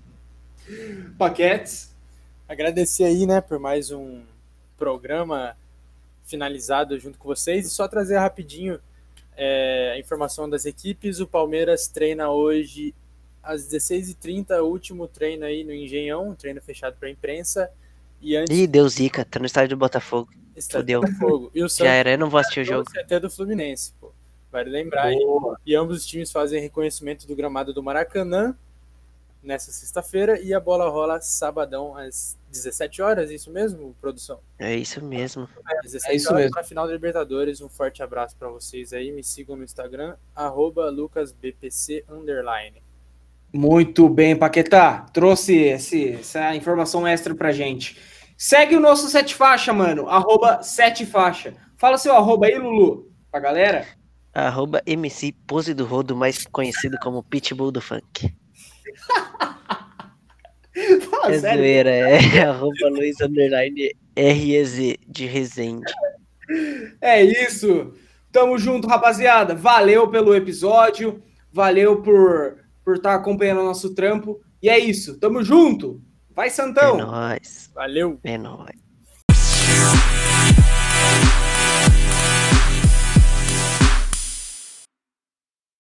Paquetes. 1.19 1.93
Agradecer 2.49 3.03
aí, 3.03 3.27
né, 3.27 3.41
por 3.41 3.59
mais 3.59 3.91
um 3.91 4.23
programa 4.79 5.57
finalizado 6.23 6.97
junto 7.01 7.19
com 7.19 7.27
vocês 7.27 7.67
e 7.67 7.71
só 7.71 7.89
trazer 7.89 8.19
rapidinho 8.19 8.79
é, 9.37 9.95
a 9.97 9.99
informação 9.99 10.49
das 10.49 10.67
equipes. 10.67 11.19
O 11.19 11.27
Palmeiras 11.27 11.89
treina 11.89 12.31
hoje 12.31 12.95
às 13.47 13.63
16h30, 13.69 14.61
o 14.63 14.67
último 14.67 15.07
treino 15.09 15.45
aí 15.45 15.65
no 15.65 15.73
Engenhão, 15.73 16.29
um 16.31 16.35
treino 16.35 16.61
fechado 16.61 16.97
para 16.99 17.09
imprensa. 17.09 17.71
E 18.21 18.37
antes 18.37 18.57
Ih, 18.57 18.67
deu 18.67 18.89
zica, 18.89 19.25
tá 19.25 19.39
no 19.39 19.47
estádio 19.47 19.77
do 19.77 19.81
Botafogo. 19.81 20.31
está 20.55 20.79
fudeu. 20.79 21.01
do 21.01 21.13
fogo. 21.17 21.51
E 21.55 21.61
o 21.63 21.69
Já 21.69 21.69
Santos 21.69 21.93
era, 21.93 22.11
eu 22.13 22.19
não 22.19 22.29
vou 22.31 22.41
assistir 22.41 22.61
o 22.61 22.65
jogo. 22.65 22.85
até 22.99 23.19
do 23.21 23.31
Fluminense, 23.31 23.93
pô. 24.01 24.13
Vale 24.51 24.71
lembrar 24.71 25.05
aí. 25.07 25.17
Boa. 25.17 25.59
E 25.67 25.75
ambos 25.75 25.99
os 25.99 26.07
times 26.07 26.31
fazem 26.33 26.61
reconhecimento 26.61 27.27
do 27.27 27.37
gramado 27.37 27.75
do 27.75 27.83
Maracanã 27.83 28.57
nessa 29.43 29.71
sexta-feira 29.71 30.41
e 30.41 30.53
a 30.55 30.59
bola 30.59 30.89
rola 30.89 31.21
sabadão 31.21 31.97
às 31.97 32.37
17 32.51 33.01
horas, 33.03 33.31
isso 33.31 33.51
mesmo, 33.51 33.95
produção? 34.01 34.41
É 34.59 34.75
isso 34.75 35.05
mesmo. 35.05 35.49
Às 35.65 35.83
17 35.93 36.13
É 36.13 36.17
isso 36.17 36.29
horas 36.29 36.39
mesmo. 36.41 36.53
para 36.53 36.63
a 36.63 36.65
final 36.65 36.87
da 36.87 36.93
Libertadores. 36.95 37.61
Um 37.61 37.69
forte 37.69 38.03
abraço 38.03 38.35
para 38.37 38.49
vocês 38.49 38.93
aí. 38.93 39.13
Me 39.13 39.23
sigam 39.23 39.57
no 39.57 39.63
Instagram, 39.63 40.17
arroba 40.35 40.89
lucasbpc 40.91 42.05
underline. 42.09 42.83
Muito 43.57 44.09
bem, 44.09 44.37
Paquetá. 44.37 45.07
Trouxe 45.13 45.55
esse- 45.57 46.11
essa 46.15 46.55
informação 46.55 47.07
extra 47.07 47.35
pra 47.35 47.53
gente. 47.53 47.97
Segue 48.37 48.77
o 48.77 48.81
nosso 48.81 49.09
Sete 49.09 49.35
Faixa, 49.35 49.73
mano. 49.73 50.09
Arroba 50.09 50.63
Sete 50.63 51.07
Faixa. 51.07 51.55
Fala 51.79 51.97
seu 51.97 52.15
arroba 52.15 52.47
aí, 52.47 52.59
Lulu, 52.59 53.11
pra 53.31 53.41
galera. 53.41 53.87
Arroba 54.35 54.83
MC 54.87 55.33
Pose 55.47 55.73
do 55.73 55.87
Rodo, 55.87 56.15
mais 56.15 56.45
conhecido 56.47 56.99
como 57.03 57.23
Pitbull 57.23 57.73
do 57.73 57.81
Funk. 57.81 58.35
Fala 61.11 61.33
É 61.35 61.39
sério. 61.39 61.59
zoeira, 61.59 61.91
é 61.91 62.19
arroba 62.45 62.89
Luiz 62.91 63.19
Underline 63.21 63.91
REZ 64.17 64.97
de 65.09 65.27
Resende. 65.27 65.93
É 67.01 67.23
isso. 67.25 67.95
Tamo 68.31 68.59
junto, 68.59 68.87
rapaziada. 68.87 69.55
Valeu 69.55 70.09
pelo 70.09 70.35
episódio. 70.35 71.23
Valeu 71.51 72.03
por 72.03 72.59
por 72.87 72.95
estar 72.95 73.17
acompanhando 73.17 73.63
o 73.63 73.65
nosso 73.65 73.93
trampo. 73.97 74.41
E 74.63 74.69
é 74.71 74.79
isso. 74.79 75.19
Tamo 75.19 75.43
junto. 75.43 76.01
Vai, 76.31 76.47
É 76.47 76.51
Santão. 76.51 76.97
nóis, 76.99 77.69
Valeu! 77.75 78.21
é 78.23 78.39
nóis. 78.39 78.86